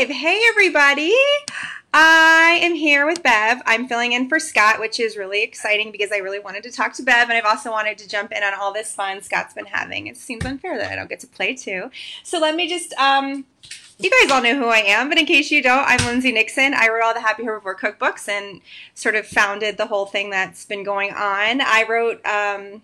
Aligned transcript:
live. 0.00 0.08
Hey, 0.08 0.40
everybody. 0.48 1.14
I 1.92 2.58
am 2.62 2.74
here 2.74 3.04
with 3.04 3.22
Bev. 3.22 3.60
I'm 3.66 3.86
filling 3.86 4.12
in 4.12 4.30
for 4.30 4.40
Scott, 4.40 4.80
which 4.80 4.98
is 4.98 5.18
really 5.18 5.42
exciting 5.42 5.92
because 5.92 6.10
I 6.10 6.18
really 6.18 6.38
wanted 6.38 6.62
to 6.62 6.72
talk 6.72 6.94
to 6.94 7.02
Bev 7.02 7.28
and 7.28 7.36
I've 7.36 7.44
also 7.44 7.70
wanted 7.70 7.98
to 7.98 8.08
jump 8.08 8.32
in 8.32 8.42
on 8.42 8.54
all 8.54 8.72
this 8.72 8.94
fun 8.94 9.20
Scott's 9.20 9.52
been 9.52 9.66
having. 9.66 10.06
It 10.06 10.16
seems 10.16 10.46
unfair 10.46 10.78
that 10.78 10.90
I 10.90 10.96
don't 10.96 11.10
get 11.10 11.20
to 11.20 11.26
play 11.26 11.54
too. 11.54 11.90
So 12.22 12.38
let 12.38 12.56
me 12.56 12.66
just, 12.66 12.94
um, 12.94 13.44
you 13.98 14.10
guys 14.10 14.30
all 14.30 14.42
know 14.42 14.54
who 14.54 14.68
I 14.68 14.78
am, 14.78 15.10
but 15.10 15.18
in 15.18 15.26
case 15.26 15.50
you 15.50 15.62
don't, 15.62 15.84
I'm 15.86 16.02
Lindsay 16.06 16.32
Nixon. 16.32 16.72
I 16.72 16.88
wrote 16.88 17.04
all 17.04 17.12
the 17.12 17.20
Happy 17.20 17.42
Herbivore 17.42 17.78
cookbooks 17.78 18.26
and 18.26 18.62
sort 18.94 19.16
of 19.16 19.26
founded 19.26 19.76
the 19.76 19.86
whole 19.86 20.06
thing 20.06 20.30
that's 20.30 20.64
been 20.64 20.82
going 20.82 21.10
on. 21.10 21.60
I 21.60 21.84
wrote, 21.86 22.24
um, 22.24 22.80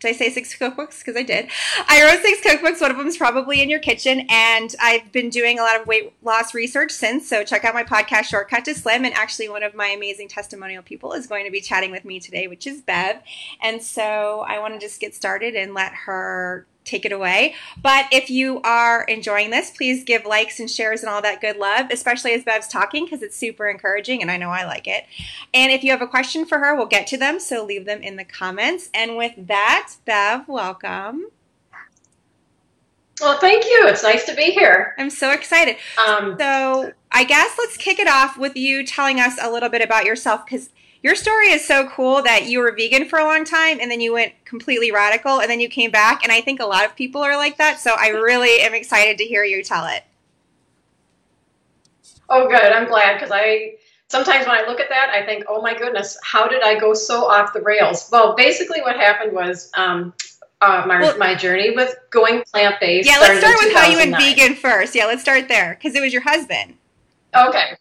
did 0.00 0.08
I 0.08 0.12
say 0.12 0.30
six 0.30 0.56
cookbooks? 0.56 1.00
Because 1.00 1.14
I 1.14 1.22
did. 1.22 1.50
I 1.86 2.02
wrote 2.02 2.22
six 2.22 2.40
cookbooks. 2.40 2.80
One 2.80 2.90
of 2.90 2.96
them 2.96 3.06
is 3.06 3.18
probably 3.18 3.60
in 3.62 3.68
your 3.68 3.80
kitchen. 3.80 4.26
And 4.30 4.74
I've 4.80 5.12
been 5.12 5.28
doing 5.28 5.58
a 5.58 5.62
lot 5.62 5.78
of 5.78 5.86
weight 5.86 6.14
loss 6.22 6.54
research 6.54 6.90
since. 6.90 7.28
So 7.28 7.44
check 7.44 7.64
out 7.64 7.74
my 7.74 7.84
podcast, 7.84 8.24
Shortcut 8.24 8.64
to 8.64 8.74
Slim. 8.74 9.04
And 9.04 9.12
actually, 9.14 9.50
one 9.50 9.62
of 9.62 9.74
my 9.74 9.88
amazing 9.88 10.28
testimonial 10.28 10.82
people 10.82 11.12
is 11.12 11.26
going 11.26 11.44
to 11.44 11.50
be 11.50 11.60
chatting 11.60 11.90
with 11.90 12.06
me 12.06 12.18
today, 12.18 12.46
which 12.46 12.66
is 12.66 12.80
Bev. 12.80 13.20
And 13.62 13.82
so 13.82 14.44
I 14.48 14.58
want 14.58 14.72
to 14.74 14.80
just 14.80 15.00
get 15.00 15.14
started 15.14 15.54
and 15.54 15.74
let 15.74 15.92
her 15.92 16.66
take 16.90 17.04
it 17.04 17.12
away. 17.12 17.54
But 17.80 18.06
if 18.12 18.30
you 18.30 18.60
are 18.62 19.04
enjoying 19.04 19.50
this, 19.50 19.70
please 19.70 20.04
give 20.04 20.24
likes 20.24 20.60
and 20.60 20.70
shares 20.70 21.00
and 21.00 21.10
all 21.10 21.22
that 21.22 21.40
good 21.40 21.56
love, 21.56 21.90
especially 21.90 22.32
as 22.32 22.44
Bev's 22.44 22.68
talking 22.68 23.04
because 23.04 23.22
it's 23.22 23.36
super 23.36 23.68
encouraging 23.68 24.22
and 24.22 24.30
I 24.30 24.36
know 24.36 24.50
I 24.50 24.64
like 24.64 24.86
it. 24.86 25.04
And 25.54 25.72
if 25.72 25.84
you 25.84 25.90
have 25.90 26.02
a 26.02 26.06
question 26.06 26.44
for 26.44 26.58
her, 26.58 26.74
we'll 26.74 26.86
get 26.86 27.06
to 27.08 27.16
them. 27.16 27.40
So 27.40 27.64
leave 27.64 27.86
them 27.86 28.02
in 28.02 28.16
the 28.16 28.24
comments. 28.24 28.90
And 28.92 29.16
with 29.16 29.32
that, 29.36 29.94
Bev, 30.04 30.48
welcome. 30.48 31.26
Well, 33.20 33.38
thank 33.38 33.64
you. 33.64 33.86
It's 33.86 34.02
nice 34.02 34.24
to 34.26 34.34
be 34.34 34.44
here. 34.44 34.94
I'm 34.98 35.10
so 35.10 35.30
excited. 35.30 35.76
Um, 36.06 36.36
so 36.38 36.92
I 37.12 37.24
guess 37.24 37.54
let's 37.58 37.76
kick 37.76 37.98
it 37.98 38.08
off 38.08 38.38
with 38.38 38.56
you 38.56 38.84
telling 38.84 39.20
us 39.20 39.38
a 39.40 39.50
little 39.50 39.68
bit 39.68 39.82
about 39.82 40.06
yourself 40.06 40.44
because 40.46 40.70
your 41.02 41.14
story 41.14 41.46
is 41.46 41.66
so 41.66 41.88
cool 41.88 42.22
that 42.22 42.46
you 42.46 42.58
were 42.58 42.72
vegan 42.72 43.08
for 43.08 43.18
a 43.18 43.24
long 43.24 43.44
time 43.44 43.78
and 43.80 43.90
then 43.90 44.00
you 44.00 44.12
went 44.12 44.32
completely 44.44 44.92
radical 44.92 45.40
and 45.40 45.50
then 45.50 45.60
you 45.60 45.68
came 45.68 45.90
back. 45.90 46.22
And 46.22 46.32
i 46.32 46.40
think 46.40 46.60
a 46.60 46.66
lot 46.66 46.84
of 46.84 46.94
people 46.96 47.22
are 47.22 47.36
like 47.36 47.56
that. 47.58 47.80
So 47.80 47.94
i 47.98 48.08
really 48.08 48.60
am 48.60 48.74
excited 48.74 49.18
to 49.18 49.24
hear 49.24 49.44
you 49.44 49.62
tell 49.62 49.86
it. 49.86 50.04
Oh 52.28 52.48
good. 52.48 52.72
I'm 52.72 52.86
glad 52.86 53.14
because 53.14 53.30
i 53.32 53.74
sometimes 54.08 54.46
when 54.46 54.56
i 54.56 54.66
look 54.66 54.80
at 54.80 54.88
that 54.88 55.08
i 55.10 55.24
think 55.24 55.44
oh 55.48 55.62
my 55.62 55.72
goodness 55.72 56.18
how 56.24 56.48
did 56.48 56.62
i 56.62 56.78
go 56.78 56.92
so 56.92 57.24
off 57.24 57.52
the 57.52 57.62
rails? 57.62 58.08
Well 58.12 58.34
basically 58.36 58.80
what 58.82 58.96
happened 58.96 59.32
was 59.32 59.70
um, 59.74 60.12
uh, 60.62 60.84
my, 60.86 61.00
well, 61.00 61.16
my 61.16 61.34
journey 61.34 61.70
with 61.74 61.94
going 62.10 62.42
plant-based 62.52 63.08
yeah 63.08 63.18
let's 63.20 63.38
start 63.38 63.56
with 63.60 63.74
how 63.74 63.88
you 63.88 63.96
went 63.96 64.16
vegan 64.16 64.54
first. 64.54 64.94
Yeah 64.94 65.06
let's 65.06 65.22
start 65.22 65.48
there 65.48 65.78
because 65.78 65.94
it 65.94 66.00
was 66.00 66.12
your 66.12 66.22
husband. 66.22 66.74
Okay 67.34 67.76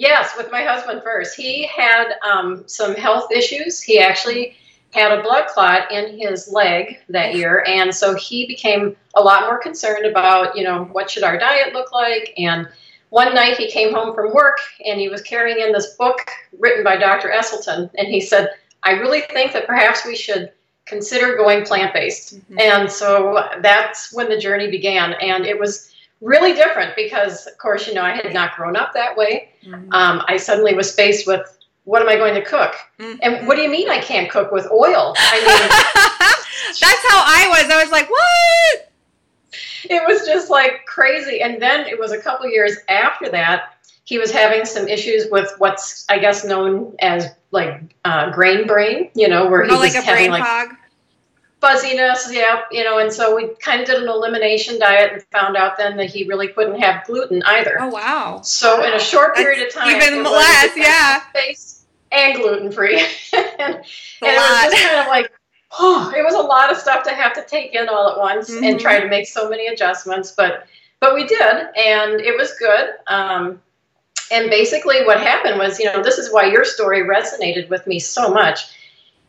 Yes, 0.00 0.32
with 0.34 0.50
my 0.50 0.62
husband 0.62 1.02
first. 1.02 1.36
He 1.36 1.66
had 1.66 2.14
um, 2.26 2.64
some 2.66 2.94
health 2.94 3.30
issues. 3.30 3.82
He 3.82 3.98
actually 3.98 4.56
had 4.94 5.12
a 5.12 5.22
blood 5.22 5.48
clot 5.48 5.92
in 5.92 6.18
his 6.18 6.50
leg 6.50 6.96
that 7.10 7.34
year, 7.34 7.62
and 7.68 7.94
so 7.94 8.14
he 8.14 8.46
became 8.46 8.96
a 9.14 9.20
lot 9.20 9.42
more 9.42 9.58
concerned 9.58 10.06
about, 10.06 10.56
you 10.56 10.64
know, 10.64 10.84
what 10.84 11.10
should 11.10 11.22
our 11.22 11.38
diet 11.38 11.74
look 11.74 11.92
like. 11.92 12.32
And 12.38 12.66
one 13.10 13.34
night 13.34 13.58
he 13.58 13.70
came 13.70 13.92
home 13.92 14.14
from 14.14 14.32
work 14.32 14.56
and 14.86 14.98
he 14.98 15.10
was 15.10 15.20
carrying 15.20 15.60
in 15.60 15.70
this 15.70 15.96
book 15.96 16.30
written 16.58 16.82
by 16.82 16.96
Dr. 16.96 17.28
Esselstyn, 17.28 17.90
and 17.98 18.08
he 18.08 18.22
said, 18.22 18.48
"I 18.82 18.92
really 18.92 19.20
think 19.20 19.52
that 19.52 19.66
perhaps 19.66 20.06
we 20.06 20.16
should." 20.16 20.50
consider 20.86 21.36
going 21.36 21.64
plant-based 21.64 22.34
mm-hmm. 22.34 22.58
and 22.58 22.90
so 22.90 23.48
that's 23.60 24.12
when 24.12 24.28
the 24.28 24.36
journey 24.36 24.68
began 24.68 25.12
and 25.20 25.46
it 25.46 25.56
was 25.56 25.89
really 26.20 26.52
different 26.52 26.94
because, 26.96 27.46
of 27.46 27.56
course, 27.58 27.86
you 27.86 27.94
know, 27.94 28.02
I 28.02 28.12
had 28.12 28.32
not 28.32 28.56
grown 28.56 28.76
up 28.76 28.92
that 28.94 29.16
way. 29.16 29.50
Mm-hmm. 29.64 29.92
Um, 29.92 30.22
I 30.28 30.36
suddenly 30.36 30.74
was 30.74 30.94
faced 30.94 31.26
with 31.26 31.58
what 31.84 32.02
am 32.02 32.08
I 32.08 32.16
going 32.16 32.34
to 32.34 32.42
cook? 32.42 32.74
Mm-hmm. 32.98 33.18
And 33.22 33.48
what 33.48 33.56
do 33.56 33.62
you 33.62 33.70
mean 33.70 33.88
I 33.88 34.00
can't 34.00 34.30
cook 34.30 34.52
with 34.52 34.66
oil? 34.70 35.14
I 35.16 35.38
mean, 35.40 35.68
that's 36.80 37.04
how 37.08 37.22
I 37.26 37.46
was. 37.48 37.70
I 37.70 37.82
was 37.82 37.90
like, 37.90 38.10
what? 38.10 38.92
It 39.84 40.06
was 40.06 40.26
just 40.26 40.50
like 40.50 40.84
crazy. 40.86 41.40
And 41.40 41.60
then 41.60 41.86
it 41.86 41.98
was 41.98 42.12
a 42.12 42.18
couple 42.20 42.48
years 42.48 42.76
after 42.88 43.28
that, 43.30 43.76
he 44.04 44.18
was 44.18 44.30
having 44.30 44.64
some 44.64 44.88
issues 44.88 45.26
with 45.30 45.52
what's, 45.58 46.04
I 46.08 46.18
guess, 46.18 46.44
known 46.44 46.94
as 47.00 47.28
like 47.50 47.80
uh, 48.04 48.30
grain 48.30 48.66
brain, 48.66 49.10
you 49.14 49.28
know, 49.28 49.48
where 49.48 49.64
he 49.64 49.70
oh, 49.70 49.80
was 49.80 49.94
like 49.94 50.04
having 50.04 50.30
like. 50.30 50.44
Fog 50.44 50.76
fuzziness, 51.60 52.28
yeah, 52.32 52.62
you 52.70 52.82
know, 52.84 52.98
and 52.98 53.12
so 53.12 53.36
we 53.36 53.48
kind 53.60 53.80
of 53.80 53.86
did 53.86 54.02
an 54.02 54.08
elimination 54.08 54.78
diet 54.78 55.12
and 55.12 55.22
found 55.30 55.56
out 55.56 55.76
then 55.76 55.96
that 55.96 56.10
he 56.10 56.24
really 56.24 56.48
couldn't 56.48 56.80
have 56.80 57.04
gluten 57.06 57.42
either. 57.44 57.76
Oh 57.80 57.88
wow! 57.88 58.40
So 58.42 58.84
in 58.84 58.92
a 58.94 58.98
short 58.98 59.36
period 59.36 59.60
That's 59.60 59.76
of 59.76 59.82
time, 59.82 59.96
even 59.96 60.24
less, 60.24 60.76
yeah, 60.76 61.20
face 61.32 61.84
and 62.12 62.36
gluten 62.36 62.72
free, 62.72 62.98
and, 63.32 63.44
and 63.60 63.84
it 64.22 64.36
was 64.36 64.72
just 64.72 64.76
kind 64.76 65.00
of 65.00 65.06
like. 65.08 65.32
Oh, 65.78 66.12
it 66.16 66.24
was 66.24 66.34
a 66.34 66.40
lot 66.40 66.72
of 66.72 66.78
stuff 66.78 67.04
to 67.04 67.14
have 67.14 67.32
to 67.34 67.44
take 67.44 67.76
in 67.76 67.88
all 67.88 68.10
at 68.10 68.18
once 68.18 68.50
mm-hmm. 68.50 68.64
and 68.64 68.80
try 68.80 68.98
to 68.98 69.06
make 69.06 69.28
so 69.28 69.48
many 69.48 69.68
adjustments, 69.68 70.32
but 70.36 70.66
but 70.98 71.14
we 71.14 71.24
did, 71.26 71.40
and 71.40 72.20
it 72.20 72.36
was 72.36 72.52
good. 72.58 72.90
Um, 73.06 73.62
and 74.32 74.50
basically, 74.50 75.04
what 75.04 75.20
happened 75.20 75.58
was, 75.58 75.78
you 75.78 75.86
know, 75.86 76.02
this 76.02 76.18
is 76.18 76.32
why 76.32 76.46
your 76.46 76.64
story 76.64 77.02
resonated 77.02 77.68
with 77.68 77.86
me 77.86 77.98
so 77.98 78.32
much. 78.32 78.60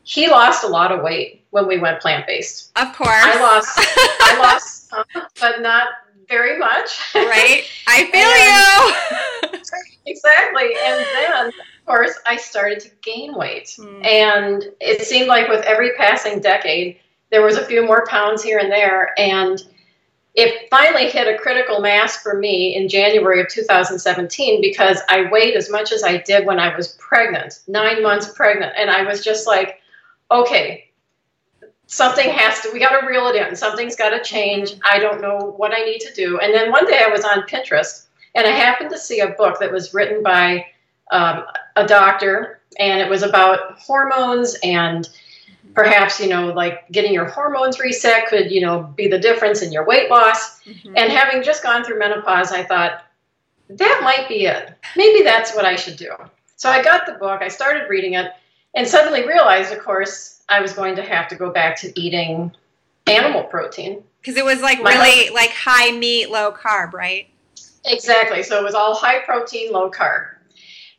He 0.03 0.29
lost 0.29 0.63
a 0.63 0.67
lot 0.67 0.91
of 0.91 1.01
weight 1.01 1.45
when 1.51 1.67
we 1.67 1.79
went 1.79 2.01
plant 2.01 2.25
based. 2.27 2.71
Of 2.75 2.95
course, 2.95 3.09
I 3.11 3.39
lost. 3.39 3.69
I 3.77 4.37
lost, 4.41 4.89
some, 4.89 5.03
but 5.39 5.61
not 5.61 5.89
very 6.27 6.57
much. 6.57 6.99
Right, 7.13 7.63
I 7.87 8.05
feel 9.41 9.51
you. 9.51 9.59
exactly, 10.05 10.71
and 10.83 11.05
then 11.13 11.47
of 11.47 11.53
course 11.85 12.17
I 12.25 12.37
started 12.37 12.79
to 12.81 12.89
gain 13.01 13.35
weight, 13.35 13.75
hmm. 13.77 14.03
and 14.03 14.65
it 14.79 15.05
seemed 15.05 15.27
like 15.27 15.49
with 15.49 15.63
every 15.65 15.91
passing 15.97 16.39
decade, 16.39 16.99
there 17.29 17.43
was 17.43 17.57
a 17.57 17.65
few 17.65 17.85
more 17.85 18.05
pounds 18.07 18.41
here 18.41 18.59
and 18.59 18.71
there, 18.71 19.13
and 19.19 19.61
it 20.33 20.69
finally 20.69 21.09
hit 21.09 21.27
a 21.27 21.37
critical 21.37 21.81
mass 21.81 22.21
for 22.21 22.35
me 22.35 22.75
in 22.75 22.87
January 22.87 23.41
of 23.41 23.49
2017 23.49 24.61
because 24.61 25.01
I 25.09 25.29
weighed 25.29 25.55
as 25.55 25.69
much 25.69 25.91
as 25.91 26.03
I 26.03 26.17
did 26.17 26.45
when 26.45 26.57
I 26.57 26.73
was 26.75 26.93
pregnant, 26.99 27.59
nine 27.67 28.01
months 28.01 28.31
pregnant. 28.33 28.73
And 28.77 28.89
I 28.89 29.03
was 29.03 29.23
just 29.23 29.45
like, 29.45 29.80
okay, 30.31 30.91
something 31.91 32.29
has 32.29 32.61
to 32.61 32.69
we 32.71 32.79
got 32.79 32.99
to 32.99 33.05
reel 33.05 33.27
it 33.27 33.35
in. 33.35 33.55
Something's 33.55 33.97
got 33.97 34.11
to 34.11 34.23
change. 34.23 34.75
I 34.89 34.97
don't 34.97 35.21
know 35.21 35.53
what 35.57 35.73
i 35.73 35.83
need 35.83 35.99
to 35.99 36.13
do. 36.13 36.39
And 36.39 36.53
then 36.53 36.71
one 36.71 36.87
day 36.87 37.03
i 37.05 37.09
was 37.09 37.25
on 37.25 37.41
pinterest 37.43 38.07
and 38.33 38.47
i 38.47 38.51
happened 38.51 38.89
to 38.91 38.97
see 38.97 39.19
a 39.19 39.27
book 39.27 39.59
that 39.59 39.71
was 39.71 39.93
written 39.93 40.23
by 40.23 40.65
um, 41.11 41.43
a 41.75 41.85
doctor 41.85 42.61
and 42.79 43.01
it 43.01 43.09
was 43.09 43.23
about 43.23 43.77
hormones 43.77 44.55
and 44.63 45.09
perhaps 45.73 46.19
you 46.19 46.29
know 46.29 46.47
like 46.53 46.89
getting 46.91 47.13
your 47.13 47.25
hormones 47.25 47.79
reset 47.79 48.27
could 48.27 48.49
you 48.49 48.61
know 48.61 48.83
be 48.95 49.09
the 49.09 49.19
difference 49.19 49.61
in 49.61 49.71
your 49.71 49.85
weight 49.85 50.09
loss. 50.09 50.61
Mm-hmm. 50.61 50.93
and 50.95 51.11
having 51.11 51.43
just 51.43 51.61
gone 51.61 51.83
through 51.83 51.99
menopause 51.99 52.53
i 52.53 52.63
thought 52.63 53.03
that 53.69 54.01
might 54.03 54.27
be 54.27 54.45
it. 54.47 54.73
Maybe 54.97 55.23
that's 55.23 55.55
what 55.55 55.65
i 55.65 55.75
should 55.75 55.97
do. 55.97 56.13
So 56.55 56.69
i 56.69 56.81
got 56.81 57.05
the 57.05 57.13
book. 57.13 57.41
I 57.41 57.49
started 57.49 57.89
reading 57.89 58.13
it 58.13 58.31
and 58.75 58.87
suddenly 58.87 59.27
realized 59.27 59.71
of 59.71 59.79
course 59.79 60.43
I 60.49 60.59
was 60.61 60.73
going 60.73 60.95
to 60.97 61.01
have 61.01 61.27
to 61.29 61.35
go 61.35 61.49
back 61.49 61.79
to 61.81 61.99
eating 61.99 62.51
animal 63.07 63.43
protein. 63.43 64.03
Because 64.19 64.37
it 64.37 64.45
was 64.45 64.61
like 64.61 64.81
My 64.81 64.91
really 64.91 65.09
husband, 65.09 65.35
like 65.35 65.51
high 65.51 65.91
meat, 65.91 66.29
low 66.29 66.51
carb, 66.51 66.93
right? 66.93 67.27
Exactly. 67.85 68.43
So 68.43 68.59
it 68.59 68.63
was 68.63 68.75
all 68.75 68.93
high 68.93 69.19
protein, 69.19 69.71
low 69.71 69.89
carb. 69.89 70.27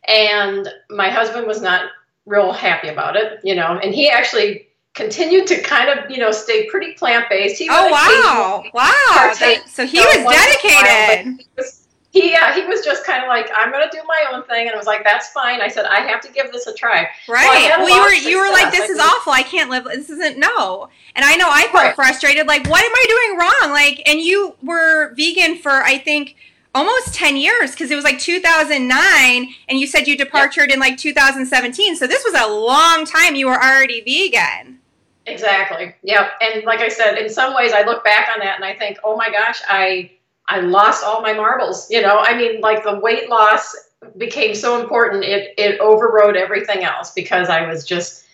And 0.09 0.69
my 0.91 1.11
husband 1.11 1.47
was 1.47 1.61
not 1.61 1.91
real 2.27 2.53
happy 2.53 2.89
about 2.89 3.17
it, 3.17 3.41
you 3.45 3.55
know, 3.55 3.79
and 3.83 3.95
he 3.95 4.09
actually 4.11 4.69
continued 4.95 5.47
to 5.47 5.61
kind 5.63 5.89
of, 5.89 6.11
you 6.11 6.19
know, 6.19 6.33
stay 6.33 6.69
pretty 6.69 6.95
plant 6.95 7.27
based. 7.31 7.63
Oh 7.69 7.89
wow. 7.91 8.65
Wow. 8.75 9.33
so 9.67 9.87
he 9.87 9.99
was 9.99 10.15
dedicated 10.15 11.39
he 11.39 11.47
yeah, 11.57 11.82
Uh, 12.15 12.53
he 12.53 12.65
was 12.67 12.85
just 12.85 13.07
kind 13.07 13.23
of 13.23 13.29
like, 13.29 13.51
I'm 13.55 13.73
gonna 13.73 13.91
do 13.91 14.01
my 14.07 14.25
own 14.33 14.45
thing, 14.45 14.67
and 14.67 14.75
I 14.75 14.77
was 14.77 14.87
like, 14.87 15.03
that's 15.03 15.29
fine. 15.29 15.63
I 15.63 15.69
said, 15.69 15.87
I 15.87 16.01
have 16.01 16.21
to 16.23 16.33
give 16.33 16.53
this 16.53 16.67
a 16.67 16.75
try. 16.75 17.09
Right. 17.27 17.71
Well, 17.79 17.81
well 17.81 17.89
you 17.89 18.03
were 18.03 18.31
you 18.31 18.39
were 18.39 18.53
like, 18.53 18.71
this 18.71 18.91
is 18.91 18.99
awful. 18.99 19.33
I 19.33 19.43
can't 19.43 19.71
live. 19.71 19.85
This 19.85 20.11
isn't 20.11 20.39
no. 20.39 20.91
And 21.17 21.25
I 21.25 21.37
know 21.37 21.49
I 21.49 21.63
felt 21.73 21.75
right. 21.75 21.95
frustrated. 21.95 22.47
Like, 22.47 22.69
what 22.69 22.85
am 22.85 22.93
I 22.93 23.07
doing 23.09 23.39
wrong? 23.39 23.73
Like, 23.73 24.03
and 24.07 24.21
you 24.21 24.57
were 24.63 25.15
vegan 25.15 25.57
for 25.57 25.71
I 25.71 25.99
think 25.99 26.37
almost 26.75 27.15
10 27.15 27.37
years 27.37 27.73
because 27.73 27.91
it 27.91 27.95
was 27.95 28.05
like 28.05 28.19
2009 28.19 29.55
and 29.69 29.79
you 29.79 29.87
said 29.87 30.07
you 30.07 30.17
departed 30.17 30.69
yep. 30.69 30.71
in 30.71 30.81
like 30.81 30.97
2017 30.97 31.97
so 31.97 32.07
this 32.07 32.25
was 32.25 32.33
a 32.33 32.47
long 32.49 33.05
time 33.05 33.35
you 33.35 33.47
were 33.47 33.63
already 33.63 34.01
vegan 34.01 34.79
exactly 35.27 35.95
yep 36.03 36.31
and 36.41 36.65
like 36.65 36.81
i 36.81 36.89
said 36.89 37.17
in 37.19 37.29
some 37.29 37.55
ways 37.55 37.73
i 37.75 37.83
look 37.83 38.03
back 38.05 38.27
on 38.33 38.41
that 38.41 38.57
and 38.57 38.65
i 38.65 38.75
think 38.75 38.97
oh 39.05 39.15
my 39.17 39.31
gosh 39.31 39.61
i 39.69 40.11
I 40.53 40.61
lost 40.61 41.03
all 41.03 41.23
my 41.23 41.33
marbles. 41.33 41.91
You 41.91 42.03
know, 42.03 42.19
I 42.19 42.37
mean, 42.37 42.61
like 42.61 42.85
the 42.85 43.01
weight 43.01 43.31
loss 43.31 43.75
became 44.19 44.55
so 44.55 44.79
important, 44.79 45.25
it, 45.25 45.55
it 45.57 45.81
overrode 45.81 46.37
everything 46.37 46.85
else 46.85 47.11
because 47.13 47.49
I 47.49 47.67
was 47.67 47.87
just 47.87 48.27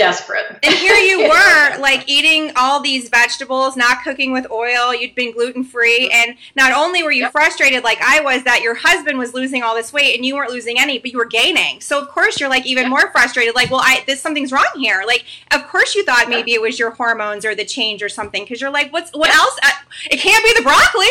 desperate. 0.00 0.58
And 0.62 0.74
here 0.74 0.94
you 0.96 1.20
were, 1.28 1.78
like 1.78 2.08
eating 2.08 2.52
all 2.56 2.80
these 2.80 3.08
vegetables, 3.08 3.76
not 3.76 4.02
cooking 4.02 4.32
with 4.32 4.50
oil. 4.50 4.94
You'd 4.94 5.14
been 5.14 5.32
gluten 5.32 5.62
free, 5.62 6.10
and 6.12 6.36
not 6.56 6.72
only 6.72 7.02
were 7.02 7.12
you 7.12 7.20
Yep. 7.24 7.32
frustrated, 7.32 7.84
like 7.84 8.00
I 8.00 8.20
was, 8.20 8.44
that 8.44 8.62
your 8.62 8.74
husband 8.74 9.18
was 9.18 9.34
losing 9.34 9.62
all 9.62 9.74
this 9.74 9.92
weight 9.92 10.16
and 10.16 10.24
you 10.24 10.34
weren't 10.36 10.50
losing 10.50 10.78
any, 10.78 10.98
but 10.98 11.12
you 11.12 11.18
were 11.18 11.26
gaining. 11.26 11.80
So 11.82 12.00
of 12.00 12.08
course 12.08 12.40
you're 12.40 12.48
like 12.48 12.64
even 12.66 12.84
Yep. 12.84 12.90
more 12.90 13.10
frustrated. 13.12 13.54
Like, 13.54 13.70
well, 13.70 13.82
I 13.82 14.02
this 14.06 14.20
something's 14.22 14.52
wrong 14.52 14.66
here. 14.76 15.02
Like, 15.06 15.24
of 15.52 15.66
course 15.68 15.94
you 15.94 16.04
thought 16.04 16.28
maybe 16.28 16.54
it 16.54 16.62
was 16.62 16.78
your 16.78 16.92
hormones 16.92 17.44
or 17.44 17.54
the 17.54 17.64
change 17.66 18.02
or 18.02 18.08
something, 18.08 18.42
because 18.42 18.60
you're 18.60 18.70
like, 18.70 18.92
what's 18.92 19.10
what 19.12 19.30
else? 19.34 19.56
Uh, 19.62 19.70
it 20.10 20.18
can't 20.18 20.42
be 20.44 20.52
the 20.56 20.62
broccoli. 20.62 21.06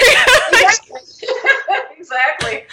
exactly. 0.52 1.00
exactly. 1.98 2.64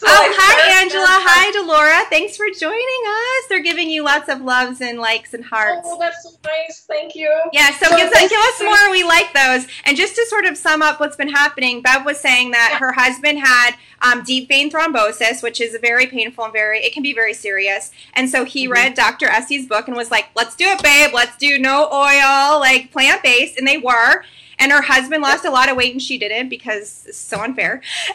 So 0.00 0.06
Oh, 0.08 0.34
hi, 0.34 0.80
Angela. 0.82 1.04
Hi, 1.06 1.50
Delora. 1.52 2.08
Thanks 2.08 2.34
for 2.34 2.46
joining 2.58 3.02
us. 3.06 3.48
They're 3.50 3.62
giving 3.62 3.90
you 3.90 4.02
lots 4.02 4.30
of 4.30 4.40
loves 4.40 4.80
and 4.80 4.98
likes 4.98 5.34
and 5.34 5.44
hearts. 5.44 5.82
Oh, 5.84 5.98
that's 6.00 6.22
so 6.22 6.30
nice. 6.42 6.86
Thank 6.88 7.14
you. 7.14 7.30
Yeah, 7.52 7.70
so, 7.76 7.86
So 7.90 7.96
give, 7.98 8.10
us- 8.10 8.28
give 8.30 8.40
us 8.40 8.62
more. 8.62 8.90
We 8.90 9.04
like 9.04 9.34
those. 9.34 9.66
And 9.84 9.98
just 9.98 10.14
to 10.14 10.24
sort 10.30 10.46
of 10.46 10.56
sum 10.56 10.80
up 10.80 11.00
what's 11.00 11.16
been 11.16 11.28
happening, 11.28 11.82
Bev 11.82 12.06
was 12.06 12.18
saying 12.18 12.52
that 12.52 12.70
Yeah. 12.72 12.78
her 12.78 12.92
husband 12.92 13.40
had 13.40 13.74
um, 14.00 14.22
deep 14.24 14.48
vein 14.48 14.70
thrombosis, 14.70 15.42
which 15.42 15.60
is 15.60 15.76
very 15.82 16.06
painful 16.06 16.44
and 16.44 16.52
very, 16.54 16.80
it 16.82 16.94
can 16.94 17.02
be 17.02 17.12
very 17.12 17.34
serious. 17.34 17.90
And 18.14 18.30
so 18.30 18.46
he 18.46 18.66
Mhm. 18.66 18.72
read 18.72 18.94
Dr. 18.94 19.26
Essie's 19.26 19.66
book 19.66 19.86
and 19.86 19.94
was 19.98 20.10
like, 20.10 20.28
let's 20.34 20.56
do 20.56 20.64
it, 20.64 20.82
babe. 20.82 21.10
Let's 21.12 21.36
do 21.36 21.58
no 21.58 21.90
oil, 21.92 22.58
like 22.58 22.90
plant 22.90 23.22
based. 23.22 23.58
And 23.58 23.68
they 23.68 23.76
were. 23.76 24.24
And 24.60 24.70
her 24.70 24.82
husband 24.82 25.22
lost 25.22 25.46
a 25.46 25.50
lot 25.50 25.70
of 25.70 25.76
weight 25.76 25.92
and 25.92 26.02
she 26.02 26.18
didn't 26.18 26.50
because 26.50 27.04
it's 27.06 27.16
so 27.16 27.40
unfair. 27.40 27.80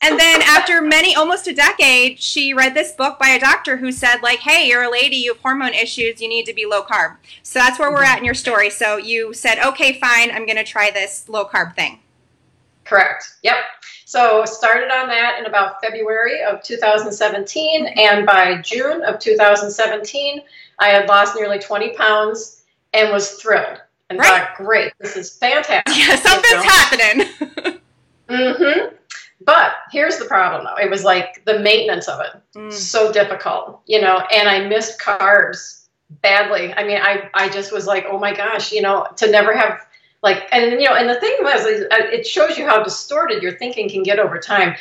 and 0.00 0.18
then 0.18 0.42
after 0.42 0.80
many, 0.80 1.14
almost 1.16 1.48
a 1.48 1.54
decade, 1.54 2.20
she 2.20 2.54
read 2.54 2.74
this 2.74 2.92
book 2.92 3.18
by 3.18 3.30
a 3.30 3.40
doctor 3.40 3.76
who 3.76 3.90
said, 3.90 4.18
like, 4.22 4.38
hey, 4.38 4.68
you're 4.68 4.84
a 4.84 4.90
lady, 4.90 5.16
you 5.16 5.34
have 5.34 5.42
hormone 5.42 5.74
issues, 5.74 6.22
you 6.22 6.28
need 6.28 6.46
to 6.46 6.54
be 6.54 6.66
low 6.66 6.84
carb. 6.84 7.16
So 7.42 7.58
that's 7.58 7.80
where 7.80 7.90
we're 7.90 7.98
mm-hmm. 7.98 8.12
at 8.12 8.18
in 8.18 8.24
your 8.24 8.34
story. 8.34 8.70
So 8.70 8.96
you 8.96 9.34
said, 9.34 9.58
okay, 9.58 9.98
fine, 9.98 10.30
I'm 10.30 10.46
going 10.46 10.56
to 10.56 10.64
try 10.64 10.92
this 10.92 11.28
low 11.28 11.46
carb 11.46 11.74
thing. 11.74 11.98
Correct. 12.84 13.34
Yep. 13.42 13.56
So 14.04 14.44
started 14.44 14.90
on 14.90 15.08
that 15.08 15.38
in 15.38 15.46
about 15.46 15.82
February 15.82 16.42
of 16.42 16.62
2017, 16.62 17.86
and 17.86 18.24
by 18.24 18.62
June 18.62 19.02
of 19.02 19.18
2017, 19.18 20.40
I 20.78 20.88
had 20.88 21.08
lost 21.08 21.34
nearly 21.36 21.58
20 21.58 21.94
pounds 21.94 22.62
and 22.94 23.12
was 23.12 23.32
thrilled 23.32 23.82
and 24.10 24.18
Right. 24.18 24.28
thought, 24.28 24.56
great, 24.56 24.92
this 25.00 25.16
is 25.16 25.36
fantastic. 25.36 25.84
Yeah, 25.96 26.16
something's 26.16 26.64
happening. 26.64 27.78
Mm-hmm. 28.28 28.94
But 29.44 29.72
here's 29.90 30.18
the 30.18 30.26
problem, 30.26 30.64
though. 30.64 30.84
It 30.84 30.90
was 30.90 31.02
like 31.04 31.42
the 31.46 31.60
maintenance 31.60 32.08
of 32.08 32.20
it. 32.20 32.32
Mm. 32.54 32.70
so 32.72 33.10
difficult, 33.10 33.80
you 33.86 34.00
know, 34.02 34.18
and 34.30 34.48
I 34.48 34.66
missed 34.68 35.00
carbs 35.00 35.86
badly. 36.22 36.74
I 36.74 36.84
mean, 36.84 36.98
I, 37.00 37.30
I 37.34 37.48
just 37.48 37.72
was 37.72 37.86
like, 37.86 38.04
oh 38.10 38.18
my 38.18 38.34
gosh, 38.34 38.72
you 38.72 38.82
know, 38.82 39.06
to 39.16 39.30
never 39.30 39.56
have 39.56 39.86
like, 40.22 40.48
and 40.52 40.72
you 40.72 40.88
know, 40.88 40.94
and 40.94 41.08
the 41.08 41.18
thing 41.20 41.36
was, 41.40 41.64
uh, 41.64 41.86
it 42.12 42.26
shows 42.26 42.58
you 42.58 42.66
how 42.66 42.82
distorted 42.82 43.42
your 43.42 43.52
thinking 43.52 43.88
can 43.88 44.02
get 44.02 44.18
over 44.18 44.38
time. 44.38 44.74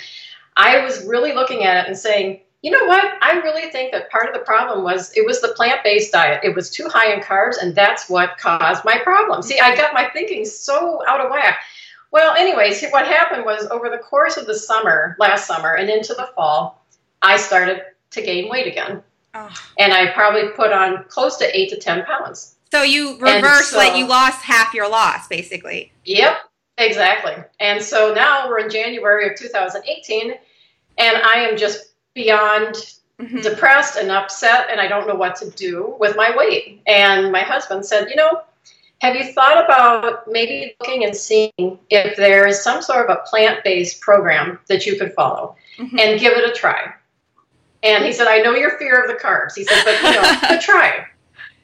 I 0.57 0.83
was 0.83 1.05
really 1.05 1.33
looking 1.33 1.63
at 1.63 1.83
it 1.83 1.87
and 1.87 1.97
saying, 1.97 2.41
you 2.61 2.71
know 2.71 2.85
what? 2.85 3.13
I 3.21 3.33
really 3.39 3.69
think 3.69 3.91
that 3.91 4.09
part 4.09 4.27
of 4.27 4.33
the 4.33 4.39
problem 4.39 4.83
was 4.83 5.15
it 5.15 5.25
was 5.25 5.41
the 5.41 5.49
plant 5.49 5.83
based 5.83 6.11
diet. 6.11 6.41
It 6.43 6.55
was 6.55 6.69
too 6.71 6.87
high 6.87 7.13
in 7.13 7.19
carbs, 7.21 7.61
and 7.61 7.75
that's 7.75 8.09
what 8.09 8.37
caused 8.37 8.83
my 8.83 8.97
problem. 8.99 9.41
See, 9.43 9.59
I 9.59 9.75
got 9.75 9.93
my 9.93 10.09
thinking 10.11 10.43
so 10.43 11.03
out 11.07 11.21
of 11.21 11.29
whack. 11.29 11.59
Well, 12.11 12.35
anyways, 12.35 12.83
what 12.89 13.05
happened 13.05 13.45
was 13.45 13.67
over 13.67 13.89
the 13.89 13.97
course 13.97 14.37
of 14.37 14.47
the 14.47 14.55
summer, 14.55 15.15
last 15.19 15.45
summer, 15.45 15.75
and 15.75 15.89
into 15.89 16.13
the 16.13 16.29
fall, 16.35 16.83
I 17.21 17.37
started 17.37 17.83
to 18.11 18.21
gain 18.21 18.49
weight 18.49 18.67
again. 18.67 19.03
Oh. 19.33 19.53
And 19.77 19.93
I 19.93 20.11
probably 20.11 20.49
put 20.49 20.71
on 20.71 21.03
close 21.09 21.37
to 21.37 21.57
eight 21.57 21.69
to 21.69 21.77
10 21.77 22.05
pounds. 22.05 22.55
So 22.71 22.81
you 22.81 23.17
reversed, 23.19 23.71
so- 23.71 23.77
like 23.77 23.95
you 23.95 24.07
lost 24.07 24.41
half 24.41 24.73
your 24.73 24.89
loss, 24.89 25.27
basically. 25.27 25.91
Yep, 26.05 26.37
exactly. 26.77 27.35
And 27.59 27.83
so 27.83 28.13
now 28.13 28.47
we're 28.47 28.59
in 28.59 28.69
January 28.69 29.29
of 29.29 29.37
2018, 29.37 30.33
and 30.97 31.17
I 31.17 31.39
am 31.41 31.57
just 31.57 31.91
beyond 32.17 32.73
Mhm. 33.21 33.41
depressed 33.41 33.95
and 33.97 34.11
upset, 34.11 34.67
and 34.69 34.79
I 34.81 34.87
don't 34.87 35.07
know 35.07 35.15
what 35.15 35.35
to 35.37 35.49
do 35.51 35.95
with 35.99 36.15
my 36.15 36.35
weight. 36.35 36.81
And 36.87 37.31
my 37.31 37.41
husband 37.41 37.85
said, 37.85 38.09
You 38.09 38.15
know, 38.15 38.41
have 39.01 39.15
you 39.15 39.25
thought 39.33 39.63
about 39.63 40.27
maybe 40.27 40.75
looking 40.79 41.03
and 41.05 41.15
seeing 41.15 41.79
if 41.89 42.15
there 42.15 42.45
is 42.47 42.61
some 42.63 42.81
sort 42.81 43.09
of 43.09 43.15
a 43.17 43.21
plant 43.29 43.63
based 43.63 44.01
program 44.01 44.59
that 44.67 44.85
you 44.85 44.97
could 44.99 45.13
follow 45.13 45.55
Mhm. 45.79 45.99
and 45.99 46.19
give 46.19 46.33
it 46.33 46.49
a 46.49 46.53
try? 46.53 46.93
And 47.83 48.03
he 48.03 48.11
said, 48.11 48.27
I 48.27 48.39
know 48.39 48.55
your 48.55 48.71
fear 48.79 48.99
of 49.01 49.07
the 49.07 49.19
carbs. 49.23 49.55
He 49.55 49.63
said, 49.63 49.83
but 49.85 49.95
you 50.03 50.11
know, 50.11 50.37
but 50.49 50.61
try. 50.61 51.05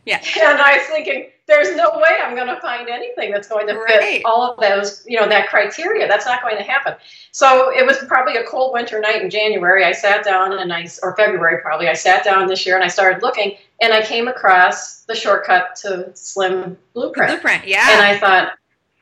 Yeah. 0.05 0.21
And 0.41 0.59
I 0.59 0.77
was 0.77 0.88
thinking, 0.88 1.29
there's 1.45 1.75
no 1.75 1.91
way 1.97 2.17
I'm 2.23 2.35
going 2.35 2.47
to 2.47 2.59
find 2.61 2.88
anything 2.89 3.31
that's 3.31 3.47
going 3.47 3.67
to 3.67 3.73
fit 3.73 4.00
Right. 4.00 4.21
all 4.25 4.51
of 4.51 4.59
those, 4.59 5.03
you 5.05 5.19
know, 5.19 5.27
that 5.27 5.50
criteria. 5.50 6.07
That's 6.07 6.25
not 6.25 6.41
going 6.41 6.57
to 6.57 6.63
happen. 6.63 6.95
So 7.31 7.69
it 7.77 7.85
was 7.85 7.97
probably 8.07 8.38
a 8.38 8.44
cold 8.45 8.73
winter 8.73 9.00
night 9.01 9.21
in 9.21 9.29
January. 9.29 9.83
I 9.83 9.91
sat 9.91 10.23
down 10.23 10.57
and 10.59 10.71
I, 10.71 10.88
or 11.01 11.15
February 11.15 11.61
probably, 11.61 11.88
I 11.89 11.94
sat 11.94 12.23
down 12.23 12.47
this 12.47 12.65
year 12.65 12.75
and 12.75 12.83
I 12.83 12.88
started 12.88 13.21
looking 13.21 13.57
and 13.81 13.91
I 13.94 14.01
came 14.01 14.27
across 14.29 15.03
the 15.03 15.15
shortcut 15.15 15.75
to 15.81 16.11
Slim 16.15 16.77
Blueprint. 16.94 17.31
Blueprint, 17.31 17.67
yeah. 17.67 17.91
And 17.91 18.01
I 18.01 18.17
thought, 18.17 18.53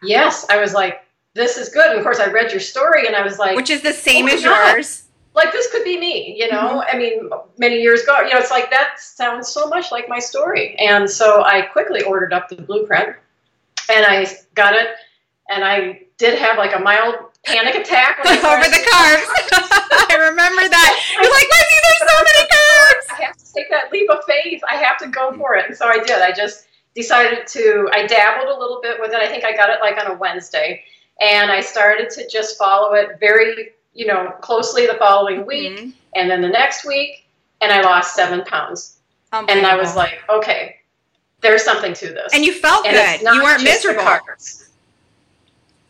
yes, 0.01 0.45
I 0.50 0.59
was 0.59 0.74
like, 0.74 1.03
this 1.33 1.57
is 1.57 1.69
good. 1.69 1.89
And 1.92 1.98
of 2.00 2.03
course, 2.03 2.19
I 2.19 2.27
read 2.31 2.51
your 2.51 2.59
story 2.59 3.06
and 3.07 3.15
I 3.15 3.21
was 3.24 3.38
like, 3.39 3.56
Which 3.56 3.69
is 3.69 3.81
the 3.81 3.94
same 3.94 4.25
Oh 4.27 4.33
as 4.33 4.44
God. 4.44 4.75
yours. 4.75 5.03
Like 5.33 5.51
this 5.51 5.72
could 5.72 5.83
be 5.83 6.00
me, 6.00 6.36
you 6.38 6.50
know. 6.51 6.81
Mm-hmm. 6.81 6.95
I 6.95 6.98
mean, 6.98 7.30
many 7.57 7.81
years 7.81 8.01
ago, 8.01 8.19
you 8.22 8.33
know, 8.33 8.39
it's 8.39 8.51
like 8.51 8.69
that 8.72 9.00
sounds 9.00 9.48
so 9.48 9.68
much 9.68 9.92
like 9.92 10.10
my 10.10 10.19
story. 10.19 10.75
And 10.75 11.10
so 11.10 11.44
I 11.44 11.62
quickly 11.62 12.04
ordered 12.04 12.33
up 12.33 12.50
the 12.50 12.56
blueprint, 12.56 13.16
and 13.89 14.06
I 14.06 14.28
got 14.56 14.75
it, 14.75 14.88
and 15.50 15.63
I 15.63 16.04
did 16.18 16.38
have 16.38 16.57
like 16.57 16.75
a 16.75 16.80
mild 16.80 17.16
panic 17.45 17.75
attack 17.75 18.19
Over 18.25 18.63
the 18.63 18.83
carbs. 18.92 19.28
I 20.10 20.16
remember 20.30 20.69
that. 20.69 21.04
You're 21.13 21.31
like, 21.31 21.50
Lindsay, 21.50 21.80
there's 21.84 22.12
so 22.12 22.18
many 22.24 22.48
carbs. 22.48 23.19
I 23.19 23.25
have 23.25 23.38
to 23.38 23.54
take 23.54 23.69
that 23.69 23.92
leap 23.92 24.10
of 24.10 24.24
faith. 24.27 24.62
I 24.69 24.75
have 24.75 24.98
to 25.00 25.07
go 25.07 25.34
for 25.38 25.56
it. 25.56 25.66
And 25.68 25.75
so 25.75 25.88
I 25.88 25.98
did. 26.00 26.22
I 26.22 26.31
just 26.31 26.68
decided 26.94 27.48
to, 27.48 27.89
I 27.94 28.06
dabbled 28.06 28.56
a 28.56 28.60
little 28.60 28.80
bit 28.81 29.00
with 29.00 29.12
it. 29.12 29.18
I 29.18 29.27
think 29.27 29.44
I 29.44 29.56
got 29.56 29.69
it 29.69 29.77
like 29.81 29.98
on 29.98 30.12
a 30.12 30.18
Wednesday. 30.18 30.84
And 31.19 31.51
I 31.51 31.62
started 31.62 32.10
to 32.12 32.27
just 32.27 32.57
follow 32.57 32.94
it 32.94 33.19
very, 33.19 33.72
you 33.93 34.05
know, 34.07 34.31
closely 34.41 34.85
the 34.88 34.95
following 34.95 35.45
week. 35.45 35.77
Mhm. 35.79 35.93
And 36.15 36.29
then 36.29 36.41
the 36.41 36.49
next 36.49 36.85
week, 36.85 37.25
and 37.61 37.71
I 37.71 37.81
lost 37.81 38.15
seven 38.15 38.43
pounds. 38.45 38.97
And 39.33 39.65
I 39.65 39.75
was 39.77 39.95
like, 39.95 40.19
okay, 40.29 40.77
there's 41.41 41.63
something 41.63 41.93
to 41.95 42.07
this. 42.07 42.33
and 42.33 42.43
you 42.45 42.53
felt 42.53 42.85
And 42.85 42.95
good. 42.95 43.33
You 43.33 43.41
weren't 43.43 43.63
miserable. 43.63 44.05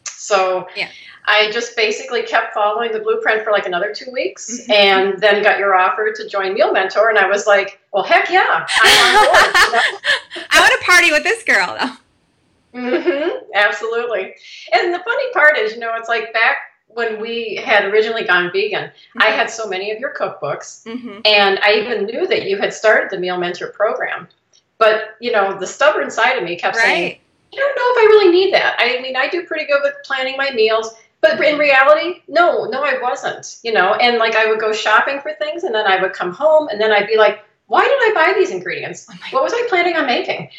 So 0.06 0.68
Yeah. 0.76 0.90
I 1.26 1.52
just 1.52 1.76
basically 1.76 2.24
kept 2.24 2.54
following 2.54 2.92
the 2.92 3.00
blueprint 3.00 3.44
for 3.44 3.52
like 3.52 3.66
another 3.68 3.94
two 3.94 4.10
weeks 4.12 4.50
Mhm. 4.68 4.74
and 4.74 5.20
then 5.20 5.44
got 5.44 5.60
your 5.60 5.76
offer 5.76 6.12
to 6.12 6.28
join 6.30 6.54
Meal 6.54 6.72
Mentor. 6.72 7.10
And 7.10 7.18
I 7.20 7.28
was 7.28 7.46
like, 7.48 7.80
well, 7.92 8.04
heck 8.04 8.30
yeah, 8.30 8.66
I'm 8.82 9.18
on 9.18 9.26
board. 9.26 9.84
I 10.52 10.60
want 10.60 10.74
to 10.80 10.86
party 10.86 11.12
with 11.12 11.24
this 11.24 11.44
girl, 11.44 11.78
though. 11.80 12.80
hmm 12.80 13.30
absolutely. 13.54 14.36
And 14.72 14.94
the 14.94 15.00
funny 15.00 15.32
part 15.34 15.58
is, 15.58 15.74
you 15.74 15.80
know, 15.80 15.94
it's 15.96 16.08
like 16.10 16.32
back 16.34 16.58
when 16.94 17.20
we 17.22 17.56
had 17.56 17.86
originally 17.86 18.24
gone 18.24 18.52
vegan, 18.52 18.92
I 19.18 19.28
had 19.28 19.50
so 19.50 19.68
many 19.68 19.92
of 19.92 20.00
your 20.00 20.14
cookbooks 20.14 20.84
hmm 20.84 21.20
and 21.26 21.60
I 21.60 21.74
even 21.74 22.06
knew 22.06 22.28
that 22.28 22.48
you 22.48 22.58
had 22.58 22.74
started 22.74 23.10
the 23.10 23.20
Meal 23.20 23.38
Mentor 23.38 23.68
program. 23.68 24.28
But, 24.78 25.16
you 25.20 25.32
know, 25.32 25.60
the 25.60 25.68
stubborn 25.68 26.10
side 26.10 26.38
of 26.38 26.44
me 26.44 26.56
kept 26.56 26.76
saying, 26.76 27.04
Right. 27.04 27.22
I 27.54 27.56
don't 27.56 27.76
know 27.76 27.82
if 27.84 27.98
I 27.98 28.14
really 28.14 28.32
need 28.32 28.54
that. 28.54 28.76
I 28.80 29.00
mean, 29.02 29.16
I 29.16 29.28
do 29.28 29.46
pretty 29.46 29.66
good 29.66 29.82
with 29.84 29.94
planning 30.04 30.36
my 30.38 30.52
meals, 30.52 30.94
but 31.20 31.40
in 31.44 31.60
reality, 31.60 32.22
no, 32.28 32.66
no, 32.66 32.84
I 32.84 32.98
wasn't. 33.00 33.58
You 33.64 33.74
know, 33.74 33.94
and 33.96 34.18
like 34.18 34.36
I 34.36 34.48
would 34.48 34.60
go 34.60 34.74
shopping 34.74 35.20
for 35.20 35.34
things, 35.34 35.64
and 35.64 35.76
then 35.76 35.86
I 35.86 36.02
would 36.02 36.14
come 36.14 36.34
home, 36.34 36.70
and 36.70 36.82
then 36.82 36.92
I'd 36.92 37.08
be 37.08 37.18
like, 37.18 37.44
why 37.68 37.84
did 37.84 37.92
I 37.92 38.12
buy 38.14 38.34
these 38.34 38.52
ingredients? 38.52 39.08
Oh 39.10 39.16
What 39.32 39.44
was 39.44 39.54
I 39.54 39.66
planning 39.70 39.96
on 39.96 40.06
making? 40.06 40.50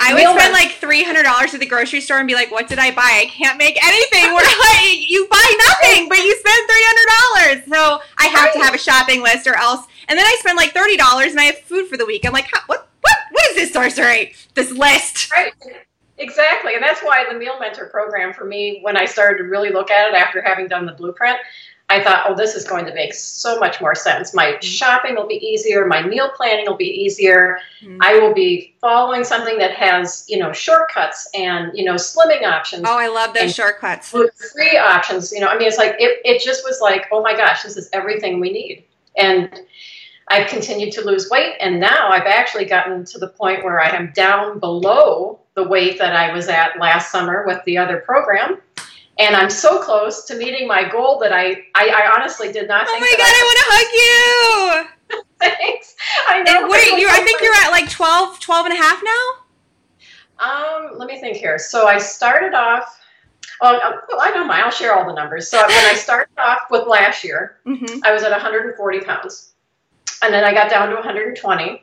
I 0.00 0.14
would 0.14 0.38
spend 0.38 0.52
like 0.52 0.72
three 0.72 1.02
hundred 1.02 1.24
dollars 1.24 1.54
at 1.54 1.60
the 1.60 1.66
grocery 1.66 2.00
store 2.00 2.18
and 2.18 2.28
be 2.28 2.34
like, 2.34 2.50
"What 2.50 2.68
did 2.68 2.78
I 2.78 2.90
buy? 2.90 3.22
I 3.22 3.26
can't 3.26 3.58
make 3.58 3.82
anything." 3.84 4.24
We're 4.34 4.42
like, 4.42 5.10
you 5.10 5.26
buy 5.30 5.56
nothing, 5.66 6.08
but 6.08 6.18
you 6.18 6.36
spend 6.36 6.68
three 6.68 6.86
hundred 6.86 7.08
dollars. 7.18 7.76
So 7.76 8.02
I 8.18 8.26
have 8.26 8.52
to 8.52 8.58
have 8.60 8.74
a 8.74 8.78
shopping 8.78 9.22
list, 9.22 9.46
or 9.46 9.56
else. 9.56 9.86
And 10.08 10.18
then 10.18 10.26
I 10.26 10.36
spend 10.40 10.56
like 10.56 10.72
thirty 10.72 10.96
dollars, 10.96 11.32
and 11.32 11.40
I 11.40 11.44
have 11.44 11.58
food 11.58 11.88
for 11.88 11.96
the 11.96 12.06
week. 12.06 12.26
I'm 12.26 12.32
like, 12.32 12.48
what? 12.66 12.88
What? 13.00 13.16
What 13.30 13.50
is 13.50 13.56
this 13.56 13.72
sorcery? 13.72 14.34
This 14.54 14.70
list? 14.72 15.30
Right. 15.30 15.52
Exactly. 16.18 16.74
And 16.74 16.82
that's 16.82 17.00
why 17.00 17.24
the 17.30 17.38
Meal 17.38 17.58
Mentor 17.60 17.86
program 17.86 18.32
for 18.32 18.44
me, 18.44 18.80
when 18.82 18.96
I 18.96 19.04
started 19.04 19.38
to 19.38 19.44
really 19.44 19.70
look 19.70 19.90
at 19.90 20.08
it 20.08 20.14
after 20.14 20.42
having 20.42 20.66
done 20.66 20.84
the 20.84 20.92
blueprint, 20.92 21.38
I 21.90 22.02
thought, 22.04 22.26
oh, 22.28 22.34
this 22.34 22.54
is 22.54 22.64
going 22.64 22.84
to 22.84 22.92
make 22.94 23.14
so 23.14 23.58
much 23.58 23.80
more 23.80 23.94
sense. 23.94 24.34
My 24.34 24.58
shopping 24.60 25.14
will 25.14 25.26
be 25.26 25.36
easier. 25.36 25.86
My 25.86 26.02
meal 26.02 26.30
planning 26.36 26.66
will 26.66 26.76
be 26.76 26.84
easier. 26.84 27.58
Mhm. 27.82 27.96
I 28.02 28.18
will 28.18 28.34
be 28.34 28.74
following 28.80 29.24
something 29.24 29.56
that 29.58 29.72
has, 29.72 30.24
you 30.28 30.38
know, 30.38 30.52
shortcuts 30.52 31.30
and, 31.32 31.70
you 31.74 31.84
know, 31.84 31.94
slimming 31.94 32.42
options, 32.44 32.84
Oh, 32.86 32.98
I 32.98 33.06
love 33.08 33.32
those 33.32 33.54
shortcuts. 33.54 34.10
gluten-free 34.12 34.76
options. 34.76 35.32
You 35.32 35.40
know, 35.40 35.46
I 35.48 35.56
mean, 35.56 35.66
it's 35.66 35.78
like, 35.78 35.96
it, 35.98 36.20
it 36.26 36.42
just 36.42 36.62
was 36.64 36.80
like, 36.82 37.06
oh 37.10 37.22
my 37.22 37.34
gosh, 37.34 37.62
this 37.62 37.78
is 37.78 37.88
everything 37.94 38.38
we 38.38 38.52
need. 38.52 38.84
And 39.16 39.58
I've 40.30 40.48
continued 40.48 40.92
to 40.92 41.00
lose 41.00 41.30
weight, 41.30 41.54
and 41.58 41.80
now 41.80 42.10
I've 42.10 42.26
actually 42.26 42.66
gotten 42.66 43.06
to 43.06 43.18
the 43.18 43.28
point 43.28 43.64
where 43.64 43.80
I 43.80 43.88
am 43.96 44.12
down 44.14 44.58
below 44.58 45.40
the 45.54 45.62
weight 45.66 45.98
that 46.00 46.14
I 46.14 46.34
was 46.34 46.48
at 46.48 46.78
last 46.78 47.10
summer 47.10 47.44
with 47.46 47.64
the 47.64 47.78
other 47.78 47.96
program. 48.00 48.60
And 49.18 49.34
I'm 49.34 49.50
so 49.50 49.82
close 49.82 50.24
to 50.26 50.36
meeting 50.36 50.68
my 50.68 50.88
goal 50.88 51.18
that 51.20 51.32
I, 51.32 51.64
I, 51.74 51.88
I 51.88 52.12
honestly 52.14 52.52
did 52.52 52.68
not 52.68 52.86
Oh 52.88 52.90
think 52.90 53.00
my 53.00 53.14
that 53.16 53.18
god, 53.18 53.24
I, 53.26 53.40
I 53.40 53.46
want 53.48 53.58
to 53.58 55.16
hug 55.16 55.18
you. 55.18 55.22
Thanks. 55.40 55.96
I 56.28 56.42
know. 56.42 56.52
And 56.60 56.68
what 56.68 56.80
I'm 56.92 56.98
you? 56.98 57.08
I 57.10 57.20
think 57.20 57.40
you're 57.40 57.54
at 57.54 57.70
like 57.70 57.90
12, 57.90 58.38
12 58.40 58.66
and 58.66 58.74
a 58.74 58.76
half 58.76 59.02
now. 59.02 59.24
Um, 60.38 60.98
let 60.98 61.08
me 61.08 61.18
think 61.20 61.36
here. 61.36 61.58
So 61.58 61.86
I 61.88 61.98
started 61.98 62.54
off. 62.54 63.00
Oh, 63.60 63.74
um, 63.80 63.94
well, 64.08 64.18
I 64.20 64.30
know 64.30 64.44
mine. 64.44 64.62
I'll 64.64 64.70
share 64.70 64.94
all 64.94 65.04
the 65.04 65.12
numbers. 65.14 65.48
So 65.50 65.58
when 65.58 65.70
I 65.86 65.94
started 65.96 66.30
off 66.38 66.60
with 66.70 66.86
last 66.86 67.24
year, 67.24 67.58
Mm-hmm. 67.66 67.98
I 68.04 68.12
was 68.12 68.22
at 68.22 68.30
140 68.30 69.00
pounds, 69.00 69.52
and 70.22 70.32
then 70.32 70.44
I 70.44 70.52
got 70.54 70.70
down 70.70 70.90
to 70.90 70.94
120. 70.94 71.82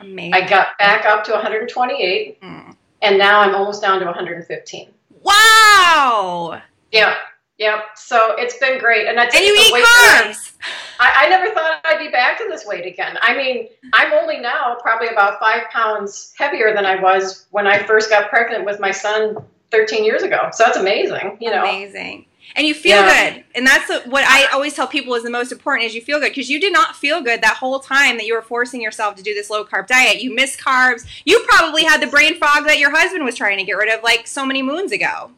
Amazing. 0.00 0.34
I 0.34 0.46
got 0.46 0.76
back 0.78 1.06
up 1.06 1.24
to 1.24 1.32
128, 1.32 2.42
Mm. 2.42 2.76
and 3.00 3.16
now 3.18 3.40
I'm 3.40 3.54
almost 3.54 3.80
down 3.80 3.98
to 4.00 4.04
115. 4.04 4.88
Wow. 5.26 6.62
Yeah, 6.92 7.16
yeah. 7.58 7.82
So 7.94 8.34
it's 8.38 8.56
been 8.58 8.78
great, 8.78 9.08
and 9.08 9.18
that's 9.18 9.34
And 9.34 9.44
you 9.44 9.54
eat 9.54 9.84
carbs. 9.84 10.52
I, 10.98 11.24
I 11.24 11.28
never 11.28 11.52
thought 11.52 11.80
I'd 11.84 11.98
be 11.98 12.08
back 12.08 12.38
to 12.38 12.46
this 12.48 12.64
weight 12.64 12.86
again. 12.86 13.18
I 13.20 13.36
mean, 13.36 13.68
I'm 13.92 14.12
only 14.12 14.38
now 14.38 14.76
probably 14.80 15.08
about 15.08 15.38
five 15.40 15.68
pounds 15.70 16.32
heavier 16.38 16.74
than 16.74 16.86
I 16.86 17.00
was 17.00 17.46
when 17.50 17.66
I 17.66 17.82
first 17.82 18.08
got 18.08 18.30
pregnant 18.30 18.64
with 18.64 18.80
my 18.80 18.90
son 18.90 19.36
13 19.70 20.04
years 20.04 20.22
ago. 20.22 20.48
So 20.52 20.64
that's 20.64 20.76
amazing, 20.76 21.38
you 21.40 21.50
know. 21.50 21.62
Amazing. 21.62 22.25
And 22.54 22.66
you 22.66 22.74
feel 22.74 22.98
Yeah. 22.98 23.30
good. 23.34 23.44
And 23.54 23.66
that's 23.66 23.90
what 24.06 24.24
I 24.26 24.46
always 24.52 24.74
tell 24.74 24.86
people 24.86 25.14
is 25.14 25.22
the 25.24 25.30
most 25.30 25.52
important 25.52 25.86
is 25.86 25.94
you 25.94 26.00
feel 26.00 26.20
good 26.20 26.30
because 26.30 26.48
you 26.48 26.60
did 26.60 26.72
not 26.72 26.96
feel 26.96 27.20
good 27.20 27.42
that 27.42 27.56
whole 27.56 27.80
time 27.80 28.16
that 28.16 28.26
you 28.26 28.34
were 28.34 28.42
forcing 28.42 28.80
yourself 28.80 29.16
to 29.16 29.22
do 29.22 29.34
this 29.34 29.50
low 29.50 29.64
carb 29.64 29.86
diet. 29.86 30.22
You 30.22 30.34
missed 30.34 30.60
carbs. 30.60 31.04
You 31.24 31.44
probably 31.48 31.84
had 31.84 32.00
the 32.00 32.06
brain 32.06 32.38
fog 32.38 32.64
that 32.66 32.78
your 32.78 32.90
husband 32.90 33.24
was 33.24 33.34
trying 33.34 33.58
to 33.58 33.64
get 33.64 33.72
rid 33.72 33.92
of 33.92 34.02
like 34.02 34.26
so 34.26 34.46
many 34.46 34.62
moons 34.62 34.92
ago. 34.92 35.32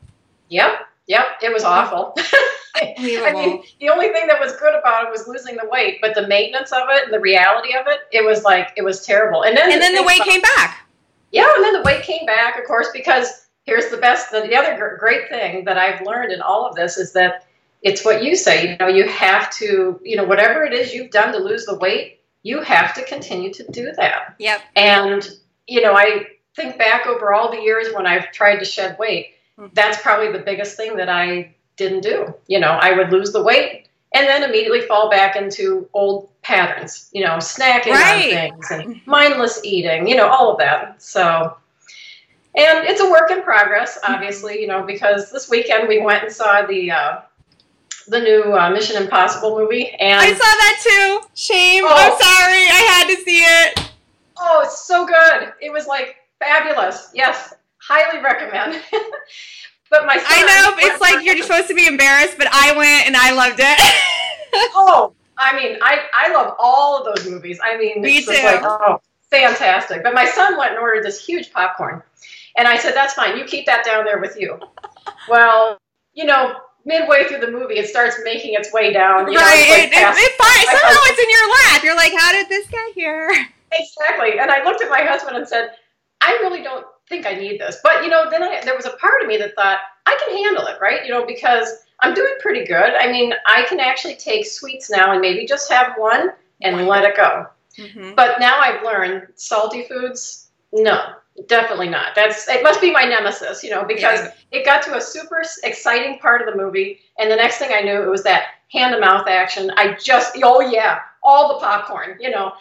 Yep, 0.51 0.81
yep. 1.07 1.27
It 1.43 1.53
was 1.53 1.65
awful. 1.65 2.15
I 2.81 3.33
mean, 3.35 3.63
the 3.81 3.89
only 3.89 4.11
thing 4.11 4.29
that 4.29 4.39
was 4.39 4.55
good 4.57 4.75
about 4.79 5.05
it 5.05 5.11
was 5.11 5.27
losing 5.27 5.57
the 5.57 5.67
weight, 5.69 5.99
but 6.01 6.15
the 6.15 6.29
maintenance 6.29 6.71
of 6.71 6.83
it 6.91 7.05
and 7.05 7.13
the 7.13 7.19
reality 7.19 7.75
of 7.75 7.87
it, 7.89 8.01
it 8.13 8.25
was 8.25 8.45
like 8.45 8.69
it 8.77 8.83
was 8.83 9.05
terrible. 9.05 9.43
And 9.43 9.57
then 9.57 9.73
And 9.73 9.83
then 9.83 9.95
the 9.97 10.03
weight 10.05 10.19
about- 10.21 10.29
came 10.29 10.41
back. 10.41 10.87
Yeah, 11.33 11.49
and 11.57 11.65
then 11.65 11.73
the 11.75 11.83
weight 11.83 12.03
came 12.05 12.25
back, 12.25 12.57
of 12.59 12.65
course, 12.65 12.89
because 12.93 13.48
here's 13.69 13.91
the 13.91 13.99
best. 13.99 14.31
The, 14.31 14.41
the 14.41 14.57
other 14.57 14.97
great 14.99 15.29
thing 15.29 15.65
that 15.67 15.77
I've 15.77 16.01
learned 16.07 16.33
in 16.33 16.41
all 16.41 16.67
of 16.67 16.75
this 16.75 16.97
is 16.97 17.13
that 17.13 17.45
it's 17.83 18.03
what 18.03 18.25
you 18.25 18.35
say. 18.35 18.71
You 18.71 18.77
know, 18.79 18.89
you 18.89 19.07
have 19.07 19.51
to, 19.57 20.01
you 20.03 20.17
know, 20.17 20.25
whatever 20.25 20.65
it 20.65 20.73
is 20.73 20.95
you've 20.95 21.11
done 21.11 21.33
to 21.33 21.39
lose 21.39 21.67
the 21.67 21.77
weight, 21.77 22.21
you 22.43 22.63
have 22.63 22.95
to 22.95 23.05
continue 23.05 23.53
to 23.53 23.71
do 23.71 23.93
that. 23.93 24.35
Yep. 24.39 24.61
And 24.75 25.29
you 25.67 25.83
know, 25.83 25.95
I 25.95 26.27
think 26.57 26.79
back 26.79 27.07
over 27.07 27.35
all 27.35 27.51
the 27.51 27.61
years 27.61 27.89
when 27.95 28.07
I've 28.07 28.33
tried 28.33 28.57
to 28.57 28.65
shed 28.65 28.97
weight. 28.99 29.35
Mhm. 29.59 29.75
That's 29.75 30.01
probably 30.01 30.33
the 30.33 30.45
biggest 30.51 30.77
thing 30.79 30.97
that 30.97 31.11
I 31.11 31.55
didn't 31.77 32.01
do. 32.01 32.35
You 32.47 32.61
know, 32.61 32.73
I 32.81 32.93
would 32.97 33.13
lose 33.13 33.33
the 33.33 33.43
weight 33.43 33.87
and 34.15 34.27
then 34.27 34.43
immediately 34.45 34.81
fall 34.81 35.11
back 35.11 35.37
into 35.37 35.87
old 35.93 36.31
patterns. 36.41 37.11
You 37.13 37.25
know, 37.25 37.37
snacking 37.37 37.93
Right. 37.93 38.25
on 38.25 38.31
things 38.31 38.71
and 38.71 39.01
mindless 39.05 39.61
eating. 39.63 40.09
You 40.09 40.17
know, 40.17 40.29
all 40.29 40.51
of 40.53 40.59
that. 40.59 41.03
So. 41.03 41.55
And 42.59 42.89
it's 42.89 43.01
a 43.01 43.09
work 43.09 43.31
in 43.31 43.43
progress, 43.43 44.01
obviously, 44.03 44.61
you 44.61 44.67
know, 44.67 44.83
because 44.83 45.31
this 45.31 45.49
weekend 45.49 45.87
we 45.87 46.01
went 46.01 46.25
and 46.25 46.33
saw 46.33 46.67
the 46.67 46.91
uh, 46.91 47.21
the 48.09 48.19
new 48.19 48.53
uh, 48.53 48.69
Mission 48.71 49.01
Impossible 49.01 49.57
movie, 49.57 49.91
and 49.91 50.21
I 50.21 50.33
saw 50.33 50.39
that 50.39 50.81
too. 50.83 51.29
Shame. 51.35 51.85
Oh. 51.87 51.95
I'm 51.95 52.19
sorry. 52.21 52.65
I 52.67 53.05
had 53.07 53.15
to 53.15 53.23
see 53.23 53.39
it. 53.39 53.93
Oh, 54.37 54.63
it's 54.65 54.85
so 54.85 55.07
good. 55.07 55.53
It 55.61 55.73
was 55.73 55.87
like 55.87 56.17
fabulous. 56.41 57.11
Yes, 57.15 57.55
highly 57.79 58.21
recommend. 58.21 58.83
but 59.91 60.05
my 60.05 60.17
son, 60.17 60.27
I 60.27 60.43
know 60.43 60.77
it's 60.79 61.01
like 61.01 61.25
you're 61.25 61.41
supposed 61.41 61.69
to 61.69 61.75
be 61.75 61.87
embarrassed, 61.87 62.39
but 62.39 62.49
I 62.51 62.77
went 62.77 63.07
and 63.07 63.17
I 63.17 63.33
loved 63.33 63.61
it. 63.61 63.79
Oh, 64.75 65.13
I 65.37 65.55
mean, 65.55 65.77
I 65.83 66.07
I 66.15 66.33
love 66.33 66.57
all 66.59 66.99
of 66.99 67.15
those 67.15 67.31
movies. 67.31 67.61
I 67.63 67.77
mean, 67.77 68.01
Me 68.01 68.17
it's 68.17 68.27
too. 68.27 68.33
like 68.33 68.63
oh, 68.63 68.99
fantastic. 69.31 70.03
But 70.03 70.15
my 70.15 70.25
son 70.25 70.57
went 70.57 70.71
and 70.71 70.81
ordered 70.81 71.05
this 71.05 71.25
huge 71.25 71.53
popcorn, 71.53 72.03
and 72.59 72.69
I 72.69 72.77
said, 72.77 72.95
"That's 72.95 73.15
fine. 73.15 73.39
You 73.39 73.45
keep 73.45 73.65
that 73.67 73.85
down 73.85 74.05
there 74.05 74.21
with 74.21 74.37
you." 74.39 74.59
well, 75.29 75.79
you 76.13 76.25
know, 76.25 76.57
midway 76.85 77.25
through 77.29 77.41
the 77.41 77.51
movie, 77.51 77.75
it 77.75 77.89
starts 77.89 78.17
making 78.25 78.55
its 78.55 78.73
way 78.73 78.93
down. 78.93 79.31
You 79.31 79.39
know, 79.39 79.45
right. 79.45 79.61
it's 79.61 79.71
like 79.71 79.83
it, 79.85 79.93
it, 79.93 79.93
past- 79.93 80.19
it, 80.19 80.33
somehow 80.67 81.01
it's 81.05 81.23
in 81.23 81.31
your 81.31 81.49
lap. 81.51 81.85
You're 81.85 81.97
like, 81.97 82.13
how 82.19 82.33
did 82.33 82.49
this 82.49 82.67
get 82.69 82.95
here? 82.95 83.31
Exactly. 83.71 84.39
And 84.41 84.51
I 84.51 84.65
looked 84.65 84.83
at 84.83 84.89
my 84.89 85.03
husband 85.03 85.37
and 85.37 85.47
said, 85.47 85.73
I 86.23 86.33
really 86.41 86.63
don't 86.63 86.87
think 87.07 87.27
I 87.27 87.35
need 87.35 87.61
this. 87.61 87.79
But, 87.83 88.03
you 88.03 88.09
know, 88.09 88.31
then 88.31 88.43
I, 88.43 88.63
there 88.65 88.75
was 88.75 88.87
a 88.87 88.97
part 88.97 89.23
of 89.23 89.29
me 89.29 89.37
that 89.37 89.55
thought, 89.55 89.79
I 90.07 90.19
can 90.25 90.43
handle 90.43 90.67
it, 90.67 90.81
right? 90.81 91.05
You 91.05 91.11
know, 91.13 91.27
because 91.27 91.85
I'm 92.01 92.15
doing 92.15 92.33
pretty 92.41 92.65
good. 92.65 92.95
I 92.95 93.13
mean, 93.13 93.35
I 93.47 93.65
can 93.69 93.79
actually 93.79 94.17
take 94.17 94.47
sweets 94.47 94.91
now 94.91 95.13
and 95.13 95.21
maybe 95.21 95.47
just 95.47 95.71
have 95.71 95.93
one 95.99 96.31
and 96.63 96.87
let 96.87 97.05
it 97.05 97.15
go. 97.15 97.47
Mm-hmm. 97.77 98.15
But 98.15 98.41
now 98.41 98.59
I've 98.59 98.83
learned 98.83 99.29
salty 99.35 99.85
foods, 99.85 100.49
no, 100.73 101.13
definitely 101.47 101.89
not. 101.89 102.15
That's 102.15 102.49
it 102.49 102.63
must 102.63 102.81
be 102.81 102.91
my 102.91 103.05
nemesis, 103.05 103.63
you 103.63 103.71
know, 103.71 103.85
because 103.85 104.21
Yeah. 104.21 104.33
it 104.61 104.65
got 104.65 104.83
to 104.83 104.97
a 104.97 105.01
super 105.01 105.43
exciting 105.63 106.19
part 106.19 106.41
of 106.43 106.49
the 106.53 106.57
movie, 106.57 107.01
and 107.19 107.31
the 107.31 107.37
next 107.37 107.59
thing 107.59 107.71
I 107.73 107.81
knew, 107.81 108.03
it 108.03 108.09
was 108.09 108.23
that 108.25 108.47
hand 108.73 108.95
to 108.95 109.01
mouth 109.01 109.27
action. 109.29 109.71
I 109.77 109.95
just, 109.95 110.37
oh 110.43 110.61
yeah, 110.61 111.01
all 111.23 111.55
the 111.55 111.61
popcorn, 111.65 112.17
you 112.21 112.31
know. 112.31 112.53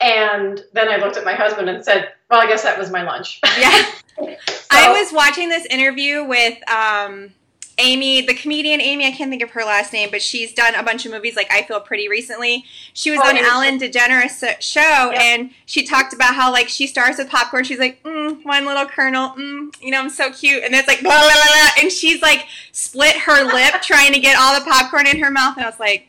And 0.00 0.64
then 0.72 0.88
I 0.88 0.96
looked 0.96 1.16
at 1.16 1.24
my 1.24 1.34
husband 1.34 1.68
and 1.68 1.84
said, 1.84 2.12
"Well, 2.30 2.40
I 2.40 2.46
guess 2.46 2.62
that 2.64 2.78
was 2.78 2.90
my 2.90 3.02
lunch." 3.02 3.40
Yeah. 3.58 3.84
So- 4.72 4.78
I 4.78 4.90
was 4.90 5.12
watching 5.12 5.48
this 5.50 5.66
interview 5.66 6.24
with 6.24 6.58
um, 6.70 7.32
Amy, 7.78 8.20
the 8.20 8.34
comedian 8.34 8.80
Amy. 8.80 9.06
I 9.06 9.10
can't 9.12 9.30
think 9.30 9.42
of 9.42 9.50
her 9.50 9.62
last 9.64 9.92
name, 9.92 10.10
but 10.10 10.22
she's 10.22 10.52
done 10.52 10.74
a 10.74 10.82
bunch 10.82 11.06
of 11.06 11.12
movies 11.12 11.36
like 11.36 11.50
I 11.50 11.62
Feel 11.62 11.80
Pretty 11.80 12.08
recently. 12.08 12.64
She 12.92 13.10
was 13.10 13.20
Oh, 13.22 13.28
on. 13.28 13.36
Ellen 13.36 13.78
DeGeneres' 13.78 14.60
show, 14.60 15.10
and 15.12 15.50
she 15.66 15.84
talked 15.84 16.12
about 16.12 16.34
how 16.34 16.52
like 16.52 16.68
she 16.68 16.86
starts 16.86 17.18
with 17.18 17.28
popcorn. 17.30 17.64
She's 17.64 17.78
like, 17.78 18.02
mm, 18.02 18.44
one 18.44 18.64
little 18.66 18.86
kernel, 18.86 19.30
mm, 19.30 19.74
you 19.80 19.90
know, 19.90 20.00
I'm 20.00 20.10
so 20.10 20.30
cute, 20.32 20.62
and 20.64 20.74
it's 20.74 20.86
like, 20.88 21.00
blah, 21.00 21.10
blah, 21.18 21.32
blah, 21.32 21.32
blah, 21.32 21.70
and 21.82 21.90
she's 21.92 22.20
like 22.22 22.46
split 22.72 23.16
her 23.16 23.44
lip 23.44 23.74
trying 23.82 24.12
to 24.12 24.20
get 24.20 24.36
all 24.38 24.58
the 24.58 24.64
popcorn 24.70 25.06
in 25.06 25.18
her 25.20 25.30
mouth, 25.30 25.56
and 25.56 25.64
I 25.64 25.68
was 25.68 25.80
like, 25.80 26.08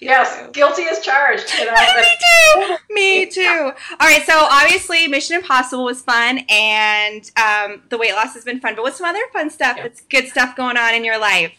Yes, 0.00 0.48
guilty 0.52 0.84
as 0.84 1.00
charged. 1.00 1.52
You 1.58 1.66
know, 1.66 1.72
Me 1.96 2.06
too. 2.56 2.76
Me 2.90 3.26
too. 3.26 3.72
All 4.00 4.06
right, 4.06 4.22
so 4.24 4.46
obviously 4.50 5.08
Mission 5.08 5.36
Impossible 5.36 5.84
was 5.84 6.02
fun, 6.02 6.40
and 6.48 7.30
um, 7.36 7.82
the 7.88 7.98
weight 7.98 8.12
loss 8.12 8.34
has 8.34 8.44
been 8.44 8.60
fun. 8.60 8.74
But 8.74 8.82
what's 8.82 8.98
some 8.98 9.06
other 9.06 9.20
fun 9.32 9.50
stuff? 9.50 9.76
Yeah. 9.76 9.84
That's 9.84 10.00
good 10.02 10.28
stuff 10.28 10.56
going 10.56 10.76
on 10.76 10.94
in 10.94 11.04
your 11.04 11.18
life. 11.18 11.52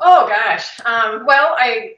Oh 0.00 0.28
gosh. 0.28 0.80
Um, 0.84 1.26
well, 1.26 1.54
I 1.58 1.94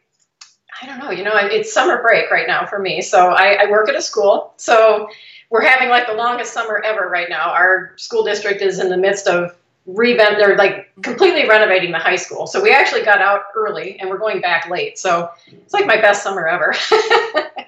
I 0.83 0.87
don't 0.87 0.99
know. 0.99 1.11
You 1.11 1.25
know, 1.25 1.33
it's 1.35 1.73
summer 1.73 2.01
break 2.03 2.31
right 2.31 2.47
now 2.47 2.67
for 2.67 2.79
me. 2.79 3.03
So 3.03 3.31
I, 3.31 3.65
I 3.65 3.71
work 3.71 3.89
at 3.89 3.95
a 3.95 4.03
school. 4.03 4.55
So 4.57 5.09
we're 5.51 5.63
having 5.63 5.89
like 5.89 6.07
the 6.07 6.15
longest 6.15 6.53
summer 6.53 6.81
ever 6.85 7.09
right 7.09 7.29
now. 7.29 7.51
Our 7.51 7.93
school 7.97 8.25
district 8.25 8.63
is 8.63 8.79
in 8.79 8.89
the 8.89 8.97
midst 8.97 9.27
of 9.27 9.57
revamp. 9.95 10.39
They're 10.39 10.57
like 10.57 10.93
completely 11.03 11.49
renovating 11.49 11.93
the 11.93 11.99
high 11.99 12.17
school. 12.17 12.47
So 12.47 12.63
we 12.63 12.73
actually 12.73 13.03
got 13.03 13.21
out 13.21 13.43
early 13.55 13.99
and 13.99 14.09
we're 14.09 14.19
going 14.19 14.41
back 14.41 14.69
late. 14.69 14.99
So 14.99 15.31
it's 15.47 15.75
like 15.75 15.87
my 15.87 16.01
best 16.01 16.23
summer 16.23 16.47
ever. 16.47 16.75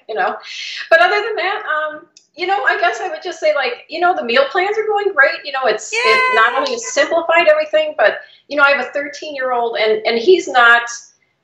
you 0.07 0.15
know. 0.15 0.37
But 0.89 1.01
other 1.01 1.21
than 1.21 1.35
that, 1.35 1.63
um, 1.65 2.07
you 2.35 2.47
know, 2.47 2.63
I 2.63 2.79
guess 2.79 2.99
I 2.99 3.09
would 3.09 3.21
just 3.23 3.39
say 3.39 3.53
like, 3.53 3.85
you 3.89 3.99
know, 3.99 4.15
the 4.15 4.23
meal 4.23 4.45
plans 4.51 4.77
are 4.77 4.87
going 4.87 5.13
great. 5.13 5.45
You 5.45 5.51
know, 5.51 5.65
it's 5.65 5.91
it 5.93 6.35
not 6.35 6.55
only 6.59 6.77
simplified 6.77 7.47
everything, 7.47 7.93
but 7.97 8.19
you 8.47 8.57
know, 8.57 8.63
I 8.63 8.71
have 8.71 8.85
a 8.85 8.89
13 8.89 9.35
year 9.35 9.51
old 9.51 9.77
and 9.77 10.05
and 10.05 10.17
he's 10.17 10.47
not 10.47 10.89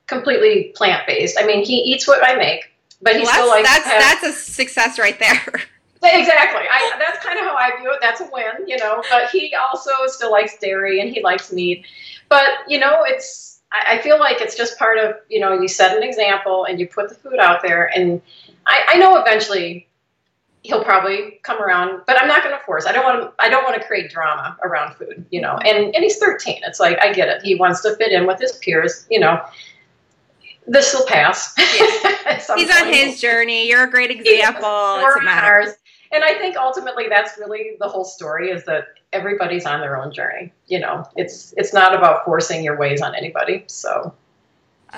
completely 0.06 0.72
plant 0.74 1.06
based. 1.06 1.38
I 1.38 1.46
mean, 1.46 1.64
he 1.64 1.76
eats 1.76 2.08
what 2.08 2.24
I 2.24 2.34
make, 2.34 2.72
but 3.00 3.16
he 3.16 3.22
Well, 3.22 3.32
still 3.32 3.48
likes 3.48 3.68
that's, 3.68 3.84
to 3.84 3.90
have, 3.90 4.00
that's 4.22 4.24
a 4.24 4.32
success 4.32 4.98
right 4.98 5.18
there. 5.18 5.62
exactly. 6.02 6.62
I 6.70 6.96
that's 6.98 7.24
kind 7.24 7.38
of 7.38 7.44
how 7.44 7.56
I 7.56 7.72
view 7.78 7.90
it. 7.92 7.98
That's 8.00 8.20
a 8.20 8.28
win, 8.32 8.66
you 8.66 8.76
know. 8.78 9.02
But 9.10 9.30
he 9.30 9.54
also 9.54 9.90
still 10.06 10.30
likes 10.30 10.58
dairy 10.58 11.00
and 11.00 11.10
he 11.10 11.22
likes 11.22 11.52
meat. 11.52 11.86
But 12.28 12.48
you 12.68 12.78
know, 12.78 13.02
it's 13.04 13.60
I, 13.72 13.96
I 13.96 14.02
feel 14.02 14.18
like 14.18 14.40
it's 14.40 14.56
just 14.56 14.78
part 14.78 14.98
of 14.98 15.16
you 15.28 15.40
know 15.40 15.52
you 15.52 15.68
set 15.68 15.96
an 15.96 16.02
example 16.02 16.64
and 16.64 16.80
you 16.80 16.88
put 16.88 17.08
the 17.08 17.14
food 17.14 17.38
out 17.38 17.62
there, 17.62 17.90
and 17.94 18.20
I, 18.66 18.84
I 18.88 18.98
know 18.98 19.16
eventually 19.18 19.88
he'll 20.62 20.84
probably 20.84 21.40
come 21.42 21.60
around, 21.62 22.02
but 22.06 22.20
I'm 22.20 22.28
not 22.28 22.42
going 22.42 22.56
to 22.56 22.62
force. 22.64 22.86
I 22.86 22.92
don't 22.92 23.04
want 23.04 23.22
to. 23.22 23.44
I 23.44 23.48
don't 23.48 23.64
want 23.64 23.80
to 23.80 23.86
create 23.86 24.10
drama 24.10 24.56
around 24.62 24.94
food, 24.96 25.24
you 25.30 25.40
know. 25.40 25.56
And 25.58 25.94
and 25.94 26.02
he's 26.02 26.18
13. 26.18 26.60
It's 26.64 26.80
like 26.80 26.98
I 27.02 27.12
get 27.12 27.28
it. 27.28 27.42
He 27.42 27.54
wants 27.54 27.82
to 27.82 27.96
fit 27.96 28.12
in 28.12 28.26
with 28.26 28.40
his 28.40 28.52
peers, 28.58 29.06
you 29.10 29.20
know. 29.20 29.42
This 30.66 30.94
will 30.94 31.06
pass. 31.06 31.54
He's 32.54 32.70
on 32.70 32.86
his 32.86 33.20
journey. 33.20 33.68
You're 33.68 33.84
a 33.84 33.90
great 33.90 34.10
example. 34.10 34.98
It 34.98 35.02
We're 35.02 35.22
matter. 35.22 35.74
And 36.12 36.24
I 36.24 36.34
think 36.34 36.56
ultimately 36.56 37.06
that's 37.08 37.38
really 37.38 37.76
the 37.78 37.88
whole 37.88 38.04
story 38.04 38.50
is 38.50 38.64
that 38.64 38.88
everybody's 39.12 39.64
on 39.66 39.80
their 39.80 40.00
own 40.02 40.12
journey. 40.12 40.52
You 40.66 40.80
know, 40.80 41.08
it's 41.16 41.54
it's 41.56 41.72
not 41.72 41.94
about 41.94 42.24
forcing 42.24 42.64
your 42.64 42.76
ways 42.76 43.00
on 43.00 43.14
anybody. 43.14 43.64
So 43.68 43.90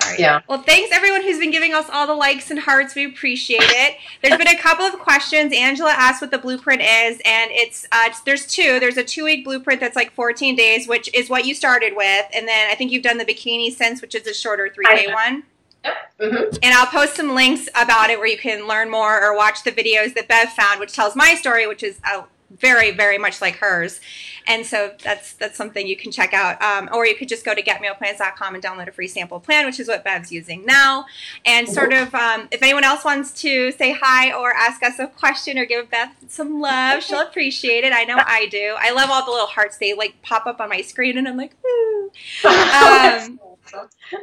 All 0.01 0.09
right. 0.09 0.19
Yeah. 0.19 0.41
Well, 0.47 0.63
thanks 0.63 0.89
everyone 0.91 1.21
who's 1.21 1.37
been 1.37 1.51
giving 1.51 1.73
us 1.73 1.87
all 1.91 2.07
the 2.07 2.15
likes 2.15 2.49
and 2.49 2.59
hearts. 2.59 2.95
We 2.95 3.05
appreciate 3.05 3.61
it. 3.61 3.97
There's 4.23 4.37
been 4.37 4.47
a 4.47 4.57
couple 4.57 4.85
of 4.85 4.97
questions. 4.97 5.53
Angela 5.53 5.91
asked 5.91 6.19
what 6.19 6.31
the 6.31 6.39
blueprint 6.39 6.81
is, 6.81 7.21
and 7.25 7.51
it's 7.51 7.85
uh, 7.91 8.09
there's 8.25 8.47
two. 8.47 8.79
There's 8.79 8.97
a 8.97 9.03
two 9.03 9.23
week 9.23 9.45
blueprint 9.45 9.79
that's 9.79 9.95
like 9.95 10.11
14 10.13 10.55
days, 10.55 10.87
which 10.87 11.13
is 11.13 11.29
what 11.29 11.45
you 11.45 11.53
started 11.53 11.93
with, 11.95 12.25
and 12.33 12.47
then 12.47 12.71
I 12.71 12.75
think 12.75 12.91
you've 12.91 13.03
done 13.03 13.19
the 13.19 13.25
bikini 13.25 13.71
since, 13.71 14.01
which 14.01 14.15
is 14.15 14.25
a 14.25 14.33
shorter 14.33 14.67
three 14.73 14.85
day 14.85 15.13
one. 15.13 15.43
Yep. 15.83 15.95
Mm-hmm. 16.19 16.55
And 16.61 16.73
I'll 16.73 16.87
post 16.87 17.15
some 17.15 17.35
links 17.35 17.67
about 17.75 18.09
it 18.09 18.17
where 18.17 18.27
you 18.27 18.37
can 18.37 18.67
learn 18.67 18.89
more 18.89 19.23
or 19.23 19.35
watch 19.35 19.63
the 19.63 19.71
videos 19.71 20.13
that 20.13 20.27
Bev 20.27 20.49
found, 20.53 20.79
which 20.79 20.93
tells 20.93 21.15
my 21.15 21.35
story, 21.35 21.67
which 21.67 21.83
is 21.83 21.99
a 22.05 22.23
very 22.59 22.91
very 22.91 23.17
much 23.17 23.41
like 23.41 23.55
hers. 23.55 23.99
And 24.47 24.65
so 24.65 24.93
that's 25.01 25.33
that's 25.33 25.55
something 25.55 25.87
you 25.87 25.95
can 25.95 26.11
check 26.11 26.33
out. 26.33 26.61
Um, 26.61 26.89
or 26.93 27.05
you 27.05 27.15
could 27.15 27.29
just 27.29 27.45
go 27.45 27.55
to 27.55 27.61
getmealplans.com 27.61 28.55
and 28.55 28.63
download 28.63 28.87
a 28.87 28.91
free 28.91 29.07
sample 29.07 29.39
plan 29.39 29.65
which 29.65 29.79
is 29.79 29.87
what 29.87 30.03
bev's 30.03 30.31
using 30.31 30.65
now. 30.65 31.05
And 31.45 31.67
sort 31.67 31.93
of 31.93 32.13
um, 32.13 32.47
if 32.51 32.61
anyone 32.61 32.83
else 32.83 33.05
wants 33.05 33.31
to 33.41 33.71
say 33.71 33.93
hi 33.93 34.33
or 34.33 34.53
ask 34.53 34.83
us 34.83 34.99
a 34.99 35.07
question 35.07 35.57
or 35.57 35.65
give 35.65 35.89
bev 35.89 36.09
some 36.27 36.59
love 36.59 37.03
she'll 37.03 37.21
appreciate 37.27 37.83
it. 37.83 37.93
I 37.93 38.03
know 38.03 38.17
i 38.25 38.47
do. 38.47 38.75
I 38.77 38.91
love 38.91 39.09
all 39.09 39.25
the 39.25 39.31
little 39.31 39.47
hearts. 39.47 39.77
They 39.77 39.93
like 39.93 40.21
pop 40.21 40.45
up 40.45 40.59
on 40.59 40.69
my 40.69 40.81
screen 40.81 41.17
and 41.17 41.27
i'm 41.27 41.37
like 41.37 41.55
Ooh. 41.65 42.11
Um, 42.43 43.39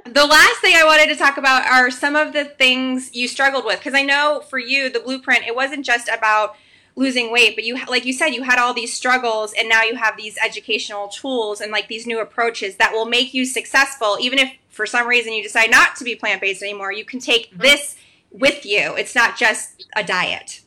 the 0.07 0.27
last 0.27 0.61
thing 0.61 0.75
I 0.77 0.85
wanted 0.85 1.13
to 1.13 1.17
talk 1.17 1.37
about 1.37 1.67
are 1.67 1.91
some 1.91 2.17
of 2.17 2.33
the 2.33 2.45
things 2.45 3.15
you 3.15 3.29
struggled 3.29 3.65
with 3.65 3.79
because 3.79 3.95
I 3.95 4.03
know 4.03 4.43
for 4.49 4.59
you 4.59 4.91
the 4.91 5.01
blueprint 5.01 5.45
it 5.47 5.55
wasn't 5.55 5.85
just 5.85 6.09
about 6.09 6.57
losing 6.97 7.31
weight 7.33 7.55
but 7.55 7.65
you 7.65 7.79
like 7.87 8.05
you 8.05 8.13
said 8.13 8.29
you 8.29 8.43
had 8.43 8.59
all 8.59 8.75
these 8.75 8.93
struggles 8.93 9.53
and 9.53 9.69
now 9.69 9.83
you 9.83 9.95
have 9.95 10.17
these 10.17 10.37
educational 10.45 11.09
tools 11.09 11.61
and 11.61 11.71
like 11.71 11.89
these 11.89 12.07
new 12.07 12.21
approaches 12.21 12.77
that 12.77 12.93
will 12.93 13.07
make 13.07 13.33
you 13.33 13.45
successful 13.45 14.19
even 14.21 14.39
if 14.39 14.53
for 14.69 14.87
some 14.87 15.07
reason 15.07 15.33
you 15.33 15.43
decide 15.43 15.71
not 15.71 15.97
to 15.97 16.05
be 16.05 16.15
plant-based 16.15 16.63
anymore 16.63 16.93
you 16.93 17.05
can 17.05 17.21
take 17.21 17.51
mm-hmm. 17.51 17.63
this 17.63 17.97
with 18.31 18.65
you. 18.65 18.95
It's 18.97 19.15
not 19.15 19.37
just 19.37 19.87
a 19.97 20.05
diet. 20.05 20.61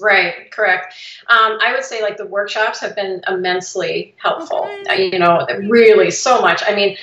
Right 0.00 0.50
correct. 0.52 0.94
Um, 1.26 1.58
i 1.60 1.72
would 1.72 1.84
say 1.84 2.02
like 2.02 2.16
the 2.16 2.26
workshops 2.26 2.80
have 2.80 2.94
been 2.94 3.20
immensely 3.26 4.14
helpful. 4.18 4.68
Okay. 4.82 5.10
you 5.12 5.18
know 5.18 5.44
really 5.68 6.10
so 6.10 6.40
much. 6.40 6.62
I 6.64 6.74
mean 6.74 6.96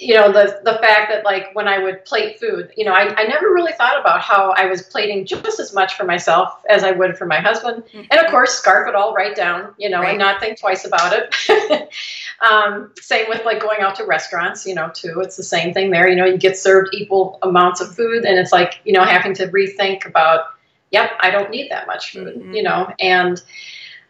you 0.00 0.14
know 0.14 0.32
the 0.32 0.60
the 0.64 0.78
fact 0.80 1.12
that 1.12 1.24
like 1.24 1.54
when 1.54 1.68
I 1.68 1.78
would 1.78 2.06
plate 2.06 2.40
food, 2.40 2.72
you 2.74 2.86
know, 2.86 2.92
I, 2.92 3.14
I 3.14 3.24
never 3.24 3.52
really 3.52 3.72
thought 3.72 4.00
about 4.00 4.22
how 4.22 4.52
I 4.52 4.64
was 4.64 4.82
plating 4.82 5.26
just 5.26 5.60
as 5.60 5.74
much 5.74 5.94
for 5.94 6.04
myself 6.04 6.62
as 6.70 6.82
I 6.82 6.92
would 6.92 7.18
for 7.18 7.26
my 7.26 7.38
husband, 7.38 7.84
mm-hmm. 7.84 8.02
and 8.10 8.20
of 8.20 8.30
course 8.30 8.52
scarf 8.52 8.88
it 8.88 8.94
all 8.94 9.14
right 9.14 9.36
down, 9.36 9.74
you 9.78 9.90
know, 9.90 10.00
right. 10.00 10.10
and 10.10 10.18
not 10.18 10.40
think 10.40 10.58
twice 10.58 10.86
about 10.86 11.12
it. 11.12 11.90
um, 12.50 12.92
same 12.98 13.26
with 13.28 13.44
like 13.44 13.60
going 13.60 13.80
out 13.80 13.94
to 13.96 14.04
restaurants, 14.04 14.64
you 14.64 14.74
know, 14.74 14.90
too. 14.94 15.20
It's 15.20 15.36
the 15.36 15.42
same 15.42 15.74
thing 15.74 15.90
there. 15.90 16.08
You 16.08 16.16
know, 16.16 16.24
you 16.24 16.38
get 16.38 16.56
served 16.56 16.94
equal 16.94 17.38
amounts 17.42 17.82
of 17.82 17.94
food, 17.94 18.24
and 18.24 18.38
it's 18.38 18.52
like 18.52 18.80
you 18.84 18.94
know 18.94 19.04
having 19.04 19.34
to 19.34 19.48
rethink 19.48 20.06
about, 20.06 20.46
yep, 20.90 21.10
I 21.20 21.30
don't 21.30 21.50
need 21.50 21.70
that 21.70 21.86
much 21.86 22.12
food, 22.12 22.36
mm-hmm. 22.36 22.54
you 22.54 22.62
know, 22.62 22.92
and. 22.98 23.40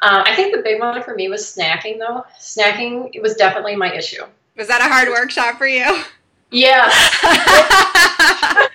Uh, 0.03 0.25
I 0.27 0.35
think 0.35 0.57
the 0.57 0.63
big 0.63 0.81
one 0.81 1.03
for 1.03 1.15
me 1.15 1.29
was 1.29 1.43
snacking, 1.45 1.99
though. 1.99 2.25
Snacking 2.41 3.11
it 3.13 3.21
was 3.21 3.35
definitely 3.35 3.77
my 3.77 3.95
issue. 3.95 4.25
Was 4.57 4.69
that 4.69 4.81
a 4.81 4.85
hard 4.85 5.09
workshop 5.09 5.57
for 5.57 5.67
you? 5.67 6.03
Yeah. 6.51 6.91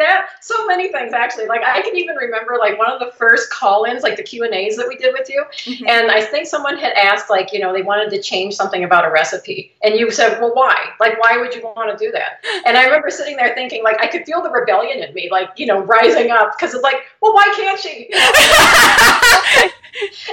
that 0.00 0.28
so 0.40 0.66
many 0.66 0.90
things 0.90 1.12
actually. 1.12 1.46
Like 1.46 1.62
I 1.62 1.80
can 1.82 1.96
even 1.96 2.16
remember 2.16 2.56
like 2.58 2.76
one 2.78 2.90
of 2.90 2.98
the 2.98 3.12
first 3.16 3.50
call-ins, 3.50 4.02
like 4.02 4.16
the 4.16 4.22
Q 4.22 4.44
and 4.44 4.52
A's 4.54 4.76
that 4.76 4.88
we 4.88 4.96
did 4.96 5.14
with 5.16 5.28
you, 5.28 5.44
mm-hmm. 5.50 5.86
and 5.86 6.10
I 6.10 6.22
think 6.22 6.46
someone 6.46 6.76
had 6.78 6.92
asked 6.94 7.30
like 7.30 7.52
you 7.52 7.60
know 7.60 7.72
they 7.72 7.82
wanted 7.82 8.10
to 8.10 8.20
change 8.20 8.54
something 8.54 8.84
about 8.84 9.04
a 9.04 9.10
recipe, 9.10 9.76
and 9.82 9.94
you 9.94 10.10
said, 10.10 10.40
well, 10.40 10.52
why? 10.54 10.90
Like 10.98 11.20
why 11.20 11.36
would 11.38 11.54
you 11.54 11.62
want 11.62 11.96
to 11.96 12.04
do 12.04 12.10
that? 12.12 12.44
And 12.66 12.76
I 12.76 12.84
remember 12.84 13.10
sitting 13.10 13.36
there 13.36 13.54
thinking 13.54 13.84
like 13.84 14.00
I 14.00 14.06
could 14.06 14.24
feel 14.24 14.42
the 14.42 14.50
rebellion 14.50 15.02
in 15.02 15.14
me, 15.14 15.28
like 15.30 15.50
you 15.56 15.66
know 15.66 15.80
rising 15.82 16.30
up 16.30 16.56
because 16.56 16.74
it's 16.74 16.82
like, 16.82 16.96
well, 17.20 17.34
why 17.34 17.52
can't 17.56 17.78
she? 17.78 18.08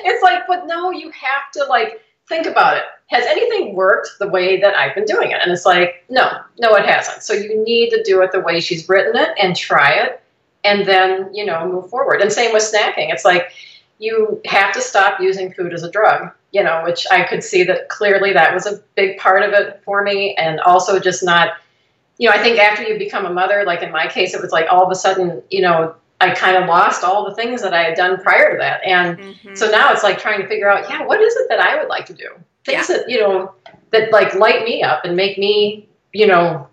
it's 0.05 0.23
like, 0.23 0.47
but 0.47 0.65
no, 0.65 0.91
you 0.91 1.11
have 1.11 1.51
to 1.53 1.65
like 1.65 2.01
think 2.27 2.47
about 2.47 2.77
it. 2.77 2.83
Has 3.07 3.25
anything 3.25 3.73
worked 3.73 4.09
the 4.19 4.27
way 4.27 4.59
that 4.59 4.75
I've 4.75 4.93
been 4.93 5.05
doing 5.05 5.31
it? 5.31 5.39
And 5.41 5.51
it's 5.51 5.65
like, 5.65 6.03
no, 6.09 6.39
no, 6.59 6.75
it 6.75 6.85
hasn't. 6.85 7.23
So 7.23 7.33
you 7.33 7.63
need 7.63 7.89
to 7.91 8.03
do 8.03 8.21
it 8.21 8.31
the 8.31 8.41
way 8.41 8.59
she's 8.59 8.87
written 8.89 9.15
it 9.15 9.29
and 9.41 9.55
try 9.55 9.91
it 9.91 10.21
and 10.63 10.85
then, 10.85 11.33
you 11.33 11.45
know, 11.45 11.65
move 11.67 11.89
forward. 11.89 12.21
And 12.21 12.31
same 12.31 12.51
with 12.51 12.63
snacking. 12.63 13.11
It's 13.13 13.23
like 13.23 13.51
you 13.99 14.41
have 14.45 14.73
to 14.73 14.81
stop 14.81 15.19
using 15.21 15.53
food 15.53 15.73
as 15.73 15.83
a 15.83 15.91
drug, 15.91 16.31
you 16.51 16.63
know, 16.63 16.83
which 16.83 17.07
I 17.09 17.23
could 17.23 17.43
see 17.43 17.63
that 17.63 17.89
clearly 17.89 18.33
that 18.33 18.53
was 18.53 18.65
a 18.65 18.83
big 18.95 19.17
part 19.17 19.43
of 19.43 19.53
it 19.53 19.81
for 19.85 20.03
me. 20.03 20.35
And 20.35 20.59
also 20.59 20.99
just 20.99 21.23
not, 21.23 21.53
you 22.17 22.29
know, 22.29 22.35
I 22.35 22.39
think 22.39 22.59
after 22.59 22.83
you 22.83 22.97
become 22.97 23.25
a 23.25 23.33
mother, 23.33 23.63
like 23.65 23.81
in 23.81 23.91
my 23.91 24.07
case, 24.07 24.33
it 24.33 24.41
was 24.41 24.51
like 24.51 24.67
all 24.69 24.83
of 24.83 24.91
a 24.91 24.95
sudden, 24.95 25.41
you 25.49 25.61
know, 25.61 25.95
I 26.19 26.31
kind 26.31 26.57
of 26.57 26.67
lost 26.67 27.03
all 27.03 27.29
the 27.29 27.35
things 27.35 27.61
that 27.61 27.73
I 27.73 27.83
had 27.83 27.95
done 27.95 28.21
prior 28.21 28.51
to 28.51 28.57
that. 28.57 28.83
And 28.83 29.17
mm-hmm. 29.17 29.55
so 29.55 29.69
now 29.69 29.93
it's 29.93 30.03
like 30.03 30.19
trying 30.19 30.41
to 30.41 30.47
figure 30.47 30.69
out, 30.69 30.89
yeah, 30.89 31.05
what 31.05 31.21
is 31.21 31.35
it 31.35 31.47
that 31.49 31.59
I 31.59 31.77
would 31.77 31.89
like 31.89 32.05
to 32.07 32.13
do? 32.13 32.29
Things 32.67 32.89
yeah. 32.89 32.97
that, 32.97 33.09
you 33.09 33.21
know, 33.21 33.53
that 33.91 34.11
like 34.11 34.35
light 34.35 34.65
me 34.65 34.83
up 34.83 35.05
and 35.05 35.15
make 35.15 35.37
me, 35.37 35.87
you 36.11 36.27
know, 36.27 36.67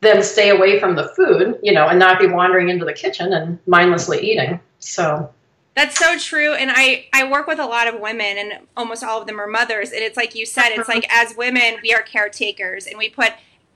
then 0.00 0.22
stay 0.22 0.50
away 0.50 0.78
from 0.78 0.94
the 0.94 1.08
food, 1.16 1.58
you 1.60 1.72
know, 1.72 1.88
and 1.88 1.98
not 1.98 2.20
be 2.20 2.28
wandering 2.28 2.68
into 2.68 2.84
the 2.84 2.92
kitchen 2.92 3.32
and 3.32 3.58
mindlessly 3.66 4.20
eating. 4.20 4.60
So 4.78 5.28
that's 5.74 5.98
so 5.98 6.16
true. 6.18 6.54
And 6.54 6.70
I, 6.72 7.08
I 7.12 7.28
work 7.28 7.48
with 7.48 7.58
a 7.58 7.66
lot 7.66 7.88
of 7.88 7.98
women, 8.00 8.38
and 8.38 8.52
almost 8.76 9.02
all 9.02 9.20
of 9.20 9.26
them 9.26 9.40
are 9.40 9.48
mothers. 9.48 9.90
And 9.90 10.02
it's 10.02 10.16
like 10.16 10.36
you 10.36 10.46
said, 10.46 10.68
it's 10.68 10.88
uh-huh. 10.88 10.92
like 10.94 11.06
as 11.12 11.36
women, 11.36 11.78
we 11.82 11.92
are 11.92 12.02
caretakers 12.02 12.86
and 12.86 12.96
we 12.96 13.08
put 13.08 13.32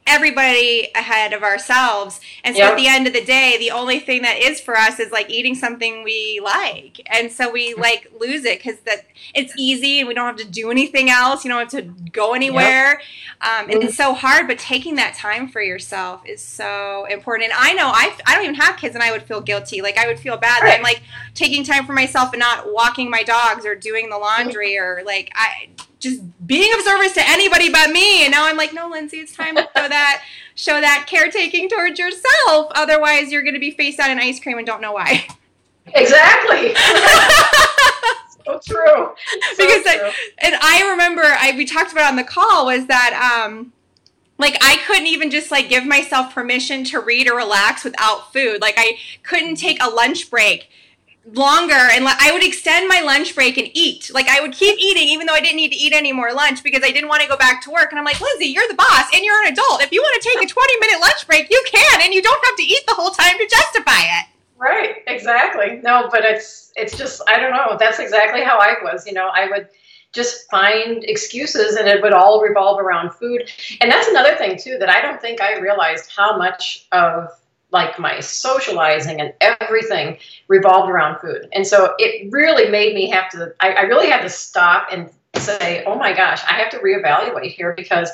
everybody 0.06 0.90
ahead 0.94 1.32
of 1.32 1.42
ourselves. 1.42 2.20
And 2.42 2.54
so 2.54 2.62
at 2.62 2.76
the 2.76 2.86
end 2.86 3.06
of 3.06 3.14
the 3.14 3.24
day, 3.24 3.56
the 3.58 3.70
only 3.70 3.98
thing 3.98 4.22
that 4.22 4.38
is 4.38 4.60
for 4.60 4.76
us 4.76 5.00
is 5.00 5.10
like 5.10 5.30
eating 5.30 5.54
something 5.54 6.04
we 6.04 6.40
like. 6.44 7.00
And 7.06 7.32
so 7.32 7.50
we 7.50 7.74
like 7.74 8.12
lose 8.20 8.44
it 8.44 8.58
because 8.58 8.78
that 8.80 9.06
it's 9.34 9.54
easy 9.56 10.00
and 10.00 10.08
we 10.08 10.12
don't 10.12 10.26
have 10.26 10.36
to 10.36 10.44
do 10.44 10.70
anything 10.70 11.08
else. 11.08 11.42
You 11.42 11.50
don't 11.50 11.60
have 11.60 11.84
to 11.84 12.10
go 12.10 12.34
anywhere. 12.34 13.00
Yep. 13.42 13.50
Um, 13.50 13.70
and 13.70 13.82
it's 13.82 13.96
so 13.96 14.12
hard, 14.12 14.46
but 14.46 14.58
taking 14.58 14.96
that 14.96 15.14
time 15.14 15.48
for 15.48 15.62
yourself 15.62 16.22
is 16.26 16.42
so 16.42 17.06
important. 17.06 17.50
And 17.50 17.58
I 17.58 17.72
know 17.72 17.86
I, 17.86 18.14
I 18.26 18.34
don't 18.34 18.44
even 18.44 18.56
have 18.56 18.76
kids 18.76 18.94
and 18.94 19.02
I 19.02 19.10
would 19.10 19.22
feel 19.22 19.40
guilty. 19.40 19.80
Like 19.80 19.96
I 19.96 20.06
would 20.06 20.20
feel 20.20 20.36
bad 20.36 20.62
right. 20.62 20.68
that 20.68 20.76
I'm 20.76 20.82
like 20.82 21.02
taking 21.32 21.64
time 21.64 21.86
for 21.86 21.94
myself 21.94 22.34
and 22.34 22.40
not 22.40 22.72
walking 22.72 23.08
my 23.08 23.22
dogs 23.22 23.64
or 23.64 23.74
doing 23.74 24.10
the 24.10 24.18
laundry 24.18 24.76
or 24.78 25.02
like 25.06 25.32
I 25.34 25.70
just 26.04 26.46
being 26.46 26.72
of 26.74 26.80
service 26.82 27.14
to 27.14 27.22
anybody 27.28 27.70
but 27.70 27.90
me. 27.90 28.22
And 28.24 28.30
now 28.30 28.46
I'm 28.46 28.56
like, 28.56 28.72
no, 28.72 28.88
Lindsay, 28.88 29.18
it's 29.18 29.34
time 29.34 29.56
to 29.56 29.62
show 29.76 29.88
that 29.88 30.22
show 30.54 30.80
that 30.80 31.06
caretaking 31.08 31.68
towards 31.68 31.98
yourself. 31.98 32.70
Otherwise, 32.76 33.32
you're 33.32 33.42
going 33.42 33.54
to 33.54 33.60
be 33.60 33.72
face 33.72 33.96
down 33.96 34.10
in 34.10 34.18
ice 34.18 34.38
cream 34.38 34.58
and 34.58 34.66
don't 34.66 34.80
know 34.80 34.92
why. 34.92 35.26
Exactly. 35.86 36.74
so 38.44 38.60
true. 38.64 39.14
So 39.54 39.56
because 39.56 39.82
true. 39.82 39.92
I, 39.92 40.14
and 40.38 40.54
I 40.60 40.90
remember 40.90 41.22
I 41.24 41.52
we 41.56 41.64
talked 41.64 41.92
about 41.92 42.10
on 42.10 42.16
the 42.16 42.24
call 42.24 42.66
was 42.66 42.86
that 42.86 43.42
um 43.44 43.72
like 44.38 44.56
I 44.62 44.76
couldn't 44.86 45.06
even 45.06 45.30
just 45.30 45.50
like 45.50 45.68
give 45.68 45.86
myself 45.86 46.34
permission 46.34 46.84
to 46.84 47.00
read 47.00 47.28
or 47.28 47.36
relax 47.36 47.84
without 47.84 48.32
food. 48.32 48.60
Like 48.60 48.74
I 48.76 48.98
couldn't 49.22 49.56
take 49.56 49.82
a 49.82 49.88
lunch 49.88 50.30
break 50.30 50.68
longer 51.32 51.72
and 51.74 52.06
I 52.06 52.30
would 52.32 52.44
extend 52.44 52.88
my 52.88 53.00
lunch 53.00 53.34
break 53.34 53.56
and 53.56 53.68
eat. 53.72 54.10
Like 54.12 54.28
I 54.28 54.40
would 54.40 54.52
keep 54.52 54.78
eating 54.78 55.08
even 55.08 55.26
though 55.26 55.32
I 55.32 55.40
didn't 55.40 55.56
need 55.56 55.70
to 55.70 55.76
eat 55.76 55.92
any 55.92 56.12
more 56.12 56.32
lunch 56.32 56.62
because 56.62 56.82
I 56.84 56.90
didn't 56.90 57.08
want 57.08 57.22
to 57.22 57.28
go 57.28 57.36
back 57.36 57.62
to 57.62 57.70
work. 57.70 57.88
And 57.90 57.98
I'm 57.98 58.04
like, 58.04 58.20
Lindsay, 58.20 58.46
you're 58.46 58.68
the 58.68 58.74
boss 58.74 59.06
and 59.14 59.24
you're 59.24 59.40
an 59.42 59.52
adult. 59.52 59.82
If 59.82 59.92
you 59.92 60.02
want 60.02 60.22
to 60.22 60.28
take 60.28 60.44
a 60.44 60.52
20 60.52 60.78
minute 60.80 61.00
lunch 61.00 61.26
break, 61.26 61.50
you 61.50 61.62
can 61.66 62.02
and 62.02 62.12
you 62.12 62.22
don't 62.22 62.44
have 62.44 62.56
to 62.56 62.62
eat 62.62 62.86
the 62.86 62.94
whole 62.94 63.10
time 63.10 63.38
to 63.38 63.46
justify 63.46 64.00
it. 64.00 64.26
Right, 64.56 65.02
exactly. 65.06 65.80
No, 65.82 66.08
but 66.10 66.24
it's 66.24 66.72
it's 66.76 66.96
just 66.96 67.22
I 67.28 67.38
don't 67.38 67.52
know. 67.52 67.76
That's 67.78 67.98
exactly 67.98 68.42
how 68.42 68.58
I 68.58 68.76
was, 68.82 69.06
you 69.06 69.12
know. 69.12 69.30
I 69.32 69.48
would 69.48 69.68
just 70.12 70.48
find 70.50 71.04
excuses 71.04 71.76
and 71.76 71.88
it 71.88 72.00
would 72.00 72.12
all 72.12 72.40
revolve 72.40 72.80
around 72.80 73.12
food. 73.12 73.50
And 73.80 73.90
that's 73.90 74.08
another 74.08 74.36
thing 74.36 74.56
too 74.58 74.78
that 74.78 74.88
I 74.88 75.02
don't 75.02 75.20
think 75.20 75.40
I 75.40 75.58
realized 75.58 76.10
how 76.14 76.36
much 76.38 76.86
of 76.92 77.30
like 77.74 77.98
my 77.98 78.20
socializing 78.20 79.20
and 79.20 79.34
everything 79.40 80.16
revolved 80.48 80.88
around 80.88 81.18
food. 81.18 81.48
And 81.52 81.66
so 81.66 81.94
it 81.98 82.32
really 82.32 82.70
made 82.70 82.94
me 82.94 83.10
have 83.10 83.28
to, 83.32 83.52
I, 83.60 83.72
I, 83.72 83.80
really 83.82 84.08
had 84.08 84.22
to 84.22 84.30
stop 84.30 84.88
and 84.92 85.10
say, 85.36 85.82
oh 85.84 85.96
my 85.96 86.14
gosh, 86.14 86.40
I 86.48 86.54
have 86.54 86.70
to 86.70 86.78
reevaluate 86.78 87.52
here 87.52 87.74
because, 87.76 88.08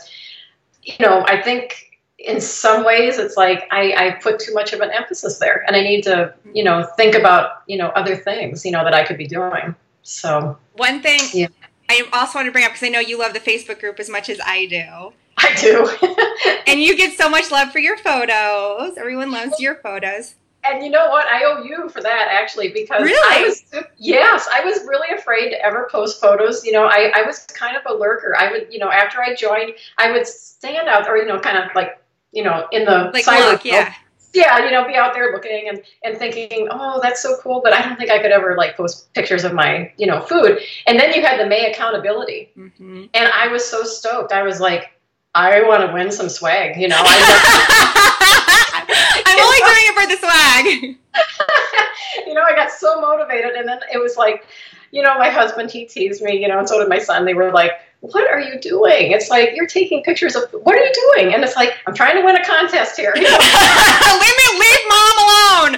you 0.82 0.94
know, 0.98 1.24
I 1.28 1.42
think 1.42 1.98
in 2.18 2.40
some 2.40 2.84
ways 2.84 3.18
it's 3.18 3.36
like 3.36 3.68
I, 3.70 3.92
I 3.92 4.10
put 4.22 4.38
too 4.38 4.54
much 4.54 4.72
of 4.72 4.80
an 4.80 4.90
emphasis 4.90 5.38
there 5.38 5.62
and 5.66 5.76
I 5.76 5.82
need 5.82 6.02
to, 6.04 6.34
you 6.54 6.64
know, 6.64 6.88
think 6.96 7.14
about, 7.14 7.62
you 7.66 7.76
know, 7.76 7.88
other 7.88 8.16
things, 8.16 8.64
you 8.64 8.72
know, 8.72 8.82
that 8.82 8.94
I 8.94 9.04
could 9.04 9.18
be 9.18 9.26
doing. 9.26 9.74
So 10.02 10.56
one 10.76 11.02
thing 11.02 11.20
yeah. 11.34 11.48
I 11.90 12.08
also 12.14 12.38
want 12.38 12.46
to 12.46 12.52
bring 12.52 12.64
up 12.64 12.72
because 12.72 12.86
I 12.86 12.88
know 12.88 13.00
you 13.00 13.18
love 13.18 13.34
the 13.34 13.40
Facebook 13.40 13.78
group 13.78 14.00
as 14.00 14.08
much 14.08 14.30
as 14.30 14.40
I 14.42 14.64
do. 14.66 15.12
I 15.50 15.60
do. 15.60 16.62
and 16.66 16.80
you 16.80 16.96
get 16.96 17.16
so 17.16 17.28
much 17.28 17.50
love 17.50 17.72
for 17.72 17.78
your 17.78 17.96
photos. 17.96 18.96
Everyone 18.96 19.30
loves 19.30 19.60
your 19.60 19.76
photos. 19.76 20.34
And 20.62 20.84
you 20.84 20.90
know 20.90 21.08
what? 21.08 21.26
I 21.26 21.44
owe 21.44 21.62
you 21.62 21.88
for 21.88 22.02
that 22.02 22.28
actually 22.30 22.68
because 22.68 23.02
really? 23.02 23.44
I 23.44 23.48
was 23.48 23.64
yes, 23.96 24.46
I 24.52 24.62
was 24.62 24.80
really 24.86 25.16
afraid 25.16 25.50
to 25.50 25.64
ever 25.64 25.88
post 25.90 26.20
photos. 26.20 26.66
You 26.66 26.72
know, 26.72 26.84
I, 26.84 27.10
I 27.14 27.22
was 27.22 27.46
kind 27.46 27.76
of 27.76 27.82
a 27.86 27.94
lurker. 27.94 28.36
I 28.36 28.50
would, 28.50 28.66
you 28.70 28.78
know, 28.78 28.90
after 28.90 29.22
I 29.22 29.34
joined, 29.34 29.72
I 29.96 30.12
would 30.12 30.26
stand 30.26 30.86
out 30.86 31.08
or 31.08 31.16
you 31.16 31.24
know, 31.24 31.40
kind 31.40 31.56
of 31.56 31.74
like 31.74 32.00
you 32.32 32.44
know, 32.44 32.66
in 32.72 32.84
the 32.84 33.10
like 33.12 33.24
cyber 33.24 33.52
look, 33.52 33.64
yeah. 33.64 33.92
yeah, 34.32 34.64
you 34.64 34.70
know, 34.70 34.86
be 34.86 34.94
out 34.94 35.14
there 35.14 35.32
looking 35.32 35.68
and, 35.68 35.82
and 36.04 36.16
thinking, 36.16 36.68
oh, 36.70 37.00
that's 37.02 37.22
so 37.22 37.36
cool, 37.42 37.60
but 37.62 37.72
I 37.72 37.82
don't 37.82 37.96
think 37.96 38.10
I 38.10 38.20
could 38.20 38.30
ever 38.30 38.56
like 38.56 38.76
post 38.76 39.12
pictures 39.14 39.44
of 39.44 39.52
my, 39.52 39.92
you 39.96 40.06
know, 40.06 40.20
food. 40.20 40.60
And 40.86 40.98
then 40.98 41.12
you 41.12 41.22
had 41.22 41.40
the 41.40 41.46
May 41.46 41.70
accountability. 41.70 42.50
Mm-hmm. 42.56 43.06
And 43.14 43.30
I 43.34 43.48
was 43.48 43.68
so 43.68 43.82
stoked. 43.82 44.32
I 44.32 44.42
was 44.42 44.60
like, 44.60 44.92
I 45.34 45.62
want 45.62 45.86
to 45.86 45.92
win 45.92 46.10
some 46.10 46.28
swag, 46.28 46.76
you 46.76 46.88
know. 46.88 46.96
I'm 47.02 47.04
only 49.38 49.58
doing 49.58 49.86
it 49.86 49.94
for 49.94 50.06
the 50.08 50.16
swag. 50.18 50.98
you 52.26 52.34
know, 52.34 52.42
I 52.42 52.52
got 52.54 52.70
so 52.72 53.00
motivated 53.00 53.52
and 53.52 53.68
then 53.68 53.78
it 53.92 53.98
was 53.98 54.16
like, 54.16 54.46
you 54.90 55.02
know, 55.02 55.16
my 55.18 55.28
husband 55.28 55.70
he 55.70 55.84
teased 55.84 56.22
me, 56.22 56.40
you 56.40 56.48
know, 56.48 56.58
and 56.58 56.68
so 56.68 56.80
did 56.80 56.88
my 56.88 56.98
son. 56.98 57.24
They 57.24 57.34
were 57.34 57.52
like, 57.52 57.72
what 58.00 58.28
are 58.28 58.40
you 58.40 58.58
doing? 58.60 59.12
It's 59.12 59.30
like 59.30 59.50
you're 59.54 59.66
taking 59.66 60.02
pictures 60.02 60.34
of 60.34 60.50
what 60.50 60.74
are 60.74 60.82
you 60.84 60.92
doing? 61.14 61.34
And 61.34 61.44
it's 61.44 61.54
like 61.54 61.78
I'm 61.86 61.94
trying 61.94 62.16
to 62.16 62.24
win 62.24 62.34
a 62.34 62.44
contest 62.44 62.96
here. 62.96 63.12
You 63.14 63.22
know? 63.22 63.38
leave 63.38 64.36
me, 64.36 64.58
leave 64.58 64.80
mom 64.88 65.16
alone. 65.18 65.72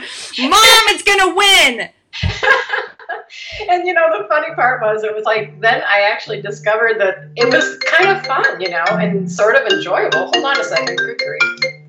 Mom, 0.50 0.84
it's 0.88 1.02
gonna 1.02 1.34
win. 1.34 1.90
and 3.70 3.86
you 3.86 3.94
know 3.94 4.20
the 4.20 4.28
funny 4.28 4.54
part 4.54 4.82
was 4.82 5.04
it 5.04 5.14
was 5.14 5.24
like 5.24 5.58
then 5.60 5.82
I 5.86 6.00
actually 6.00 6.42
discovered 6.42 7.00
that 7.00 7.30
it 7.36 7.52
was 7.52 7.78
kind 7.78 8.10
of 8.10 8.24
fun, 8.26 8.60
you 8.60 8.70
know, 8.70 8.84
and 8.84 9.30
sort 9.30 9.54
of 9.54 9.66
enjoyable. 9.72 10.30
Hold 10.32 10.44
on 10.44 10.60
a 10.60 10.64
second. 10.64 10.98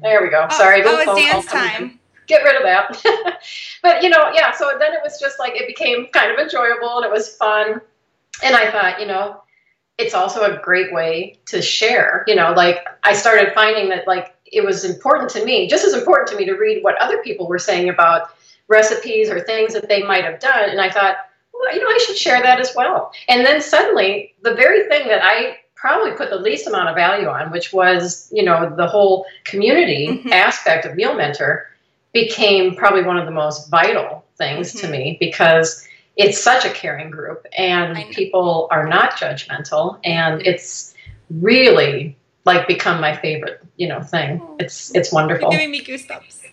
There 0.01 0.21
we 0.21 0.29
go. 0.29 0.47
Oh, 0.49 0.57
Sorry, 0.57 0.81
oh, 0.85 0.97
it's 0.97 1.15
dance 1.15 1.45
in. 1.45 1.51
time. 1.51 1.99
Get 2.27 2.43
rid 2.43 2.55
of 2.55 2.63
that. 2.63 3.41
but 3.83 4.01
you 4.03 4.09
know, 4.09 4.31
yeah. 4.33 4.51
So 4.51 4.71
then 4.79 4.93
it 4.93 4.99
was 5.03 5.19
just 5.19 5.39
like 5.39 5.55
it 5.55 5.67
became 5.67 6.07
kind 6.07 6.31
of 6.31 6.39
enjoyable 6.39 6.97
and 6.97 7.05
it 7.05 7.11
was 7.11 7.35
fun. 7.35 7.81
And 8.43 8.55
I 8.55 8.71
thought, 8.71 8.99
you 8.99 9.05
know, 9.05 9.41
it's 9.97 10.13
also 10.13 10.41
a 10.43 10.59
great 10.59 10.93
way 10.93 11.39
to 11.47 11.61
share. 11.61 12.23
You 12.27 12.35
know, 12.35 12.53
like 12.53 12.85
I 13.03 13.13
started 13.13 13.53
finding 13.53 13.89
that 13.89 14.07
like 14.07 14.35
it 14.45 14.63
was 14.63 14.85
important 14.85 15.29
to 15.31 15.43
me, 15.43 15.67
just 15.67 15.83
as 15.83 15.93
important 15.93 16.29
to 16.29 16.37
me 16.37 16.45
to 16.45 16.53
read 16.53 16.83
what 16.83 16.95
other 17.01 17.21
people 17.23 17.47
were 17.47 17.59
saying 17.59 17.89
about 17.89 18.29
recipes 18.67 19.29
or 19.29 19.39
things 19.41 19.73
that 19.73 19.87
they 19.89 20.03
might 20.03 20.23
have 20.23 20.39
done. 20.39 20.69
And 20.69 20.79
I 20.81 20.89
thought, 20.89 21.17
well, 21.53 21.73
you 21.75 21.81
know, 21.81 21.87
I 21.87 21.97
should 22.05 22.17
share 22.17 22.41
that 22.41 22.59
as 22.59 22.73
well. 22.75 23.11
And 23.27 23.45
then 23.45 23.61
suddenly, 23.61 24.33
the 24.41 24.55
very 24.55 24.87
thing 24.87 25.07
that 25.07 25.21
I 25.23 25.57
probably 25.75 26.11
put 26.13 26.29
the 26.29 26.37
least 26.37 26.65
amount 26.67 26.89
of 26.89 26.95
value 26.95 27.27
on, 27.27 27.51
which 27.51 27.73
was, 27.73 28.29
you 28.31 28.43
know, 28.43 28.73
the 28.75 28.87
whole 28.87 29.25
community 29.43 30.07
Mhm. 30.07 30.31
aspect 30.31 30.85
of 30.85 30.95
Meal 30.95 31.13
Mentor, 31.13 31.69
became 32.13 32.75
probably 32.75 33.03
one 33.03 33.17
of 33.17 33.25
the 33.25 33.31
most 33.31 33.69
vital 33.69 34.23
things 34.37 34.73
to 34.73 34.87
Mhm. 34.87 34.91
me 34.91 35.17
because 35.19 35.87
it's 36.15 36.41
such 36.41 36.63
a 36.63 36.69
caring 36.69 37.09
group 37.09 37.45
and 37.57 37.97
people 38.11 38.67
are 38.71 38.87
not 38.87 39.13
judgmental 39.13 39.99
and 40.03 40.45
it's 40.45 40.93
really 41.41 42.15
like 42.45 42.67
become 42.67 43.01
my 43.01 43.15
favorite 43.15 43.59
you 43.77 43.87
know 43.87 43.99
thing 44.01 44.39
Oh. 44.43 44.55
it's 44.59 44.93
it's 44.95 45.11
You're 45.11 45.21
wonderful 45.21 45.49
giving 45.49 45.71
me 45.71 45.81
goosebumps. 45.81 46.43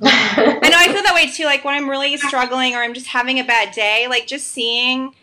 I 0.02 0.68
know 0.70 0.76
I 0.78 0.92
feel 0.92 1.02
that 1.02 1.12
way 1.14 1.30
too. 1.30 1.44
Like 1.44 1.64
when 1.64 1.74
I'm 1.74 1.88
really 1.88 2.16
struggling 2.16 2.74
or 2.74 2.78
I'm 2.78 2.94
just 2.94 3.08
having 3.08 3.38
a 3.40 3.44
bad 3.44 3.72
day, 3.74 4.06
like 4.08 4.26
just 4.26 4.48
seeing, 4.48 5.14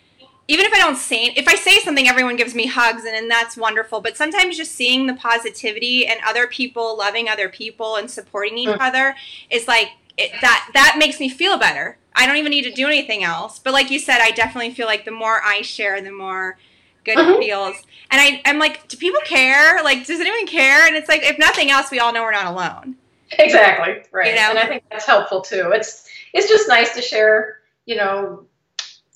even 0.47 0.65
if 0.65 0.73
I 0.73 0.77
don't 0.79 0.97
say, 0.97 1.25
if 1.35 1.47
I 1.47 1.55
say 1.55 1.79
something, 1.79 2.07
everyone 2.07 2.35
gives 2.35 2.53
me 2.53 2.67
hugs 2.67 3.05
and, 3.05 3.15
and 3.15 3.31
that's 3.31 3.55
wonderful. 3.55 4.01
But 4.01 4.17
sometimes 4.17 4.57
just 4.57 4.73
seeing 4.73 5.07
the 5.07 5.13
positivity 5.13 6.05
and 6.05 6.19
other 6.27 6.45
people 6.47 6.97
loving 6.97 7.29
other 7.29 7.47
people 7.49 7.95
and 7.95 8.09
supporting 8.11 8.57
each 8.57 8.69
Mm. 8.69 8.77
other 8.81 9.15
is 9.49 9.67
like 9.67 9.91
it, 10.17 10.31
that. 10.41 10.69
That 10.73 10.95
makes 10.99 11.19
me 11.19 11.29
feel 11.29 11.57
better. 11.57 11.97
I 12.15 12.25
don't 12.25 12.37
even 12.37 12.51
need 12.51 12.63
to 12.63 12.71
do 12.71 12.87
anything 12.87 13.23
else. 13.23 13.59
But 13.59 13.73
like 13.73 13.89
you 13.91 13.99
said, 13.99 14.19
I 14.21 14.31
definitely 14.31 14.73
feel 14.73 14.87
like 14.87 15.05
the 15.05 15.11
more 15.11 15.41
I 15.43 15.61
share, 15.61 16.01
the 16.01 16.11
more 16.11 16.57
good 17.03 17.17
Mhm. 17.17 17.35
it 17.35 17.39
feels. 17.39 17.75
And 18.11 18.21
I, 18.21 18.41
I'm 18.45 18.57
like, 18.59 18.87
do 18.87 18.97
people 18.97 19.21
care? 19.25 19.81
Like, 19.83 20.05
does 20.05 20.19
anyone 20.19 20.47
care? 20.47 20.85
And 20.87 20.95
it's 20.95 21.07
like, 21.09 21.23
if 21.23 21.37
nothing 21.37 21.69
else, 21.71 21.91
we 21.91 21.99
all 21.99 22.11
know 22.13 22.23
we're 22.23 22.31
not 22.31 22.45
alone. 22.47 22.95
Exactly 23.31 24.03
right 24.11 24.29
You 24.29 24.35
know? 24.35 24.49
and 24.51 24.59
i 24.59 24.67
think 24.67 24.83
that's 24.91 25.05
helpful 25.05 25.41
too 25.41 25.71
it's 25.73 26.07
it's 26.33 26.47
just 26.47 26.67
nice 26.67 26.93
to 26.95 27.01
share 27.01 27.59
you 27.85 27.95
know 27.95 28.45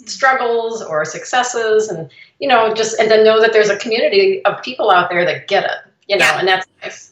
struggles 0.05 0.81
or 0.81 1.03
successes 1.05 1.89
and 1.89 2.09
you 2.39 2.47
know 2.47 2.73
just 2.73 2.99
and 2.99 3.09
then 3.11 3.23
know 3.23 3.39
that 3.41 3.51
there's 3.53 3.69
a 3.69 3.77
community 3.77 4.43
of 4.45 4.61
people 4.63 4.89
out 4.89 5.09
there 5.09 5.25
that 5.25 5.47
get 5.47 5.63
it 5.65 5.71
you 6.07 6.17
know 6.17 6.25
Yeah. 6.25 6.39
and 6.39 6.47
that's 6.47 6.67
nice 6.81 7.11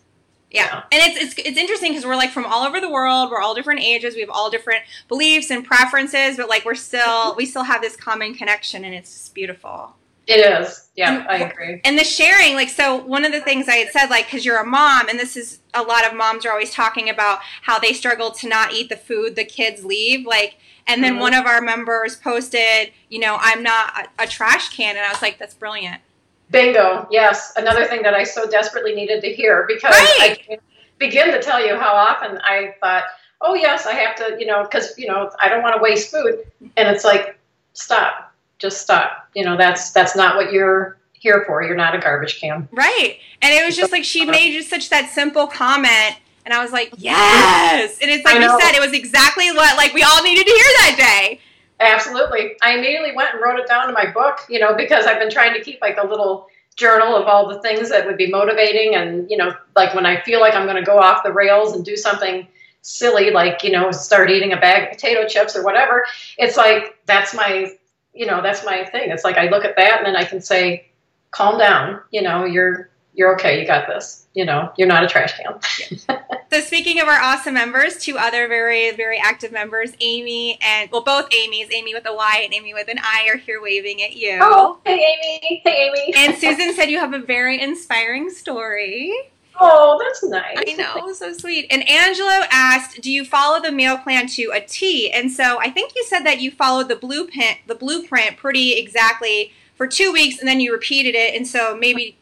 Yeah, 0.49 0.83
and 0.91 1.01
it's 1.03 1.17
it's, 1.37 1.47
it's 1.49 1.57
interesting 1.57 1.91
because 1.91 2.05
we're 2.05 2.15
like 2.15 2.31
from 2.31 2.45
all 2.45 2.65
over 2.65 2.79
the 2.79 2.89
world. 2.89 3.29
We're 3.29 3.41
all 3.41 3.53
different 3.53 3.81
ages. 3.81 4.15
We 4.15 4.21
have 4.21 4.29
all 4.29 4.49
different 4.49 4.83
beliefs 5.09 5.51
and 5.51 5.65
preferences, 5.65 6.37
but 6.37 6.47
like 6.47 6.63
we're 6.63 6.73
still 6.75 7.35
we 7.35 7.45
still 7.45 7.63
have 7.63 7.81
this 7.81 7.97
common 7.97 8.33
connection, 8.33 8.85
and 8.85 8.95
it's 8.95 9.11
just 9.11 9.35
beautiful. 9.35 9.93
it 10.25 10.39
is 10.39 10.87
yeah 10.95 11.19
And- 11.19 11.27
i 11.27 11.37
agree 11.49 11.81
And 11.83 11.99
the 11.99 12.05
sharing, 12.05 12.55
like 12.55 12.69
so, 12.69 12.95
one 12.95 13.25
of 13.25 13.33
the 13.33 13.41
things 13.41 13.67
I 13.67 13.75
had 13.75 13.91
said, 13.91 14.07
like 14.09 14.25
because 14.27 14.45
you're 14.45 14.61
a 14.61 14.65
mom, 14.65 15.09
and 15.09 15.19
this 15.19 15.35
is 15.35 15.59
a 15.77 15.83
lot 15.83 16.05
of 16.05 16.13
moms 16.15 16.45
are 16.45 16.51
always 16.51 16.71
talking 16.71 17.09
about 17.09 17.39
how 17.61 17.79
they 17.79 17.93
struggle 17.93 18.31
to 18.31 18.47
not 18.47 18.73
eat 18.73 18.89
the 18.89 18.97
food 18.97 19.35
the 19.35 19.45
kids 19.45 19.85
leave, 19.85 20.25
like. 20.25 20.55
And 20.89 21.03
then 21.03 21.15
Mhm. 21.17 21.19
one 21.19 21.33
of 21.33 21.45
our 21.45 21.59
members 21.59 22.15
posted, 22.15 22.93
you 23.09 23.19
know, 23.19 23.37
I'm 23.41 23.61
not 23.61 24.07
a, 24.19 24.23
a 24.23 24.27
trash 24.27 24.69
can, 24.69 24.95
and 24.95 25.05
I 25.05 25.09
was 25.09 25.21
like, 25.21 25.37
that's 25.37 25.53
brilliant. 25.53 26.01
Bingo. 26.49 27.07
Yes. 27.11 27.51
Another 27.57 27.83
thing 27.85 28.01
that 28.03 28.13
I 28.13 28.23
so 28.23 28.49
desperately 28.49 28.95
needed 28.95 29.21
to 29.21 29.33
hear 29.33 29.65
because 29.67 29.91
Right. 29.91 30.17
I 30.21 30.35
can't 30.47 30.61
begin 30.97 31.31
to 31.31 31.41
tell 31.41 31.65
you 31.65 31.75
how 31.75 31.93
often 31.93 32.39
I 32.41 32.73
thought, 32.79 33.03
oh, 33.41 33.53
yes, 33.53 33.85
I 33.85 33.93
have 33.93 34.15
to, 34.15 34.37
you 34.39 34.45
know, 34.45 34.63
because, 34.63 34.97
you 34.97 35.07
know, 35.07 35.29
I 35.41 35.49
don't 35.49 35.61
want 35.61 35.75
to 35.75 35.81
waste 35.81 36.09
food. 36.09 36.39
And 36.77 36.87
it's 36.87 37.03
like, 37.03 37.37
stop. 37.73 38.33
Just 38.57 38.81
stop. 38.81 39.27
You 39.35 39.43
know, 39.43 39.57
that's 39.57 39.91
that's 39.91 40.15
not 40.15 40.37
what 40.37 40.51
you're 40.53 40.97
here 41.19 41.43
for. 41.45 41.63
You're 41.63 41.75
not 41.75 41.95
a 41.95 41.99
garbage 41.99 42.39
can. 42.39 42.67
Right. 42.71 43.19
And 43.41 43.53
it 43.53 43.65
was 43.65 43.75
just 43.75 43.91
like 43.91 44.03
she 44.03 44.25
made 44.25 44.53
just 44.53 44.69
such 44.69 44.89
that 44.89 45.09
simple 45.09 45.47
comment. 45.47 46.17
And 46.45 46.53
I 46.53 46.61
was 46.61 46.71
like, 46.71 46.93
yes. 46.97 47.97
And 48.01 48.09
it's 48.09 48.25
like 48.25 48.41
you 48.41 48.59
said, 48.61 48.75
it 48.75 48.81
was 48.81 48.93
exactly 48.93 49.51
what 49.51 49.77
like 49.77 49.93
we 49.93 50.03
all 50.03 50.23
needed 50.23 50.45
to 50.45 50.51
hear 50.51 50.59
that 50.59 50.95
day. 50.97 51.41
Absolutely. 51.79 52.55
I 52.63 52.73
immediately 52.73 53.15
went 53.15 53.33
and 53.33 53.41
wrote 53.41 53.59
it 53.59 53.67
down 53.67 53.87
in 53.87 53.93
my 53.93 54.09
book, 54.11 54.39
you 54.49 54.59
know, 54.59 54.73
because 54.75 55.05
I've 55.05 55.19
been 55.19 55.29
trying 55.29 55.53
to 55.53 55.61
keep 55.61 55.79
like 55.81 55.97
a 55.97 56.07
little 56.07 56.47
journal 56.75 57.15
of 57.15 57.27
all 57.27 57.47
the 57.47 57.59
things 57.61 57.89
that 57.89 58.05
would 58.05 58.17
be 58.17 58.27
motivating. 58.27 58.95
And, 58.95 59.29
you 59.29 59.37
know, 59.37 59.53
like 59.75 59.93
when 59.93 60.05
I 60.05 60.21
feel 60.21 60.39
like 60.39 60.55
I'm 60.55 60.65
going 60.65 60.77
to 60.77 60.83
go 60.83 60.97
off 60.97 61.23
the 61.23 61.31
rails 61.31 61.73
and 61.75 61.83
do 61.83 61.95
something 61.95 62.47
silly, 62.81 63.29
like, 63.29 63.63
you 63.63 63.71
know, 63.71 63.91
start 63.91 64.31
eating 64.31 64.53
a 64.53 64.57
bag 64.57 64.83
of 64.83 64.89
potato 64.91 65.27
chips 65.27 65.55
or 65.55 65.63
whatever, 65.63 66.05
it's 66.37 66.57
like 66.57 66.97
that's 67.05 67.33
my, 67.33 67.71
you 68.13 68.25
know, 68.25 68.41
that's 68.41 68.65
my 68.65 68.85
thing. 68.85 69.11
It's 69.11 69.23
like 69.23 69.37
I 69.37 69.49
look 69.49 69.65
at 69.65 69.75
that 69.75 69.97
and 69.97 70.05
then 70.05 70.15
I 70.15 70.23
can 70.23 70.41
say, 70.41 70.86
calm 71.31 71.57
down, 71.57 72.01
you 72.11 72.21
know, 72.21 72.45
you're, 72.45 72.89
you're 73.13 73.33
okay. 73.35 73.59
You 73.59 73.67
got 73.67 73.87
this. 73.87 74.27
You 74.33 74.45
know, 74.45 74.71
you're 74.77 74.87
not 74.87 75.03
a 75.03 75.07
trash 75.07 75.33
can. 75.33 76.19
So 76.49 76.61
speaking 76.61 77.01
of 77.01 77.09
our 77.09 77.19
awesome 77.19 77.55
members, 77.55 77.97
two 77.97 78.17
other 78.17 78.47
very, 78.47 78.91
very 78.91 79.19
active 79.19 79.51
members, 79.51 79.91
Amy 79.99 80.57
and 80.61 80.89
well 80.91 81.01
both 81.01 81.27
Amy's, 81.33 81.67
Amy 81.73 81.93
with 81.93 82.07
a 82.07 82.15
Y 82.15 82.41
and 82.45 82.53
Amy 82.53 82.73
with 82.73 82.87
an 82.87 82.99
I 82.99 83.27
are 83.29 83.35
here 83.35 83.61
waving 83.61 84.01
at 84.01 84.15
you. 84.15 84.39
Oh, 84.41 84.79
hey, 84.85 84.93
Amy. 84.93 85.61
Hey, 85.65 85.89
Amy. 85.89 86.13
And 86.15 86.37
Susan 86.37 86.73
said 86.73 86.89
you 86.89 86.99
have 86.99 87.13
a 87.13 87.19
very 87.19 87.61
inspiring 87.61 88.29
story. 88.29 89.13
Oh, 89.59 89.99
that's 90.01 90.23
nice. 90.23 90.57
I 90.57 90.73
know, 90.73 91.11
so 91.13 91.33
sweet. 91.33 91.67
And 91.69 91.87
Angelo 91.89 92.45
asked, 92.49 93.01
"Do 93.01 93.11
you 93.11 93.25
follow 93.25 93.59
the 93.59 93.71
meal 93.71 93.97
plan 93.97 94.27
to 94.27 94.51
a 94.53 94.61
T?" 94.61 95.11
And 95.11 95.29
so 95.29 95.59
I 95.59 95.69
think 95.69 95.93
you 95.95 96.05
said 96.05 96.21
that 96.21 96.39
you 96.39 96.51
followed 96.51 96.87
the 96.87 96.95
blueprint, 96.95 97.57
the 97.65 97.75
blueprint 97.75 98.37
pretty 98.37 98.73
exactly 98.73 99.51
for 99.77 99.87
two 99.87 100.11
weeks, 100.11 100.39
and 100.39 100.47
then 100.47 100.59
you 100.59 100.73
repeated 100.73 101.15
it. 101.15 101.35
And 101.35 101.47
so 101.47 101.77
maybe 101.77 102.17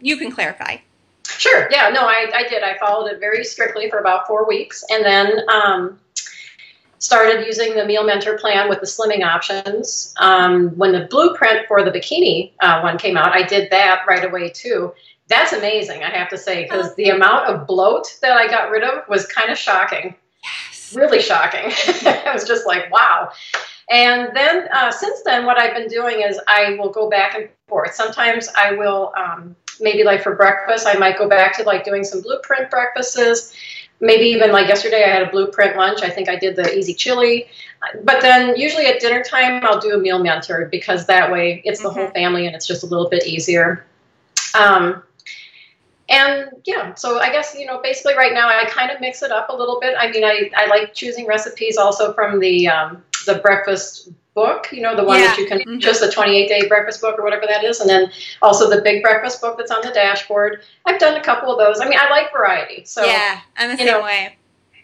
you 0.00 0.16
can 0.16 0.32
clarify. 0.32 0.78
Sure. 1.24 1.68
Yeah. 1.70 1.90
No, 1.90 2.02
I, 2.02 2.30
I 2.34 2.48
did. 2.48 2.62
I 2.62 2.78
followed 2.78 3.06
it 3.08 3.20
very 3.20 3.44
strictly 3.44 3.90
for 3.90 3.98
about 3.98 4.26
four 4.26 4.46
weeks, 4.48 4.84
and 4.90 5.04
then 5.04 5.48
um, 5.48 5.98
started 6.98 7.46
using 7.46 7.74
the 7.74 7.84
meal 7.84 8.04
mentor 8.04 8.38
plan 8.38 8.68
with 8.68 8.80
the 8.80 8.86
slimming 8.86 9.24
options. 9.24 10.14
Um, 10.18 10.70
when 10.70 10.92
the 10.92 11.06
blueprint 11.10 11.66
for 11.68 11.84
the 11.84 11.90
bikini 11.90 12.52
uh, 12.60 12.80
one 12.80 12.98
came 12.98 13.16
out, 13.16 13.34
I 13.34 13.42
did 13.42 13.70
that 13.70 14.02
right 14.08 14.24
away 14.24 14.50
too. 14.50 14.92
That's 15.28 15.52
amazing, 15.52 16.04
I 16.04 16.10
have 16.10 16.28
to 16.28 16.38
say, 16.38 16.62
because 16.62 16.94
the 16.94 17.10
amount 17.10 17.48
of 17.48 17.66
bloat 17.66 18.06
that 18.22 18.36
I 18.36 18.46
got 18.46 18.70
rid 18.70 18.84
of 18.84 19.08
was 19.08 19.26
kind 19.26 19.50
of 19.50 19.58
shocking. 19.58 20.14
Yes. 20.44 20.94
Really 20.94 21.20
shocking. 21.20 21.64
I 22.06 22.30
was 22.32 22.44
just 22.44 22.64
like, 22.64 22.90
wow. 22.92 23.30
And 23.88 24.34
then 24.34 24.68
uh, 24.72 24.90
since 24.90 25.22
then, 25.22 25.46
what 25.46 25.58
I've 25.58 25.74
been 25.74 25.88
doing 25.88 26.22
is 26.22 26.40
I 26.48 26.76
will 26.78 26.90
go 26.90 27.08
back 27.08 27.36
and 27.36 27.48
forth. 27.68 27.94
Sometimes 27.94 28.48
I 28.56 28.72
will, 28.72 29.12
um, 29.16 29.54
maybe 29.80 30.02
like 30.02 30.22
for 30.22 30.34
breakfast, 30.34 30.86
I 30.86 30.94
might 30.94 31.18
go 31.18 31.28
back 31.28 31.56
to 31.58 31.62
like 31.62 31.84
doing 31.84 32.02
some 32.02 32.20
blueprint 32.20 32.70
breakfasts. 32.70 33.54
Maybe 34.00 34.26
even 34.26 34.50
like 34.52 34.68
yesterday, 34.68 35.04
I 35.04 35.08
had 35.08 35.22
a 35.22 35.30
blueprint 35.30 35.76
lunch. 35.76 36.02
I 36.02 36.10
think 36.10 36.28
I 36.28 36.36
did 36.36 36.56
the 36.56 36.76
easy 36.76 36.94
chili. 36.94 37.46
But 38.02 38.20
then 38.20 38.56
usually 38.56 38.86
at 38.86 39.00
dinner 39.00 39.22
time, 39.22 39.64
I'll 39.64 39.80
do 39.80 39.94
a 39.94 39.98
meal 39.98 40.18
mentor 40.18 40.68
because 40.70 41.06
that 41.06 41.30
way 41.30 41.62
it's 41.64 41.80
the 41.80 41.90
whole 41.90 42.08
family 42.08 42.46
and 42.46 42.56
it's 42.56 42.66
just 42.66 42.82
a 42.82 42.86
little 42.86 43.08
bit 43.08 43.26
easier. 43.26 43.86
Um, 44.58 45.02
and 46.08 46.50
yeah, 46.64 46.94
so 46.94 47.18
I 47.20 47.30
guess, 47.30 47.54
you 47.58 47.66
know, 47.66 47.80
basically 47.82 48.14
right 48.14 48.32
now 48.32 48.48
I 48.48 48.64
kind 48.66 48.90
of 48.90 49.00
mix 49.00 49.22
it 49.22 49.30
up 49.30 49.48
a 49.48 49.56
little 49.56 49.78
bit. 49.80 49.94
I 49.98 50.10
mean, 50.10 50.24
I, 50.24 50.50
I 50.56 50.66
like 50.66 50.94
choosing 50.94 51.26
recipes 51.26 51.76
also 51.76 52.12
from 52.12 52.38
the, 52.38 52.68
um, 52.68 53.02
the 53.26 53.36
breakfast 53.36 54.08
book, 54.34 54.68
you 54.72 54.82
know, 54.82 54.94
the 54.96 55.04
one 55.04 55.18
Yeah. 55.20 55.28
that 55.28 55.38
you 55.38 55.46
can 55.46 55.60
Mhm. 55.60 55.78
just 55.80 56.00
the 56.00 56.10
28 56.10 56.48
day 56.48 56.66
breakfast 56.68 57.00
book 57.00 57.18
or 57.18 57.22
whatever 57.22 57.46
that 57.46 57.64
is, 57.64 57.80
and 57.80 57.88
then 57.88 58.10
also 58.42 58.68
the 58.68 58.82
big 58.82 59.02
breakfast 59.02 59.40
book 59.40 59.56
that's 59.58 59.70
on 59.70 59.80
the 59.82 59.90
dashboard. 59.90 60.62
I've 60.84 60.98
done 60.98 61.16
a 61.16 61.22
couple 61.22 61.50
of 61.50 61.58
those. 61.58 61.80
I 61.80 61.88
mean, 61.88 61.98
I 61.98 62.10
like 62.10 62.32
variety, 62.32 62.84
so 62.84 63.04
yeah, 63.04 63.40
I'm 63.56 63.70
the 63.70 63.76
same 63.78 63.86
know, 63.86 64.02
way. 64.02 64.36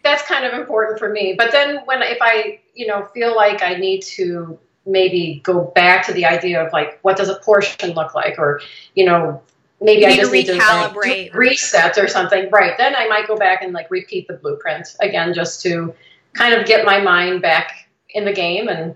that's 0.04 0.22
kind 0.22 0.44
of 0.46 0.54
important 0.54 0.98
for 0.98 1.08
me. 1.10 1.34
But 1.36 1.52
then 1.52 1.80
when 1.84 2.02
if 2.02 2.18
I, 2.20 2.60
you 2.74 2.86
know, 2.86 3.04
feel 3.14 3.34
like 3.36 3.62
I 3.62 3.74
need 3.74 4.02
to 4.16 4.58
maybe 4.86 5.40
go 5.44 5.70
back 5.76 6.04
to 6.06 6.12
the 6.12 6.24
idea 6.26 6.60
of 6.64 6.72
like 6.72 6.98
what 7.02 7.16
does 7.16 7.28
a 7.28 7.36
portion 7.36 7.92
look 7.92 8.16
like 8.16 8.36
or 8.36 8.60
you 8.96 9.04
know 9.04 9.40
maybe 9.80 10.00
You 10.02 10.08
I 10.08 10.16
just 10.16 10.32
need 10.32 10.46
to 10.46 10.54
like, 10.54 10.92
recalibrate. 10.92 11.34
reset 11.34 11.98
or 11.98 12.08
something. 12.08 12.48
Right. 12.50 12.76
Then 12.78 12.94
I 12.96 13.06
might 13.06 13.28
go 13.28 13.36
back 13.36 13.62
and 13.62 13.72
like 13.72 13.90
repeat 13.90 14.26
the 14.28 14.34
blueprint 14.34 14.94
again 15.00 15.34
just 15.34 15.60
to 15.62 15.94
kind 16.34 16.54
of 16.54 16.66
get 16.66 16.84
my 16.84 17.00
mind 17.00 17.42
back 17.42 17.88
in 18.14 18.24
the 18.24 18.32
game 18.32 18.68
and 18.68 18.94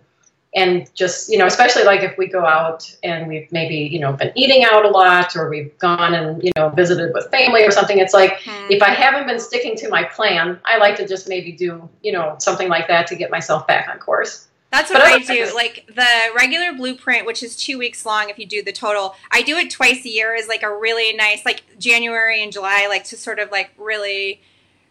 and 0.55 0.89
just 0.95 1.29
you 1.29 1.37
know 1.37 1.47
especially 1.47 1.85
like 1.85 2.03
if 2.03 2.17
we 2.17 2.27
go 2.27 2.47
out 2.47 2.91
and 3.03 3.27
we've 3.29 3.51
maybe 3.53 3.77
you 3.77 3.99
know 3.99 4.13
been 4.13 4.33
eating 4.35 4.65
out 4.65 4.85
a 4.85 4.89
lot 4.89 5.37
or 5.37 5.51
we've 5.51 5.77
gone 5.79 6.15
and 6.15 6.43
you 6.43 6.53
know 6.57 6.71
visited 6.71 7.13
with 7.13 7.29
family 7.31 7.63
or 7.65 7.71
something 7.71 7.99
it's 7.99 8.15
like 8.15 8.41
Hmm. 8.67 8.71
if 8.71 8.83
I 8.83 8.91
haven't 8.91 9.27
been 9.27 9.41
sticking 9.41 9.77
to 9.77 9.89
my 9.89 10.05
plan, 10.05 10.61
I 10.65 10.79
like 10.79 10.97
to 10.97 11.07
just 11.07 11.29
maybe 11.29 11.53
do, 11.53 11.89
you 12.03 12.13
know, 12.13 12.37
something 12.39 12.69
like 12.69 12.87
that 12.89 13.07
to 13.09 13.17
get 13.17 13.31
myself 13.31 13.67
back 13.67 13.89
on 13.89 13.99
course. 13.99 14.47
That's 14.71 14.91
what 14.91 15.03
But 15.03 15.09
I 15.09 15.19
do. 15.19 15.53
Like 15.55 15.87
the 15.95 16.07
regular 16.37 16.73
blueprint, 16.73 17.27
which 17.27 17.43
is 17.43 17.57
two 17.57 17.79
weeks 17.79 18.05
long 18.05 18.29
if 18.31 18.39
you 18.39 18.47
do 18.47 18.63
the 18.63 18.73
total. 18.73 19.15
I 19.31 19.43
do 19.43 19.57
it 19.57 19.71
twice 19.71 20.05
a 20.05 20.09
year 20.09 20.35
is 20.35 20.49
like 20.49 20.63
a 20.63 20.77
really 20.77 21.13
nice, 21.15 21.45
like 21.45 21.63
January 21.79 22.43
and 22.43 22.53
July, 22.53 22.87
like 22.89 23.05
to 23.05 23.17
sort 23.17 23.39
of 23.39 23.51
like 23.51 23.71
really 23.79 24.43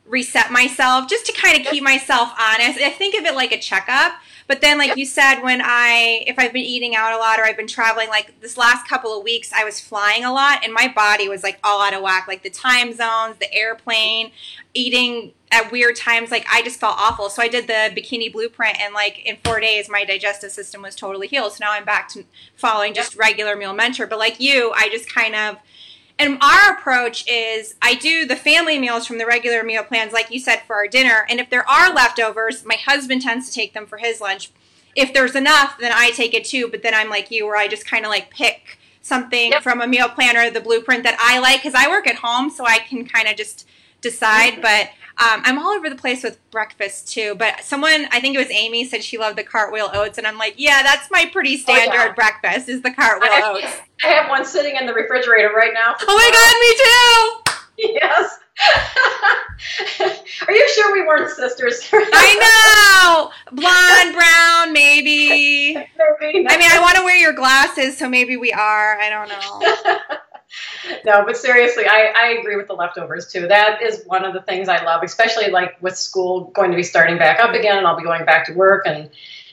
reset 0.07 0.51
myself, 0.51 1.09
just 1.09 1.25
to 1.25 1.33
kind 1.33 1.59
of 1.59 1.65
keep 1.71 1.83
myself 1.83 2.31
honest. 2.39 2.79
I 2.79 2.89
think 2.89 3.15
of 3.15 3.25
it 3.25 3.35
like 3.35 3.51
a 3.51 3.59
checkup. 3.59 4.13
But 4.47 4.61
then, 4.61 4.77
like 4.77 4.95
you 4.95 5.05
said, 5.05 5.41
when 5.41 5.59
I, 5.63 6.23
if 6.27 6.37
I've 6.37 6.53
been 6.53 6.65
eating 6.65 6.95
out 6.95 7.13
a 7.13 7.17
lot 7.17 7.39
or 7.39 7.43
I've 7.43 7.57
been 7.57 7.67
traveling, 7.67 8.09
like 8.09 8.39
this 8.41 8.57
last 8.57 8.87
couple 8.87 9.17
of 9.17 9.23
weeks, 9.23 9.51
I 9.51 9.63
was 9.63 9.79
flying 9.79 10.23
a 10.23 10.31
lot 10.31 10.63
and 10.63 10.71
my 10.71 10.87
body 10.87 11.27
was 11.27 11.41
like 11.41 11.57
all 11.63 11.81
out 11.81 11.95
of 11.95 12.03
whack. 12.03 12.27
Like 12.27 12.43
the 12.43 12.51
time 12.51 12.93
zones, 12.93 13.37
the 13.39 13.51
airplane, 13.51 14.31
eating 14.75 15.33
at 15.51 15.71
weird 15.71 15.95
times 15.95 16.31
like 16.31 16.45
i 16.51 16.61
just 16.63 16.79
felt 16.79 16.97
awful 16.97 17.29
so 17.29 17.41
i 17.41 17.47
did 17.47 17.67
the 17.67 17.93
bikini 17.95 18.31
blueprint 18.31 18.79
and 18.81 18.93
like 18.93 19.23
in 19.25 19.37
four 19.45 19.59
days 19.59 19.87
my 19.87 20.03
digestive 20.03 20.51
system 20.51 20.81
was 20.81 20.95
totally 20.95 21.27
healed 21.27 21.53
so 21.53 21.63
now 21.63 21.71
i'm 21.71 21.85
back 21.85 22.09
to 22.09 22.25
following 22.55 22.93
just 22.93 23.15
regular 23.15 23.55
meal 23.55 23.73
mentor 23.73 24.07
but 24.07 24.17
like 24.17 24.39
you 24.39 24.73
i 24.75 24.89
just 24.89 25.07
kind 25.07 25.35
of 25.35 25.55
and 26.17 26.37
our 26.41 26.73
approach 26.73 27.27
is 27.27 27.75
i 27.81 27.93
do 27.95 28.25
the 28.25 28.35
family 28.35 28.77
meals 28.79 29.05
from 29.05 29.17
the 29.17 29.25
regular 29.25 29.63
meal 29.63 29.83
plans 29.83 30.13
like 30.13 30.31
you 30.31 30.39
said 30.39 30.61
for 30.65 30.75
our 30.75 30.87
dinner. 30.87 31.25
And 31.29 31.39
if 31.39 31.49
there 31.49 31.67
are 31.69 31.93
leftovers 31.93 32.65
my 32.65 32.75
husband 32.75 33.21
tends 33.21 33.47
to 33.49 33.53
take 33.53 33.73
them 33.73 33.85
for 33.85 33.97
his 33.97 34.21
lunch. 34.21 34.51
If 34.95 35.13
there's 35.13 35.35
enough 35.35 35.77
then 35.79 35.91
i 35.93 36.11
take 36.11 36.33
it 36.33 36.45
too. 36.45 36.67
But 36.69 36.83
then 36.83 36.93
i'm 36.93 37.09
like 37.09 37.31
you 37.31 37.45
where 37.45 37.57
i 37.57 37.67
just 37.67 37.85
kind 37.85 38.05
of 38.05 38.09
like 38.09 38.29
pick 38.29 38.77
something 39.01 39.51
Yep. 39.51 39.61
from 39.63 39.81
a 39.81 39.87
meal 39.87 40.09
planner 40.09 40.49
the 40.49 40.61
blueprint 40.61 41.03
that 41.03 41.17
i 41.19 41.37
like 41.39 41.61
because 41.61 41.75
i 41.75 41.87
work 41.87 42.07
at 42.07 42.15
home 42.15 42.49
so 42.49 42.65
i 42.65 42.79
can 42.79 43.05
kind 43.05 43.27
of 43.27 43.35
just 43.35 43.67
decide. 44.01 44.61
But 44.61 44.89
um, 45.17 45.41
I'm 45.45 45.57
all 45.57 45.69
over 45.71 45.89
the 45.89 45.95
place 45.95 46.23
with 46.23 46.37
breakfast 46.51 47.07
too, 47.11 47.35
but 47.35 47.61
someone, 47.63 48.07
I 48.11 48.19
think 48.19 48.35
it 48.35 48.39
was 48.39 48.49
Amy, 48.51 48.83
said 48.85 49.03
she 49.03 49.17
loved 49.17 49.37
the 49.37 49.43
cartwheel 49.43 49.89
oats, 49.93 50.17
and 50.17 50.27
I'm 50.27 50.37
like, 50.37 50.55
yeah, 50.57 50.83
that's 50.83 51.09
my 51.09 51.25
pretty 51.31 51.61
Oh, 51.67 51.71
yeah. 51.73 51.83
standard 51.85 52.15
breakfast 52.15 52.67
is 52.69 52.81
the 52.81 52.91
cartwheel 52.91 53.29
I, 53.31 53.41
oats. 53.53 53.77
I 54.03 54.07
have 54.07 54.29
one 54.29 54.43
sitting 54.45 54.75
in 54.75 54.85
the 54.85 54.93
refrigerator 54.93 55.51
right 55.55 55.71
now. 55.73 55.95
Oh 56.01 56.15
my 56.15 56.31
god, 56.31 56.55
me 56.59 56.75
too! 56.83 57.51
Yes. 57.77 58.39
Are 60.47 60.53
you 60.53 60.69
sure 60.73 60.93
we 60.93 61.01
weren't 61.05 61.29
sisters? 61.29 61.81
I 61.93 62.39
know, 63.11 63.31
blonde, 63.51 64.15
brown, 64.15 64.71
maybe. 64.71 65.73
Maybe. 65.75 66.47
I 66.47 66.57
mean, 66.57 66.71
I 66.71 66.79
want 66.81 66.97
to 66.97 67.03
wear 67.03 67.17
your 67.17 67.33
glasses, 67.33 67.97
so 67.97 68.07
maybe 68.07 68.37
we 68.37 68.53
are. 68.53 68.97
I 68.97 69.09
don't 69.09 69.27
know. 69.27 70.17
No, 71.05 71.23
but 71.25 71.37
seriously, 71.37 71.85
I, 71.87 72.13
I 72.15 72.27
agree 72.39 72.55
with 72.55 72.67
the 72.67 72.73
leftovers 72.73 73.31
too. 73.31 73.47
That 73.47 73.81
is 73.81 74.03
one 74.05 74.25
of 74.25 74.33
the 74.33 74.41
things 74.41 74.69
I 74.69 74.83
love, 74.83 75.03
especially 75.03 75.49
like 75.51 75.81
with 75.81 75.97
school 75.97 76.45
going 76.53 76.71
to 76.71 76.77
be 76.77 76.83
starting 76.83 77.17
back 77.17 77.39
up 77.39 77.53
again, 77.53 77.77
and 77.77 77.87
I'll 77.87 77.97
be 77.97 78.03
going 78.03 78.25
back 78.25 78.45
to 78.47 78.53
work, 78.53 78.85
and 78.85 79.09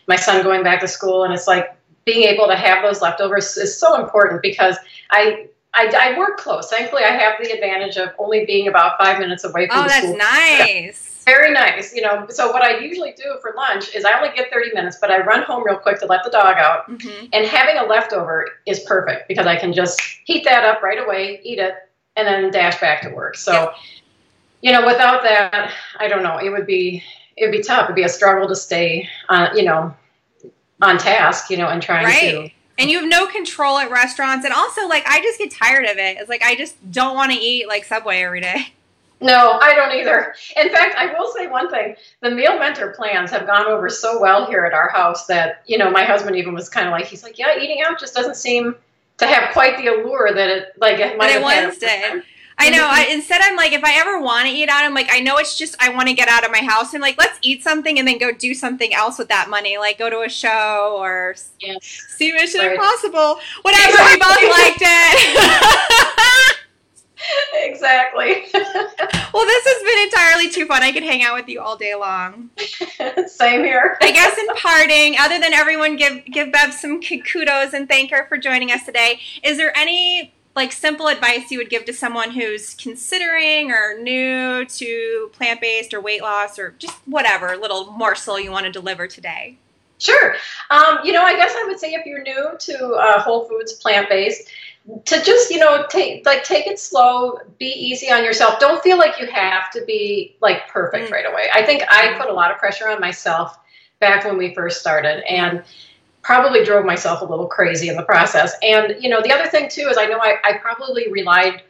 my 0.09 0.17
son 0.17 0.43
going 0.43 0.63
back 0.63 0.81
to 0.81 0.89
school, 0.89 1.25
and 1.25 1.33
it's 1.33 1.47
like 1.47 1.75
being 2.05 2.23
able 2.25 2.47
to 2.49 2.57
have 2.57 2.83
those 2.83 3.01
leftovers 3.01 3.57
is 3.57 3.79
so 3.79 4.03
important 4.03 4.43
because 4.43 4.77
I. 5.11 5.49
I, 5.75 5.91
I 5.99 6.19
work 6.19 6.37
close. 6.37 6.69
Thankfully, 6.69 7.03
I 7.03 7.13
have 7.13 7.43
the 7.43 7.51
advantage 7.51 7.97
of 7.97 8.11
only 8.19 8.45
being 8.45 8.69
about 8.69 8.99
five 8.99 9.19
minutes 9.19 9.45
away 9.45 9.69
from 9.69 9.87
oh, 9.87 9.89
school. 9.89 10.11
Oh, 10.11 10.19
that's 10.19 10.59
nice. 10.59 11.12
Very 11.25 11.53
nice. 11.53 11.95
You 11.95 12.03
know, 12.03 12.27
so 12.29 12.51
what 12.51 12.63
I 12.63 12.79
usually 12.79 13.13
do 13.13 13.37
for 13.41 13.53
lunch 13.57 13.95
is 13.95 14.05
I 14.05 14.17
only 14.19 14.35
get 14.35 14.51
30 14.53 14.73
minutes, 14.75 14.99
but 15.01 15.11
I 15.11 15.21
run 15.21 15.43
home 15.43 15.65
real 15.65 15.77
quick 15.77 15.99
to 16.01 16.07
let 16.07 16.25
the 16.25 16.31
dog 16.31 16.57
out. 16.57 16.87
hmm 16.87 17.27
And 17.33 17.47
having 17.47 17.77
a 17.79 17.85
leftover 17.85 18.47
is 18.67 18.81
perfect 18.81 19.29
because 19.29 19.47
I 19.47 19.57
can 19.57 19.73
just 19.73 20.01
heat 20.25 20.45
that 20.45 20.65
up 20.65 20.83
right 20.83 20.99
away, 20.99 21.41
eat 21.43 21.59
it, 21.59 21.75
and 22.17 22.27
then 22.27 22.51
dash 22.51 22.81
back 22.81 23.03
to 23.03 23.11
work. 23.11 23.37
So, 23.37 23.53
Yep. 23.53 23.75
you 24.63 24.73
know, 24.73 24.87
without 24.87 25.23
that, 25.23 25.73
I 25.99 26.09
don't 26.09 26.23
know. 26.23 26.39
It 26.39 26.51
would 26.51 26.67
be 26.67 27.03
it 27.37 27.47
would 27.47 27.53
be 27.53 27.63
tough. 27.63 27.85
It'd 27.85 27.97
be 27.97 28.03
a 28.03 28.09
struggle 28.09 28.47
to 28.49 28.55
stay, 28.55 29.09
on, 29.31 29.57
you 29.57 29.65
know, 29.65 29.95
on 30.83 30.99
task. 30.99 31.51
You 31.51 31.57
know, 31.57 31.69
and 31.69 31.83
trying 31.83 32.05
to. 32.05 32.39
Right. 32.41 32.53
And 32.79 32.91
you 32.91 32.99
have 33.01 33.09
no 33.09 33.27
control 33.27 33.79
at 33.79 33.91
restaurants, 33.91 34.45
and 34.45 34.53
also 34.53 34.89
like 34.89 35.05
I 35.07 35.21
just 35.21 35.39
get 35.39 35.51
tired 35.51 35.85
of 35.85 35.99
it. 35.99 36.17
It's 36.19 36.29
like 36.29 36.43
I 36.43 36.57
just 36.57 36.75
don't 36.91 37.15
want 37.15 37.33
to 37.33 37.39
eat 37.39 37.69
like 37.69 37.85
Subway 37.85 38.23
every 38.23 38.41
day. 38.41 38.73
No, 39.23 39.59
I 39.61 39.75
don't 39.75 39.93
either. 39.93 40.35
In 40.57 40.69
fact, 40.71 40.97
I 40.97 41.13
will 41.15 41.33
say 41.33 41.47
one 41.47 41.71
thing: 41.71 41.97
the 42.21 42.31
meal 42.31 42.59
mentor 42.59 42.93
plans 42.93 43.31
have 43.31 43.47
gone 43.47 43.67
over 43.67 43.89
so 43.89 44.21
well 44.21 44.47
here 44.47 44.65
at 44.65 44.75
our 44.75 44.89
house 44.89 45.27
that 45.27 45.63
you 45.67 45.79
know 45.79 45.91
my 45.91 46.05
husband 46.05 46.37
even 46.37 46.55
was 46.55 46.69
kind 46.69 46.87
of 46.87 46.93
like, 46.93 47.07
he's 47.07 47.23
like, 47.23 47.39
yeah, 47.39 47.59
eating 47.59 47.83
out 47.87 47.99
just 47.99 48.15
doesn't 48.15 48.37
seem 48.37 48.75
to 49.19 49.27
have 49.27 49.53
quite 49.53 49.77
the 49.79 49.87
allure 49.87 50.33
that 50.35 50.49
it 50.49 50.69
like 50.79 50.99
it 50.99 51.17
might 51.17 51.31
have 51.31 51.43
once 51.43 51.79
did. 51.79 52.25
I 52.59 52.71
know. 52.71 52.87
I, 52.89 53.07
instead, 53.11 53.41
I'm 53.43 53.57
like, 53.57 53.73
if 53.73 53.83
I 53.83 53.99
ever 53.99 54.21
want 54.21 54.47
to 54.47 54.55
eat 54.55 54.69
out, 54.69 54.85
I'm 54.85 54.95
like, 54.95 55.09
I 55.11 55.21
know 55.21 55.39
it's 55.39 55.59
just 55.59 55.75
I 55.81 55.89
want 55.89 56.09
to 56.09 56.15
get 56.15 56.29
out 56.29 56.45
of 56.45 56.53
my 56.53 56.61
house 56.61 56.93
and 56.95 57.03
like 57.03 57.19
let's 57.19 57.39
eat 57.43 57.63
something 57.63 57.99
and 57.99 58.07
then 58.07 58.19
go 58.19 58.31
do 58.31 58.55
something 58.55 58.95
else 58.95 59.19
with 59.19 59.29
that 59.29 59.49
money, 59.49 59.79
like 59.79 59.99
go 59.99 60.11
to 60.11 60.21
a 60.21 60.29
show 60.29 60.97
or 60.99 61.35
Yes. 61.61 61.85
see 62.17 62.33
Mission 62.33 62.61
Right. 62.61 62.73
Impossible. 62.73 63.41
Whatever. 63.63 64.05
We 64.05 64.19
both 64.19 64.43
liked 64.51 64.83
it. 64.83 66.57
exactly. 67.55 68.45
well, 68.53 69.47
this 69.47 69.65
has 69.67 69.83
been 69.83 70.05
entirely 70.05 70.51
too 70.51 70.67
fun. 70.67 70.83
I 70.83 70.93
could 70.93 71.03
hang 71.03 71.23
out 71.23 71.35
with 71.35 71.49
you 71.49 71.61
all 71.61 71.77
day 71.77 71.95
long. 71.95 72.51
Same 73.27 73.65
here. 73.65 73.97
I 74.01 74.11
guess 74.13 74.39
in 74.39 74.47
parting, 74.57 75.17
other 75.19 75.39
than 75.39 75.53
everyone 75.53 75.97
give 75.97 76.25
give 76.27 76.53
Bev 76.53 76.73
some 76.73 77.01
kudos 77.01 77.73
and 77.73 77.89
thank 77.89 78.11
her 78.11 78.27
for 78.29 78.37
joining 78.37 78.71
us 78.71 78.85
today, 78.85 79.21
is 79.43 79.57
there 79.57 79.77
any 79.77 80.33
like 80.55 80.73
simple 80.73 81.09
advice 81.09 81.51
you 81.51 81.59
would 81.59 81.71
give 81.71 81.85
to 81.87 81.93
someone 81.93 82.31
who's 82.31 82.75
considering 82.75 83.71
or 83.71 83.99
new 83.99 84.65
to 84.67 85.31
plant 85.33 85.61
based 85.61 85.95
or 85.95 86.01
weight 86.01 86.23
loss 86.23 86.59
or 86.59 86.75
just 86.79 86.97
whatever 87.07 87.57
little 87.57 87.91
morsel 87.93 88.39
you 88.39 88.51
want 88.51 88.67
to 88.67 88.73
deliver 88.73 89.07
today? 89.07 89.57
Sure. 89.99 90.35
Um, 90.71 90.99
you 91.05 91.13
know, 91.13 91.23
I 91.23 91.37
guess 91.37 91.55
I 91.55 91.65
would 91.65 91.79
say 91.79 91.95
if 91.95 92.05
you're 92.05 92.23
new 92.23 92.51
to 92.59 92.87
uh, 92.95 93.23
Whole 93.23 93.45
Foods 93.45 93.75
plant 93.75 94.09
based, 94.09 94.51
to 95.05 95.23
just 95.23 95.51
you 95.51 95.59
know 95.59 95.87
take 95.89 96.27
like 96.27 96.45
take 96.45 96.67
it 96.67 96.79
slow, 96.79 97.39
be 97.59 97.67
easy 97.67 98.11
on 98.11 98.25
yourself. 98.25 98.59
Don't 98.59 98.83
feel 98.83 98.99
like 98.99 99.21
you 99.21 99.27
have 99.27 99.71
to 99.73 99.85
be 99.85 100.37
like 100.41 100.69
perfect 100.69 101.09
Mm. 101.09 101.13
right 101.13 101.27
away. 101.27 101.49
I 101.55 101.65
think 101.65 101.83
I 101.89 102.17
put 102.19 102.29
a 102.29 102.33
lot 102.33 102.51
of 102.51 102.59
pressure 102.59 102.89
on 102.89 103.01
myself 103.01 103.59
back 104.01 104.25
when 104.25 104.37
we 104.37 104.55
first 104.55 104.81
started, 104.81 105.23
and 105.31 105.63
probably 106.23 106.65
drove 106.65 106.85
myself 106.85 107.21
a 107.21 107.25
little 107.25 107.47
crazy 107.47 107.89
in 107.89 107.97
the 107.97 108.03
process. 108.03 108.55
And 108.63 108.97
you 109.01 109.09
know, 109.09 109.23
the 109.23 109.33
other 109.33 109.49
thing 109.49 109.69
too 109.69 109.89
is 109.89 109.97
I 109.99 110.07
know 110.07 110.19
I, 110.19 110.37
I 110.45 110.59
probably 110.59 111.11
relied 111.13 111.63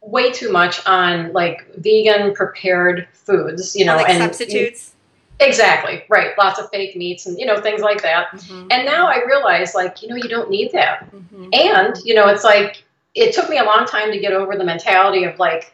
way 0.00 0.32
too 0.32 0.50
much 0.50 0.84
on 0.86 1.32
like 1.32 1.66
vegan 1.76 2.34
prepared 2.34 3.08
foods. 3.12 3.74
You 3.76 3.84
know, 3.84 3.96
like 3.96 4.08
and 4.08 4.22
substitutes. 4.22 4.91
Exactly 5.42 6.04
right. 6.08 6.36
Lots 6.38 6.58
of 6.58 6.70
fake 6.70 6.96
meats 6.96 7.26
and 7.26 7.38
you 7.38 7.46
know 7.46 7.60
things 7.60 7.80
like 7.80 8.02
that. 8.02 8.30
Mhm. 8.32 8.68
And 8.70 8.86
now 8.86 9.06
I 9.06 9.24
realize, 9.24 9.74
like, 9.74 10.02
you 10.02 10.08
know, 10.08 10.16
you 10.16 10.28
don't 10.28 10.50
need 10.50 10.72
that. 10.72 11.06
Mhm. 11.10 11.54
And, 11.54 11.96
you 12.04 12.14
know, 12.14 12.28
it's 12.28 12.44
like, 12.44 12.82
it 13.14 13.34
took 13.34 13.48
me 13.50 13.58
a 13.58 13.64
long 13.64 13.84
time 13.86 14.10
to 14.12 14.18
get 14.18 14.32
over 14.32 14.56
the 14.56 14.64
mentality 14.64 15.24
of 15.24 15.38
like, 15.38 15.72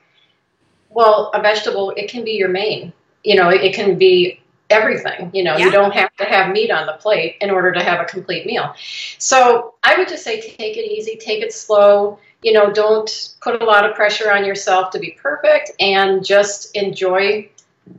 well, 0.90 1.30
a 1.34 1.40
vegetable, 1.40 1.92
it 1.96 2.10
can 2.10 2.24
be 2.24 2.32
your 2.32 2.48
main. 2.48 2.92
You 3.24 3.36
know, 3.36 3.50
it, 3.50 3.62
it 3.62 3.74
can 3.74 3.98
be 3.98 4.40
everything. 4.70 5.30
You 5.32 5.44
know, 5.44 5.56
Yeah. 5.56 5.66
you 5.66 5.70
don't 5.70 5.92
have 5.92 6.14
to 6.16 6.24
have 6.24 6.50
meat 6.52 6.70
on 6.70 6.86
the 6.86 6.94
plate 6.94 7.36
in 7.40 7.50
order 7.50 7.72
to 7.72 7.82
have 7.82 8.00
a 8.00 8.04
complete 8.04 8.46
meal. 8.46 8.74
So 9.18 9.74
I 9.82 9.96
would 9.96 10.08
just 10.08 10.24
say 10.24 10.40
take 10.40 10.76
it 10.76 10.90
easy, 10.90 11.16
take 11.16 11.42
it 11.42 11.52
slow. 11.52 12.18
You 12.42 12.52
know, 12.52 12.70
don't 12.70 13.34
put 13.40 13.60
a 13.60 13.64
lot 13.64 13.88
of 13.88 13.94
pressure 13.96 14.30
on 14.32 14.44
yourself 14.44 14.90
to 14.90 14.98
be 14.98 15.16
perfect 15.20 15.72
and 15.80 16.24
just 16.24 16.76
enjoy 16.76 17.48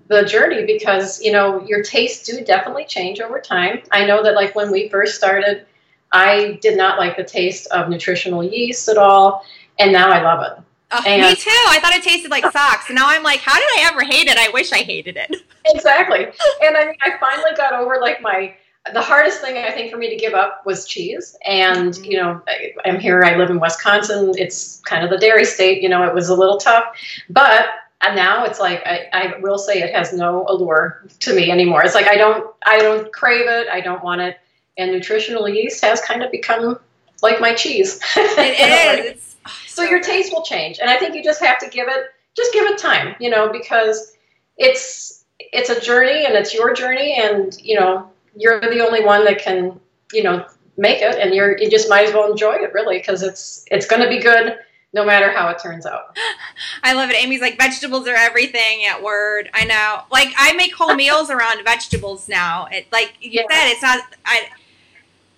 the 0.07 0.23
journey 0.23 0.65
because 0.65 1.21
you 1.21 1.31
know 1.31 1.61
your 1.67 1.83
tastes 1.83 2.25
do 2.25 2.43
definitely 2.43 2.85
change 2.85 3.19
over 3.19 3.39
time 3.39 3.81
i 3.91 4.05
know 4.05 4.23
that 4.23 4.35
like 4.35 4.55
when 4.55 4.71
we 4.71 4.89
first 4.89 5.15
started 5.15 5.65
i 6.11 6.57
did 6.61 6.77
not 6.77 6.97
like 6.97 7.15
the 7.17 7.23
taste 7.23 7.67
of 7.67 7.89
nutritional 7.89 8.43
yeast 8.43 8.89
at 8.89 8.97
all 8.97 9.43
and 9.77 9.91
now 9.91 10.09
i 10.09 10.21
love 10.21 10.43
it 10.57 10.63
Oh, 10.91 11.03
And- 11.05 11.21
me 11.21 11.35
too. 11.35 11.51
I 11.67 11.79
thought 11.79 11.93
it 11.93 12.01
tasted 12.01 12.31
like 12.31 12.43
socks. 12.51 12.85
And 12.89 12.95
now 12.95 13.07
I'm 13.07 13.21
like, 13.21 13.41
how 13.41 13.53
did 13.53 13.67
I 13.77 13.91
ever 13.91 14.01
hate 14.03 14.27
it? 14.27 14.39
I 14.39 14.49
wish 14.49 14.73
I 14.73 14.79
hated 14.79 15.17
it. 15.17 15.35
exactly 15.65 16.23
and 16.63 16.75
i 16.77 16.85
mean 16.85 16.95
i 17.03 17.15
finally 17.19 17.51
got 17.55 17.73
over 17.73 17.99
like 18.01 18.21
my 18.23 18.55
the 18.93 19.01
hardest 19.01 19.41
thing 19.41 19.57
I 19.57 19.69
think 19.71 19.91
for 19.91 19.97
me 19.97 20.09
to 20.09 20.15
give 20.15 20.33
up 20.33 20.65
was 20.65 20.85
cheese. 20.87 21.35
And, 21.45 21.93
Mhm. 21.93 22.05
you 22.05 22.17
know, 22.17 22.41
I, 22.47 22.71
I'm 22.85 22.97
here, 22.99 23.21
I 23.23 23.35
live 23.35 23.49
in 23.51 23.59
Wisconsin. 23.59 24.33
It's 24.37 24.81
kind 24.85 25.03
of 25.03 25.09
the 25.11 25.17
dairy 25.17 25.45
state, 25.45 25.83
you 25.83 25.89
know, 25.89 26.01
it 26.07 26.13
was 26.13 26.29
a 26.29 26.33
little 26.35 26.57
tough. 26.57 26.85
But 27.29 27.67
and 28.01 28.15
now 28.15 28.45
it's 28.45 28.59
like 28.59 28.81
I, 28.85 29.07
I 29.11 29.39
will 29.39 29.57
say 29.57 29.81
it 29.81 29.93
has 29.93 30.13
no 30.13 30.45
allure 30.47 31.03
to 31.19 31.35
me 31.35 31.51
anymore. 31.51 31.83
It's 31.83 31.95
like 31.95 32.07
I 32.07 32.15
don't 32.15 32.53
I 32.65 32.79
don't 32.79 33.11
crave 33.11 33.47
it, 33.47 33.67
I 33.67 33.81
don't 33.81 34.03
want 34.03 34.21
it. 34.21 34.37
And 34.77 34.91
nutritional 34.91 35.49
yeast 35.49 35.83
has 35.83 35.99
kind 36.01 36.23
of 36.23 36.31
become 36.31 36.79
like 37.21 37.41
my 37.41 37.53
cheese. 37.53 37.99
It 38.17 39.05
is. 39.05 39.15
It's, 39.45 39.73
so 39.73 39.83
your 39.83 40.01
taste 40.01 40.33
will 40.33 40.43
change. 40.43 40.79
And 40.79 40.89
I 40.89 40.97
think 40.97 41.15
you 41.15 41.23
just 41.23 41.41
have 41.41 41.57
to 41.59 41.69
give 41.69 41.87
it 41.87 42.05
just 42.35 42.53
give 42.53 42.65
it 42.65 42.77
time, 42.77 43.15
you 43.19 43.29
know, 43.29 43.51
because 43.51 44.15
it's 44.57 45.25
it's 45.39 45.69
a 45.69 45.79
journey 45.79 46.25
and 46.25 46.35
it's 46.35 46.53
your 46.53 46.73
journey 46.73 47.17
and 47.19 47.57
you 47.61 47.79
know 47.79 48.09
you're 48.35 48.59
the 48.59 48.85
only 48.85 49.03
one 49.03 49.25
that 49.25 49.39
can 49.39 49.79
you 50.13 50.23
know 50.23 50.45
make 50.77 51.01
it 51.01 51.15
and 51.15 51.33
you're 51.33 51.57
you 51.57 51.69
just 51.69 51.89
might 51.89 52.07
as 52.07 52.13
well 52.13 52.29
enjoy 52.29 52.53
it 52.53 52.73
really 52.73 52.97
because 52.97 53.23
it's 53.23 53.65
it's 53.71 53.87
going 53.87 54.01
to 54.01 54.09
be 54.09 54.19
good 54.19 54.57
no 54.93 55.05
matter 55.05 55.31
how 55.31 55.49
it 55.49 55.59
turns 55.61 55.85
out 55.85 56.17
I 56.83 56.93
love 56.93 57.09
it. 57.09 57.15
Amy's 57.15 57.41
like 57.41 57.57
vegetables 57.57 58.07
are 58.07 58.15
everything. 58.15 58.85
At 58.85 59.03
word, 59.03 59.49
I 59.53 59.65
know. 59.65 60.01
Like 60.11 60.33
I 60.37 60.53
make 60.53 60.73
whole 60.73 60.95
meals 61.03 61.29
around 61.29 61.63
vegetables 61.63 62.27
now. 62.27 62.67
It 62.71 62.87
like 62.91 63.13
you 63.21 63.31
Yeah. 63.31 63.43
said, 63.49 63.71
it's 63.71 63.81
not. 63.81 64.03
I. 64.25 64.49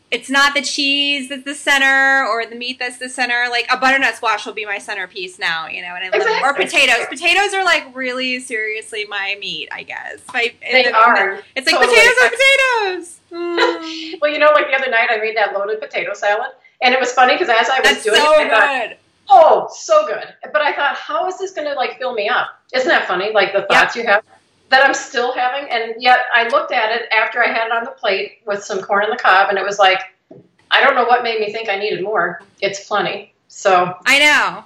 It's 0.09 0.29
not 0.29 0.53
the 0.53 0.61
cheese 0.61 1.29
that's 1.29 1.45
the 1.45 1.55
center 1.55 2.25
or 2.27 2.45
the 2.45 2.55
meat 2.57 2.79
that's 2.79 2.97
the 2.97 3.07
center. 3.07 3.45
Like 3.49 3.65
a 3.71 3.77
butternut 3.77 4.15
squash 4.15 4.45
will 4.45 4.51
be 4.51 4.65
my 4.65 4.77
centerpiece 4.77 5.39
now, 5.39 5.67
you 5.69 5.81
know. 5.81 5.95
And 5.95 6.13
I 6.13 6.17
love 6.17 6.27
it. 6.27 6.43
or 6.43 6.53
potatoes. 6.53 7.05
Potatoes 7.07 7.53
are 7.53 7.63
like 7.63 7.85
really 7.95 8.41
seriously 8.41 9.05
my 9.05 9.37
meat, 9.39 9.69
I 9.71 9.83
guess. 9.83 10.19
My, 10.33 10.53
they 10.69 10.83
the- 10.83 10.93
are 10.93 11.39
It's 11.55 11.65
like 11.71 11.79
Totally. 11.79 11.95
potatoes 11.95 12.17
are 12.23 12.29
potatoes. 12.29 13.19
Mm. 13.31 14.17
well 14.21 14.29
you 14.29 14.39
know 14.39 14.51
like 14.53 14.67
the 14.67 14.73
other 14.75 14.91
night 14.91 15.07
i 15.09 15.15
made 15.15 15.37
that 15.37 15.53
loaded 15.53 15.79
potato 15.79 16.13
salad 16.13 16.51
and 16.81 16.93
it 16.93 16.99
was 16.99 17.13
funny 17.13 17.33
because 17.35 17.47
as 17.47 17.69
i 17.69 17.79
was 17.79 17.89
That's 17.89 18.03
doing 18.03 18.17
so 18.17 18.33
it 18.41 18.47
i 18.47 18.49
thought 18.49 18.89
good. 18.89 18.97
Oh 19.32 19.67
so 19.74 20.06
good. 20.06 20.34
But 20.52 20.62
i 20.62 20.74
thought 20.74 20.96
how 20.96 21.28
is 21.28 21.38
this 21.39 21.52
going 21.52 21.67
to 21.67 21.74
like 21.74 21.98
fill 21.98 22.13
me 22.13 22.30
up? 22.30 22.48
Isn't 22.74 22.88
that 22.89 23.08
funny? 23.08 23.32
Like 23.34 23.54
the 23.54 23.63
thoughts 23.63 23.96
you 23.96 24.06
have 24.06 24.24
that 24.70 24.86
i'm 24.86 24.94
still 24.94 25.34
having? 25.34 25.70
And 25.70 26.02
yet 26.02 26.20
i 26.34 26.48
looked 26.50 26.72
at 26.72 26.91
it 26.91 27.04
after 27.12 27.44
i 27.44 27.48
had 27.48 27.67
it 27.67 27.72
on 27.72 27.84
the 27.84 27.91
plate 27.91 28.41
with 28.46 28.63
some 28.63 28.82
corn 28.82 29.04
on 29.06 29.10
the 29.10 29.17
cob 29.17 29.50
and 29.50 29.58
it 29.58 29.65
was 29.65 29.80
like 29.80 30.00
i 30.72 30.82
don't 30.84 30.96
know 30.96 31.04
what 31.06 31.24
made 31.24 31.39
me 31.39 31.52
think 31.52 31.70
i 31.70 31.78
needed 31.78 32.04
more. 32.04 32.41
It's 32.62 32.86
plenty. 32.88 33.34
So 33.48 33.96
I 34.06 34.20
know. 34.20 34.63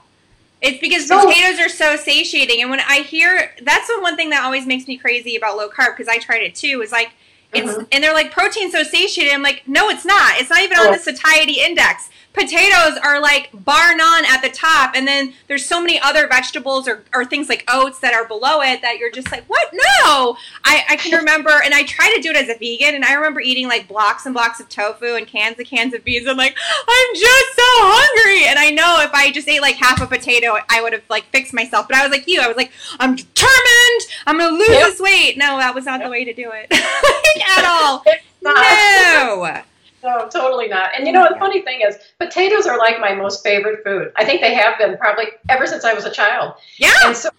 It's 0.61 0.79
because 0.79 1.07
So- 1.07 1.25
potatoes 1.27 1.59
are 1.59 1.69
so 1.69 1.95
satiating, 1.95 2.61
and 2.61 2.69
when 2.71 2.79
I 2.79 3.01
hear 3.01 3.51
that's 3.63 3.87
the 3.87 3.99
one 4.01 4.15
thing 4.15 4.29
that 4.31 4.43
always 4.43 4.65
makes 4.65 4.87
me 4.87 4.97
crazy 4.97 5.35
about 5.35 5.57
low 5.57 5.69
carb 5.69 5.95
because 5.95 6.07
I 6.07 6.17
tried 6.17 6.41
it 6.41 6.55
too. 6.55 6.81
Is 6.81 6.91
like 6.91 7.11
it's 7.53 7.71
Mhm. 7.71 7.87
and 7.91 8.03
they're 8.03 8.13
like 8.13 8.31
protein 8.31 8.71
so 8.71 8.83
satiated. 8.83 9.33
I'm 9.33 9.43
like, 9.43 9.63
no, 9.67 9.89
it's 9.89 10.05
not. 10.05 10.39
It's 10.39 10.49
not 10.49 10.61
even 10.61 10.77
on 10.77 10.91
the 10.91 10.99
satiety 10.99 11.61
index. 11.61 12.09
Potatoes 12.33 12.97
are 13.01 13.21
like 13.21 13.49
bar 13.53 13.95
none 13.95 14.25
at 14.25 14.41
the 14.41 14.49
top, 14.49 14.91
and 14.93 15.07
then 15.07 15.33
there's 15.47 15.63
so 15.65 15.79
many 15.79 15.97
other 16.01 16.27
vegetables 16.27 16.85
or, 16.85 17.03
or 17.13 17.23
things 17.23 17.47
like 17.47 17.63
oats 17.71 17.99
that 17.99 18.13
are 18.13 18.25
below 18.27 18.59
it 18.59 18.81
that 18.81 18.97
you're 18.97 19.09
just 19.09 19.31
like, 19.31 19.45
what? 19.45 19.69
No. 19.71 20.35
I, 20.65 20.83
I 20.89 20.95
can 20.97 21.17
remember, 21.17 21.61
and 21.63 21.73
I 21.73 21.83
try 21.83 22.13
to 22.13 22.21
do 22.21 22.31
it 22.31 22.35
as 22.35 22.49
a 22.49 22.57
vegan, 22.59 22.93
and 22.93 23.05
I 23.05 23.13
remember 23.13 23.39
eating 23.39 23.69
like 23.69 23.87
blocks 23.87 24.25
and 24.25 24.33
blocks 24.35 24.59
of 24.59 24.67
tofu 24.67 25.15
and 25.15 25.25
cans 25.25 25.57
and 25.59 25.65
cans 25.67 25.93
of 25.93 26.03
beans. 26.03 26.27
I'm 26.27 26.35
like, 26.35 26.57
I'm 26.89 27.13
just 27.15 27.55
so 27.55 27.63
hungry, 27.63 28.47
and 28.49 28.59
I 28.59 28.69
know 28.69 28.99
if 28.99 29.13
I 29.13 29.31
just 29.31 29.47
ate 29.47 29.61
like 29.61 29.75
half 29.75 30.01
a 30.01 30.05
potato, 30.07 30.57
I 30.69 30.81
would 30.81 30.91
have 30.91 31.03
like 31.09 31.23
fixed 31.31 31.53
myself. 31.53 31.87
But 31.87 31.95
I 31.95 32.03
was 32.03 32.11
like 32.11 32.27
you, 32.27 32.41
I 32.41 32.47
was 32.49 32.57
like, 32.57 32.73
I'm 32.99 33.15
determined. 33.15 34.01
I'm 34.27 34.37
gonna 34.39 34.57
lose 34.57 34.67
Yep. 34.67 34.87
this 34.89 34.99
weight. 34.99 35.37
No, 35.37 35.55
that 35.57 35.73
was 35.73 35.85
not 35.85 36.01
the 36.03 36.09
way 36.09 36.25
to 36.25 36.33
do 36.33 36.51
it 36.53 36.67
at 37.41 37.65
all. 37.65 38.03
No. 38.41 39.61
No, 40.03 40.29
totally 40.29 40.67
not. 40.67 40.91
And 40.95 41.07
you 41.07 41.13
know, 41.13 41.27
the 41.27 41.39
funny 41.39 41.63
thing 41.63 41.81
is, 41.81 41.97
potatoes 42.19 42.67
are 42.67 42.77
like 42.77 42.99
my 42.99 43.15
most 43.15 43.41
favorite 43.43 43.83
food. 43.83 44.11
I 44.15 44.23
think 44.23 44.41
they 44.41 44.53
have 44.53 44.77
been 44.77 44.97
probably 44.97 45.25
ever 45.49 45.65
since 45.65 45.83
I 45.83 45.93
was 45.95 46.05
a 46.05 46.11
child. 46.11 46.53
Yeah. 46.77 46.91
And 47.05 47.17
so, 47.17 47.29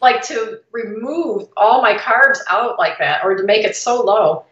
like, 0.00 0.22
to 0.28 0.60
remove 0.72 1.48
all 1.58 1.82
my 1.82 1.98
carbs 1.98 2.38
out 2.48 2.78
like 2.78 2.96
that 2.98 3.24
or 3.24 3.34
to 3.34 3.42
make 3.42 3.66
it 3.66 3.76
so 3.76 4.02
low, 4.02 4.44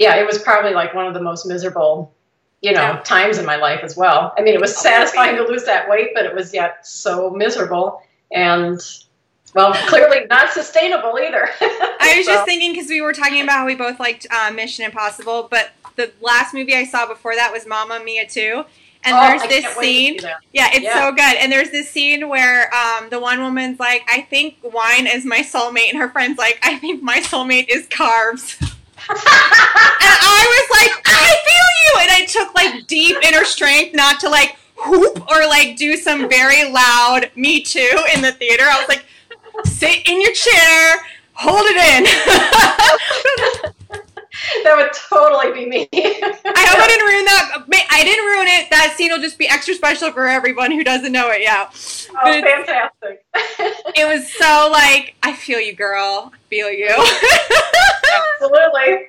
yeah, 0.00 0.16
it 0.16 0.26
was 0.26 0.38
probably 0.38 0.72
like 0.74 0.92
one 0.92 1.06
of 1.06 1.14
the 1.14 1.22
most 1.22 1.46
miserable, 1.46 2.12
you 2.62 2.72
know, 2.72 2.80
Yeah. 2.80 3.00
times 3.04 3.38
in 3.38 3.46
my 3.46 3.54
life 3.56 3.84
as 3.84 3.96
well. 3.96 4.34
I 4.36 4.42
mean, 4.42 4.54
it 4.54 4.60
was 4.60 4.76
satisfying 4.76 5.36
to 5.36 5.44
lose 5.44 5.62
that 5.66 5.88
weight, 5.88 6.10
but 6.14 6.24
it 6.26 6.34
was 6.34 6.52
yet 6.52 6.84
so 6.84 7.30
miserable 7.30 8.02
and, 8.32 8.80
well, 9.54 9.72
clearly 9.88 10.26
not 10.28 10.52
sustainable 10.52 11.18
either. 11.18 11.48
I 11.60 12.14
was 12.16 12.26
So- 12.26 12.32
just 12.34 12.44
thinking 12.46 12.72
because 12.72 12.88
we 12.88 13.00
were 13.00 13.12
talking 13.12 13.42
about 13.42 13.56
how 13.58 13.66
we 13.66 13.74
both 13.74 13.98
liked 14.00 14.26
uh, 14.30 14.50
Mission 14.52 14.84
Impossible, 14.84 15.48
but 15.50 15.70
the 15.96 16.12
last 16.20 16.54
movie 16.54 16.74
I 16.74 16.84
saw 16.84 17.06
before 17.06 17.34
that 17.34 17.52
was 17.52 17.66
Mamma 17.66 18.00
Mia 18.04 18.26
2. 18.26 18.64
And 19.02 19.16
Oh, 19.16 19.20
there's 19.28 19.42
I 19.42 19.46
this 19.46 19.64
can't 19.64 19.78
wait 19.78 20.18
to 20.18 20.22
scene. 20.22 20.32
Yeah, 20.52 20.68
it's 20.72 20.82
Yeah. 20.84 20.94
so 21.08 21.10
good. 21.12 21.36
And 21.36 21.50
there's 21.50 21.70
this 21.70 21.88
scene 21.90 22.28
where 22.28 22.72
um, 22.74 23.08
the 23.08 23.18
one 23.18 23.40
woman's 23.40 23.80
like, 23.80 24.02
I 24.08 24.20
think 24.22 24.56
wine 24.62 25.06
is 25.06 25.24
my 25.24 25.38
soulmate. 25.38 25.88
And 25.88 25.98
her 25.98 26.10
friend's 26.10 26.38
like, 26.38 26.58
I 26.62 26.76
think 26.78 27.02
my 27.02 27.20
soulmate 27.20 27.66
is 27.70 27.86
carbs. 27.86 28.60
and 28.60 29.18
I 29.18 30.68
was 30.68 30.78
like, 30.78 31.02
I 31.06 31.36
feel 31.46 31.70
you. 31.80 32.02
And 32.02 32.10
I 32.10 32.26
took 32.26 32.54
like 32.54 32.86
deep 32.86 33.16
inner 33.22 33.44
strength 33.44 33.94
not 33.94 34.20
to 34.20 34.28
like 34.28 34.56
whoop 34.86 35.30
or 35.30 35.46
like 35.46 35.76
do 35.76 35.96
some 35.96 36.28
very 36.28 36.70
loud 36.70 37.30
me 37.36 37.62
too 37.62 38.04
in 38.14 38.20
the 38.20 38.32
theater. 38.32 38.64
I 38.64 38.78
was 38.78 38.88
like, 38.88 39.04
sit 39.64 40.08
in 40.08 40.20
your 40.20 40.32
chair, 40.32 40.96
hold 41.32 41.66
it 41.66 41.76
in. 41.76 42.04
that 44.64 44.76
would 44.76 44.92
totally 44.92 45.52
be 45.52 45.66
me. 45.68 45.88
I 45.92 46.66
hope 46.68 46.80
I 46.80 46.86
didn't 46.88 47.06
ruin 47.06 47.24
that. 47.24 47.86
I 47.90 48.04
didn't 48.04 48.24
ruin 48.24 48.46
it. 48.48 48.70
That 48.70 48.94
scene 48.96 49.10
will 49.10 49.20
just 49.20 49.38
be 49.38 49.48
extra 49.48 49.74
special 49.74 50.12
for 50.12 50.26
everyone 50.26 50.70
who 50.70 50.84
doesn't 50.84 51.12
know 51.12 51.30
it 51.30 51.42
yet. 51.42 51.68
Oh, 52.16 52.42
fantastic. 52.42 53.24
It 53.96 54.06
was 54.06 54.32
so 54.32 54.68
like, 54.70 55.14
I 55.22 55.34
feel 55.34 55.60
you, 55.60 55.74
girl. 55.74 56.32
I 56.32 56.38
feel 56.48 56.70
you. 56.70 56.88
Absolutely. 58.34 59.06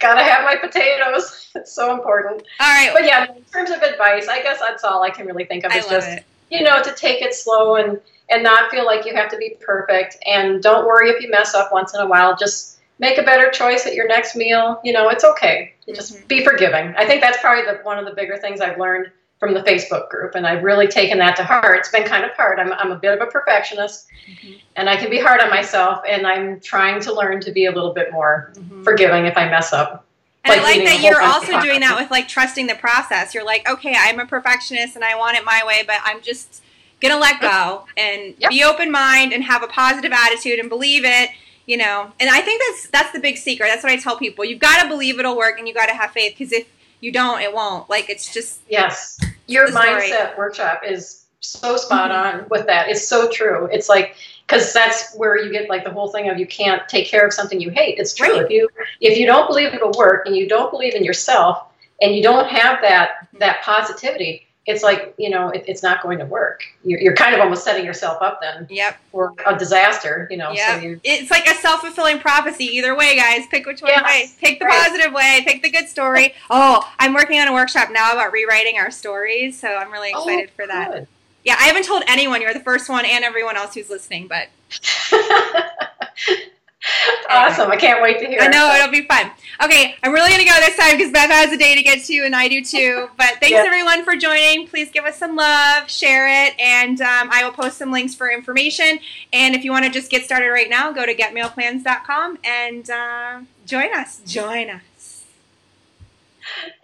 Gotta 0.00 0.22
have 0.22 0.44
my 0.44 0.56
potatoes. 0.56 1.50
It's 1.54 1.72
so 1.72 1.92
important. 1.92 2.42
All 2.60 2.68
right. 2.68 2.90
But 2.94 3.04
yeah, 3.04 3.34
in 3.34 3.42
terms 3.44 3.70
of 3.70 3.82
advice, 3.82 4.28
I 4.28 4.42
guess 4.42 4.60
that's 4.60 4.84
all 4.84 5.02
I 5.02 5.10
can 5.10 5.26
really 5.26 5.44
think 5.44 5.64
of 5.64 5.72
I 5.72 5.78
is 5.78 5.84
love 5.84 5.92
just, 5.94 6.08
it. 6.08 6.24
you 6.50 6.62
know, 6.62 6.82
to 6.82 6.92
take 6.94 7.20
it 7.20 7.34
slow 7.34 7.76
and, 7.76 8.00
and 8.30 8.42
not 8.42 8.70
feel 8.70 8.84
like 8.84 9.04
you 9.06 9.14
have 9.14 9.30
to 9.30 9.36
be 9.36 9.56
perfect. 9.60 10.16
And 10.26 10.62
don't 10.62 10.86
worry 10.86 11.10
if 11.10 11.22
you 11.22 11.30
mess 11.30 11.54
up 11.54 11.72
once 11.72 11.94
in 11.94 12.00
a 12.00 12.06
while. 12.06 12.36
Just 12.36 12.78
make 12.98 13.16
a 13.18 13.22
better 13.22 13.50
choice 13.50 13.86
at 13.86 13.94
your 13.94 14.08
next 14.08 14.36
meal. 14.36 14.80
You 14.84 14.92
know, 14.92 15.08
it's 15.08 15.24
okay. 15.24 15.72
Just 15.94 16.16
Mhm. 16.16 16.28
be 16.28 16.44
forgiving. 16.44 16.94
I 16.96 17.06
think 17.06 17.22
that's 17.22 17.38
probably 17.40 17.64
the, 17.64 17.78
one 17.84 17.98
of 17.98 18.04
the 18.04 18.12
bigger 18.12 18.36
things 18.36 18.60
I've 18.60 18.78
learned 18.78 19.10
from 19.40 19.54
the 19.54 19.60
Facebook 19.60 20.08
group. 20.10 20.34
And 20.34 20.46
I've 20.46 20.64
really 20.64 20.88
taken 20.88 21.16
that 21.18 21.36
to 21.36 21.44
heart. 21.44 21.78
It's 21.78 21.90
been 21.90 22.02
kind 22.04 22.24
of 22.24 22.32
hard. 22.32 22.58
I'm, 22.58 22.72
I'm 22.72 22.90
a 22.90 22.96
bit 22.96 23.14
of 23.14 23.26
a 23.26 23.30
perfectionist 23.30 24.08
Mhm. 24.28 24.60
and 24.76 24.90
I 24.90 24.96
can 24.96 25.10
be 25.10 25.20
hard 25.20 25.40
on 25.40 25.48
myself. 25.48 26.00
And 26.08 26.26
I'm 26.26 26.60
trying 26.60 27.00
to 27.02 27.12
learn 27.12 27.40
to 27.42 27.52
be 27.52 27.66
a 27.66 27.70
little 27.72 27.94
bit 27.94 28.10
more 28.12 28.52
Mhm. 28.58 28.82
forgiving 28.84 29.26
if 29.26 29.36
I 29.38 29.48
mess 29.48 29.72
up. 29.72 30.04
And 30.44 30.54
I 30.54 30.56
like 30.56 30.64
like 30.64 30.76
eating 30.76 30.88
a 30.88 30.90
that 30.90 31.02
you're 31.02 31.22
also 31.22 31.60
doing 31.60 31.80
that 31.80 31.96
with 31.98 32.10
like 32.10 32.26
trusting 32.26 32.66
the 32.66 32.74
process. 32.74 33.32
You're 33.32 33.44
like, 33.44 33.68
okay, 33.68 33.94
I'm 33.96 34.18
a 34.18 34.26
perfectionist 34.26 34.96
and 34.96 35.04
I 35.04 35.14
want 35.16 35.36
it 35.36 35.44
my 35.44 35.62
way, 35.64 35.84
but 35.86 35.96
I'm 36.04 36.20
just 36.20 36.62
gonna 37.00 37.18
let 37.18 37.40
go 37.40 37.84
and 37.96 38.34
Yep. 38.38 38.50
be 38.50 38.64
open 38.64 38.90
mind 38.90 39.32
and 39.32 39.42
have 39.44 39.62
a 39.62 39.68
positive 39.68 40.12
attitude 40.12 40.58
and 40.58 40.68
believe 40.68 41.04
it. 41.04 41.30
You 41.66 41.76
know, 41.76 42.10
and 42.18 42.30
I 42.30 42.40
think 42.40 42.62
that's 42.66 42.88
that's 42.88 43.12
the 43.12 43.20
big 43.20 43.36
secret. 43.36 43.68
That's 43.68 43.82
what 43.82 43.92
I 43.92 43.96
tell 43.96 44.16
people. 44.16 44.42
You've 44.44 44.58
got 44.58 44.82
to 44.82 44.88
believe 44.88 45.18
it'll 45.18 45.36
work, 45.36 45.58
and 45.58 45.68
you 45.68 45.74
got 45.74 45.86
to 45.86 45.94
have 45.94 46.12
faith. 46.12 46.34
Because 46.38 46.50
if 46.50 46.66
you 47.00 47.12
don't, 47.12 47.42
it 47.42 47.52
won't. 47.52 47.90
Like 47.90 48.08
it's 48.08 48.32
just 48.32 48.60
Yes. 48.68 49.20
Your 49.46 49.68
mindset 49.68 50.36
workship 50.38 50.80
is 50.86 51.24
so 51.40 51.76
spot 51.76 52.10
Mhm. 52.10 52.14
on 52.40 52.46
with 52.48 52.66
that. 52.66 52.88
It's 52.88 53.06
so 53.06 53.28
true. 53.28 53.68
It's 53.70 53.88
like 53.88 54.16
because 54.46 54.72
that's 54.72 55.14
where 55.14 55.36
you 55.36 55.52
get 55.52 55.68
like 55.68 55.84
the 55.84 55.90
whole 55.90 56.08
thing 56.08 56.30
of 56.30 56.38
you 56.38 56.46
can't 56.46 56.88
take 56.88 57.06
care 57.06 57.26
of 57.26 57.34
something 57.34 57.60
you 57.60 57.68
hate. 57.70 57.98
It's 57.98 58.14
true. 58.14 58.32
Right. 58.32 58.44
If 58.46 58.50
you 58.50 58.68
if 59.02 59.18
you 59.18 59.26
don't 59.26 59.46
believe 59.46 59.74
it'll 59.74 59.92
work 59.92 60.26
and 60.26 60.34
you 60.34 60.48
don't 60.48 60.70
believe 60.70 60.94
in 60.94 61.04
yourself 61.04 61.64
and 62.00 62.16
you 62.16 62.22
don't 62.22 62.48
have 62.48 62.80
that 62.80 63.28
that 63.40 63.60
positivity, 63.62 64.47
it's 64.68 64.82
like 64.82 65.14
you 65.16 65.30
know 65.30 65.48
it, 65.48 65.64
it's 65.66 65.82
not 65.82 66.02
going 66.02 66.18
to 66.18 66.26
work. 66.26 66.62
You're, 66.84 67.00
you're 67.00 67.14
kind 67.14 67.34
of 67.34 67.40
almost 67.40 67.64
setting 67.64 67.84
yourself 67.84 68.20
up 68.20 68.40
then 68.40 68.66
yep, 68.70 68.98
for 69.10 69.32
a 69.46 69.58
disaster. 69.58 70.28
You 70.30 70.36
know. 70.36 70.52
yep. 70.52 70.82
So 70.82 71.00
it's 71.02 71.30
like 71.30 71.46
a 71.48 71.54
self 71.54 71.80
fulfilling 71.80 72.18
prophecy. 72.18 72.64
Either 72.76 72.94
way, 72.94 73.16
guys, 73.16 73.46
pick 73.50 73.66
which 73.66 73.80
one 73.80 73.90
Yes, 73.90 74.04
way. 74.04 74.30
Pick 74.40 74.58
the 74.58 74.66
right. 74.66 74.86
positive 74.86 75.12
way. 75.14 75.42
Pick 75.46 75.62
the 75.62 75.70
good 75.70 75.88
story. 75.88 76.34
Oh, 76.50 76.90
I'm 76.98 77.12
working 77.14 77.38
on 77.40 77.48
a 77.48 77.52
workshop 77.52 77.90
now 77.92 78.12
about 78.12 78.32
rewriting 78.32 78.78
our 78.78 78.90
stories, 78.90 79.58
so 79.60 79.68
I'm 79.68 79.92
really 79.92 80.12
oh, 80.14 80.20
excited 80.20 80.50
Oh, 80.50 80.56
for 80.56 80.66
that. 80.66 80.90
good. 80.92 81.06
Yeah, 81.44 81.56
I 81.58 81.64
haven't 81.64 81.84
told 81.84 82.02
anyone. 82.08 82.40
You're 82.42 82.54
the 82.54 82.60
first 82.60 82.88
one, 82.88 83.04
and 83.04 83.22
everyone 83.24 83.56
else 83.56 83.74
who's 83.74 83.88
listening. 83.90 84.28
But 84.28 84.48
awesome! 87.30 87.70
I 87.70 87.76
can't 87.76 88.00
wait 88.00 88.20
to 88.20 88.26
hear. 88.26 88.40
I 88.40 88.46
it. 88.46 88.50
know 88.50 88.72
it'll 88.76 88.92
be 88.92 89.02
fun. 89.02 89.30
Okay, 89.62 89.96
I'm 90.02 90.12
really 90.12 90.30
gonna 90.30 90.44
go 90.44 90.54
this 90.60 90.76
time 90.76 90.96
because 90.96 91.12
Bev 91.12 91.28
has 91.30 91.52
a 91.52 91.56
day 91.56 91.74
to 91.74 91.82
get 91.82 92.04
to, 92.04 92.14
and 92.24 92.36
I 92.36 92.46
do 92.48 92.62
too. 92.64 93.08
But 93.16 93.38
thanks 93.40 93.50
Yeah. 93.50 93.64
everyone 93.66 94.04
for 94.04 94.14
joining. 94.14 94.68
Please 94.68 94.90
give 94.90 95.04
us 95.04 95.16
some 95.18 95.34
love, 95.34 95.90
share 95.90 96.28
it, 96.46 96.54
and 96.60 97.00
um, 97.00 97.28
I 97.32 97.42
will 97.44 97.50
post 97.52 97.78
some 97.78 97.90
links 97.90 98.14
for 98.14 98.30
information. 98.30 99.00
And 99.32 99.56
if 99.56 99.64
you 99.64 99.72
want 99.72 99.86
to 99.86 99.90
just 99.90 100.10
get 100.10 100.24
started 100.24 100.50
right 100.50 100.70
now, 100.70 100.92
go 100.92 101.04
to 101.04 101.14
getmealplans.com 101.14 102.38
and 102.44 102.88
uh, 102.90 103.40
join 103.66 103.92
us. 103.94 104.20
Join 104.24 104.70
us. 104.70 105.24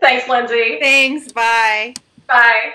Thanks, 0.00 0.28
Lindsay. 0.28 0.78
Thanks. 0.80 1.30
Bye. 1.32 1.94
Bye. 2.26 2.72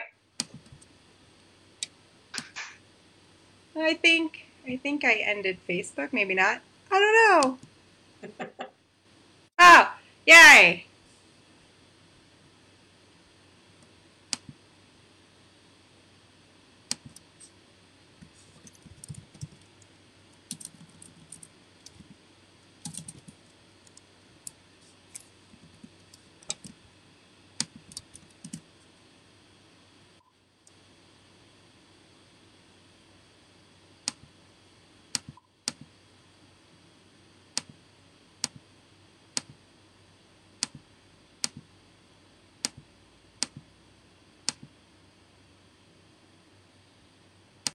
I 3.78 3.93
think 3.93 4.45
I 4.67 4.78
think 4.78 5.03
I 5.03 5.15
ended 5.15 5.57
Facebook. 5.67 6.13
Maybe 6.13 6.34
not. 6.34 6.61
I 6.92 7.00
don't 7.00 8.40
know. 8.40 8.50
oh, 9.60 9.94
yay! 10.26 10.86